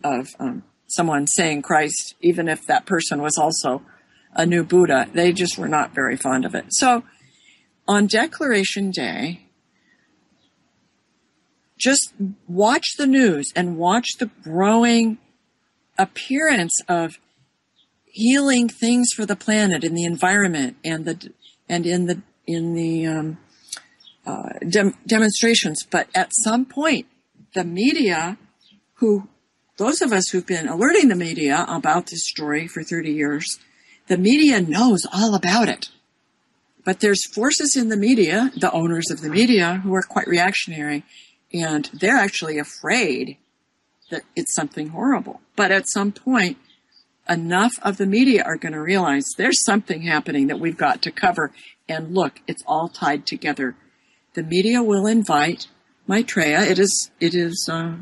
of 0.04 0.30
um, 0.40 0.64
someone 0.88 1.28
saying 1.28 1.62
Christ, 1.62 2.16
even 2.22 2.48
if 2.48 2.66
that 2.68 2.86
person 2.86 3.22
was 3.22 3.38
also 3.38 3.84
a 4.34 4.46
new 4.46 4.64
Buddha. 4.64 5.08
They 5.14 5.32
just 5.32 5.58
were 5.58 5.68
not 5.68 5.94
very 5.94 6.16
fond 6.16 6.46
of 6.46 6.56
it. 6.56 6.66
So, 6.70 7.04
on 7.88 8.08
Declaration 8.08 8.92
Day, 8.92 9.42
just 11.78 12.14
watch 12.48 12.96
the 12.98 13.08
news 13.08 13.52
and 13.56 13.78
watch 13.78 14.18
the 14.18 14.30
growing 14.44 15.18
appearance 15.98 16.74
of 16.88 17.20
healing 18.06 18.68
things 18.68 19.10
for 19.16 19.26
the 19.26 19.36
planet 19.36 19.84
and 19.84 19.96
the 19.98 20.04
environment 20.04 20.78
and 20.84 21.06
the 21.06 21.32
and 21.68 21.86
in 21.86 22.08
the 22.08 22.22
in 22.50 22.74
the 22.74 23.06
um, 23.06 23.38
uh, 24.26 24.50
dem- 24.68 24.98
demonstrations. 25.06 25.86
But 25.90 26.10
at 26.16 26.32
some 26.44 26.66
point, 26.66 27.06
the 27.54 27.64
media, 27.64 28.38
who 28.96 29.28
those 29.78 30.02
of 30.02 30.12
us 30.12 30.30
who've 30.30 30.46
been 30.46 30.68
alerting 30.68 31.08
the 31.08 31.16
media 31.16 31.66
about 31.70 32.08
this 32.08 32.28
story 32.28 32.68
for 32.68 32.84
30 32.84 33.12
years, 33.12 33.60
the 34.08 34.18
media 34.18 34.60
knows 34.60 35.06
all 35.14 35.36
about 35.36 35.70
it. 35.70 35.90
But 36.84 37.00
there's 37.00 37.32
forces 37.34 37.76
in 37.78 37.90
the 37.90 37.98
media, 37.98 38.52
the 38.58 38.72
owners 38.72 39.12
of 39.12 39.22
the 39.22 39.30
media, 39.30 39.82
who 39.84 39.94
are 39.94 40.02
quite 40.02 40.28
reactionary, 40.28 41.04
and 41.54 41.90
they're 41.94 42.18
actually 42.18 42.58
afraid 42.58 43.38
that 44.10 44.24
it's 44.36 44.56
something 44.56 44.90
horrible. 44.90 45.40
But 45.56 45.72
at 45.72 45.88
some 45.88 46.12
point, 46.12 46.58
enough 47.30 47.74
of 47.84 47.98
the 47.98 48.08
media 48.08 48.44
are 48.44 48.58
going 48.58 48.74
to 48.74 48.82
realize 48.82 49.24
there's 49.38 49.64
something 49.64 50.02
happening 50.02 50.48
that 50.48 50.60
we've 50.60 50.78
got 50.78 51.02
to 51.04 51.12
cover. 51.12 51.52
And 51.90 52.14
look, 52.14 52.40
it's 52.48 52.64
all 52.66 52.88
tied 52.88 53.26
together. 53.26 53.76
The 54.36 54.44
media 54.44 54.82
will 54.82 55.08
invite 55.08 55.68
Maitreya. 56.08 56.62
It 56.62 56.80
is, 56.80 57.12
it 57.20 57.34
is, 57.34 57.68
uh, 57.70 57.96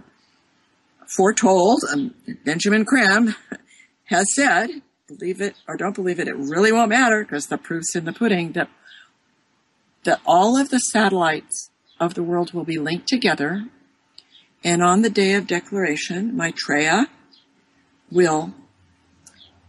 foretold. 1.15 1.81
Um, 1.91 2.13
Benjamin 2.45 2.85
Creme 2.85 3.35
has 4.05 4.27
said, 4.35 4.69
believe 5.07 5.41
it 5.41 5.55
or 5.67 5.77
don't 5.77 5.95
believe 5.95 6.19
it, 6.19 6.27
it 6.27 6.35
really 6.35 6.71
won't 6.71 6.89
matter 6.89 7.23
because 7.23 7.47
the 7.47 7.57
proof's 7.57 7.95
in 7.95 8.05
the 8.05 8.13
pudding 8.13 8.51
that, 8.51 8.69
that 10.03 10.19
all 10.25 10.57
of 10.57 10.69
the 10.69 10.79
satellites 10.79 11.69
of 11.99 12.13
the 12.13 12.23
world 12.23 12.53
will 12.53 12.65
be 12.65 12.77
linked 12.77 13.07
together. 13.07 13.65
And 14.63 14.83
on 14.83 15.01
the 15.01 15.09
day 15.09 15.33
of 15.33 15.47
declaration, 15.47 16.35
Maitreya 16.35 17.07
will 18.11 18.53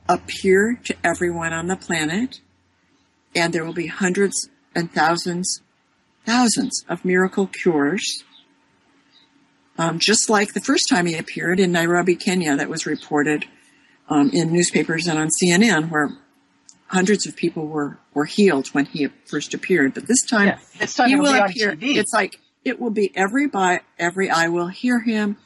appear 0.08 0.80
to 0.84 0.96
everyone 1.04 1.52
on 1.52 1.66
the 1.66 1.76
planet, 1.76 2.40
and 3.34 3.52
there 3.52 3.64
will 3.64 3.72
be 3.72 3.86
hundreds 3.86 4.48
and 4.74 4.92
thousands, 4.92 5.62
thousands 6.24 6.84
of 6.88 7.04
miracle 7.04 7.46
cures. 7.46 8.24
Um, 9.76 9.98
just 9.98 10.28
like 10.28 10.54
the 10.54 10.60
first 10.60 10.88
time 10.88 11.06
he 11.06 11.16
appeared 11.16 11.60
in 11.60 11.70
Nairobi, 11.70 12.16
Kenya, 12.16 12.56
that 12.56 12.68
was 12.68 12.84
reported 12.84 13.44
um, 14.08 14.30
in 14.32 14.52
newspapers 14.52 15.06
and 15.06 15.18
on 15.18 15.28
CNN, 15.40 15.90
where 15.90 16.10
hundreds 16.88 17.26
of 17.26 17.36
people 17.36 17.66
were, 17.66 17.98
were 18.12 18.24
healed 18.24 18.68
when 18.68 18.86
he 18.86 19.08
first 19.26 19.54
appeared. 19.54 19.94
But 19.94 20.06
this 20.08 20.22
time, 20.22 20.58
this 20.78 20.94
time 20.94 21.10
he 21.10 21.16
will 21.16 21.34
appear. 21.34 21.76
It's 21.80 22.12
like 22.12 22.40
it 22.64 22.80
will 22.80 22.90
be 22.90 23.12
every 23.16 23.46
by 23.46 23.82
every 23.98 24.30
eye 24.30 24.48
will 24.48 24.66
hear 24.66 25.00
him. 25.00 25.36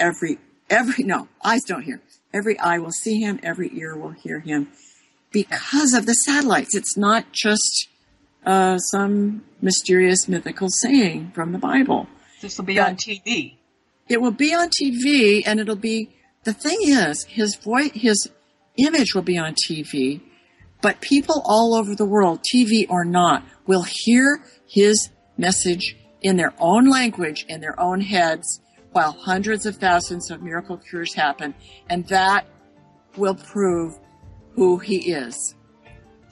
Every 0.00 0.38
every 0.68 1.04
no 1.04 1.28
eyes 1.44 1.62
don't 1.62 1.82
hear. 1.82 2.00
Every 2.32 2.58
eye 2.58 2.78
will 2.78 2.90
see 2.90 3.20
him. 3.20 3.38
Every 3.44 3.70
ear 3.78 3.96
will 3.96 4.10
hear 4.10 4.40
him 4.40 4.68
because 5.34 5.92
of 5.92 6.06
the 6.06 6.14
satellites. 6.14 6.74
It's 6.74 6.96
not 6.96 7.30
just 7.32 7.88
uh, 8.46 8.78
some 8.78 9.44
mysterious 9.60 10.28
mythical 10.28 10.68
saying 10.70 11.32
from 11.34 11.52
the 11.52 11.58
Bible. 11.58 12.06
This 12.40 12.56
will 12.56 12.64
be 12.64 12.78
on 12.78 12.96
TV. 12.96 13.56
It 14.08 14.22
will 14.22 14.30
be 14.30 14.54
on 14.54 14.70
TV, 14.70 15.42
and 15.44 15.60
it'll 15.60 15.76
be 15.76 16.14
the 16.44 16.52
thing 16.52 16.78
is 16.82 17.24
his 17.24 17.56
voice, 17.56 17.90
his 17.94 18.30
image 18.76 19.14
will 19.14 19.22
be 19.22 19.36
on 19.36 19.54
TV, 19.68 20.20
but 20.80 21.00
people 21.00 21.42
all 21.44 21.74
over 21.74 21.94
the 21.94 22.04
world, 22.04 22.40
TV 22.54 22.86
or 22.88 23.04
not, 23.04 23.42
will 23.66 23.84
hear 23.88 24.44
his 24.66 25.10
message 25.36 25.96
in 26.20 26.36
their 26.36 26.54
own 26.58 26.88
language, 26.88 27.44
in 27.48 27.60
their 27.60 27.78
own 27.80 28.00
heads, 28.00 28.60
while 28.92 29.12
hundreds 29.12 29.66
of 29.66 29.76
thousands 29.76 30.30
of 30.30 30.42
miracle 30.42 30.76
cures 30.76 31.14
happen, 31.14 31.54
and 31.88 32.06
that 32.08 32.46
will 33.16 33.34
prove 33.34 33.98
who 34.54 34.78
he 34.78 35.12
is. 35.12 35.54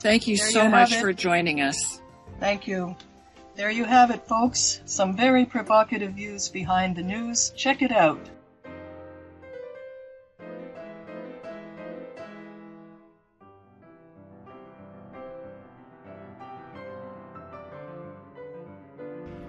Thank 0.00 0.26
you 0.26 0.36
There 0.36 0.50
so 0.50 0.62
you 0.64 0.68
much 0.70 0.96
for 0.96 1.12
joining 1.12 1.60
us. 1.60 2.00
Thank 2.40 2.66
you. 2.66 2.96
There 3.54 3.70
you 3.70 3.84
have 3.84 4.10
it, 4.10 4.26
folks. 4.26 4.80
Some 4.86 5.16
very 5.16 5.44
provocative 5.44 6.12
views 6.12 6.48
behind 6.48 6.96
the 6.96 7.02
news. 7.02 7.52
Check 7.56 7.82
it 7.82 7.92
out. 7.92 8.18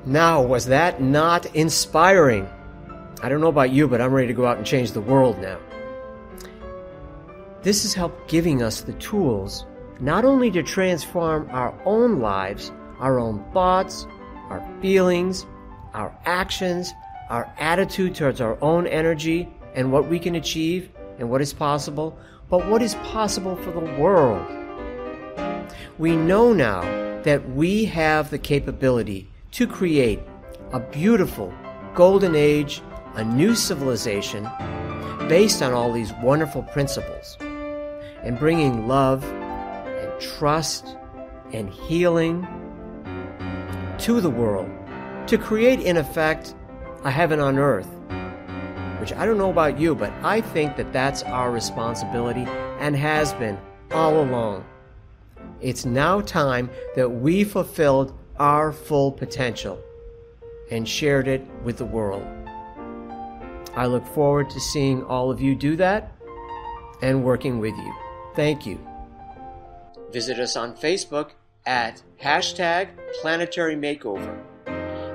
Now, 0.05 0.41
was 0.41 0.65
that 0.65 1.01
not 1.01 1.45
inspiring? 1.55 2.47
I 3.21 3.30
don't 3.30 3.39
know 3.39 3.47
about 3.47 3.71
you, 3.71 3.88
but 3.88 4.01
I'm 4.01 4.11
ready 4.11 4.28
to 4.28 4.34
go 4.34 4.45
out 4.45 4.57
and 4.57 4.65
change 4.65 4.91
the 4.91 4.99
world 4.99 5.39
now. 5.39 5.57
This 7.64 7.84
has 7.84 7.93
helped 7.93 8.28
giving 8.28 8.61
us 8.61 8.82
the 8.82 8.91
tools 8.93 9.66
not 10.01 10.26
only 10.26 10.51
to 10.51 10.61
transform 10.61 11.47
our 11.49 11.74
own 11.86 12.20
lives, 12.20 12.74
our 12.99 13.18
own 13.18 13.41
thoughts, 13.53 14.05
our 14.49 14.61
feelings, 14.82 15.45
our 15.93 16.14
actions, 16.26 16.91
our 17.30 17.49
attitude 17.57 18.16
towards 18.16 18.41
our 18.41 18.61
own 18.61 18.86
energy 18.86 19.47
and 19.76 19.93
what 19.93 20.09
we 20.09 20.20
can 20.20 20.36
achieve 20.36 20.89
and 21.20 21.30
what 21.30 21.41
is 21.41 21.53
possible, 21.53 22.18
but 22.49 22.68
what 22.68 22.82
is 22.82 22.95
possible 22.95 23.55
for 23.55 23.72
the 23.72 23.95
world. 23.97 24.45
We 25.97 26.18
know 26.18 26.51
now 26.51 26.82
that 27.24 27.49
we 27.51 27.86
have 27.86 28.30
the 28.30 28.39
capability 28.39 29.30
to 29.51 29.68
create 29.68 30.20
a 30.74 30.82
beautiful 30.82 31.53
golden 31.95 32.36
age, 32.36 32.82
a 33.16 33.24
new 33.24 33.55
civilization 33.55 34.49
based 35.30 35.61
on 35.61 35.72
all 35.72 35.93
these 35.93 36.11
wonderful 36.22 36.64
principles 36.64 37.38
and 38.24 38.39
bringing 38.39 38.88
love 38.88 39.24
and 39.24 40.21
trust 40.21 40.95
and 41.51 41.69
healing 41.69 42.47
to 43.99 44.19
the 44.19 44.30
world 44.30 44.69
to 45.28 45.38
create, 45.38 45.80
in 45.80 45.97
effect, 45.97 46.55
a 47.03 47.11
heaven 47.11 47.39
on 47.39 47.57
earth. 47.57 47.89
Which 48.99 49.13
I 49.13 49.26
don't 49.26 49.38
know 49.38 49.49
about 49.49 49.80
you, 49.80 49.95
but 49.95 50.11
I 50.24 50.41
think 50.41 50.78
that 50.78 50.93
that's 50.93 51.24
our 51.24 51.51
responsibility 51.51 52.45
and 52.80 52.95
has 52.95 53.34
been 53.34 53.59
all 53.91 54.21
along. 54.21 54.65
It's 55.61 55.86
now 55.86 56.21
time 56.21 56.69
that 56.95 57.09
we 57.09 57.43
fulfilled 57.43 58.17
our 58.38 58.71
full 58.71 59.11
potential 59.11 59.82
and 60.71 60.88
shared 60.88 61.28
it 61.28 61.45
with 61.63 61.78
the 61.78 61.86
world. 61.86 62.26
I 63.76 63.86
look 63.86 64.05
forward 64.07 64.49
to 64.51 64.59
seeing 64.59 65.03
all 65.03 65.32
of 65.32 65.41
you 65.41 65.55
do 65.55 65.76
that 65.78 66.11
and 67.01 67.24
working 67.24 67.59
with 67.59 67.76
you. 67.76 68.03
Thank 68.36 68.65
you. 68.65 68.79
Visit 70.11 70.39
us 70.39 70.55
on 70.55 70.75
Facebook 70.75 71.31
at 71.65 72.01
hashtag 72.21 72.89
planetary 73.21 73.75
makeover. 73.75 74.41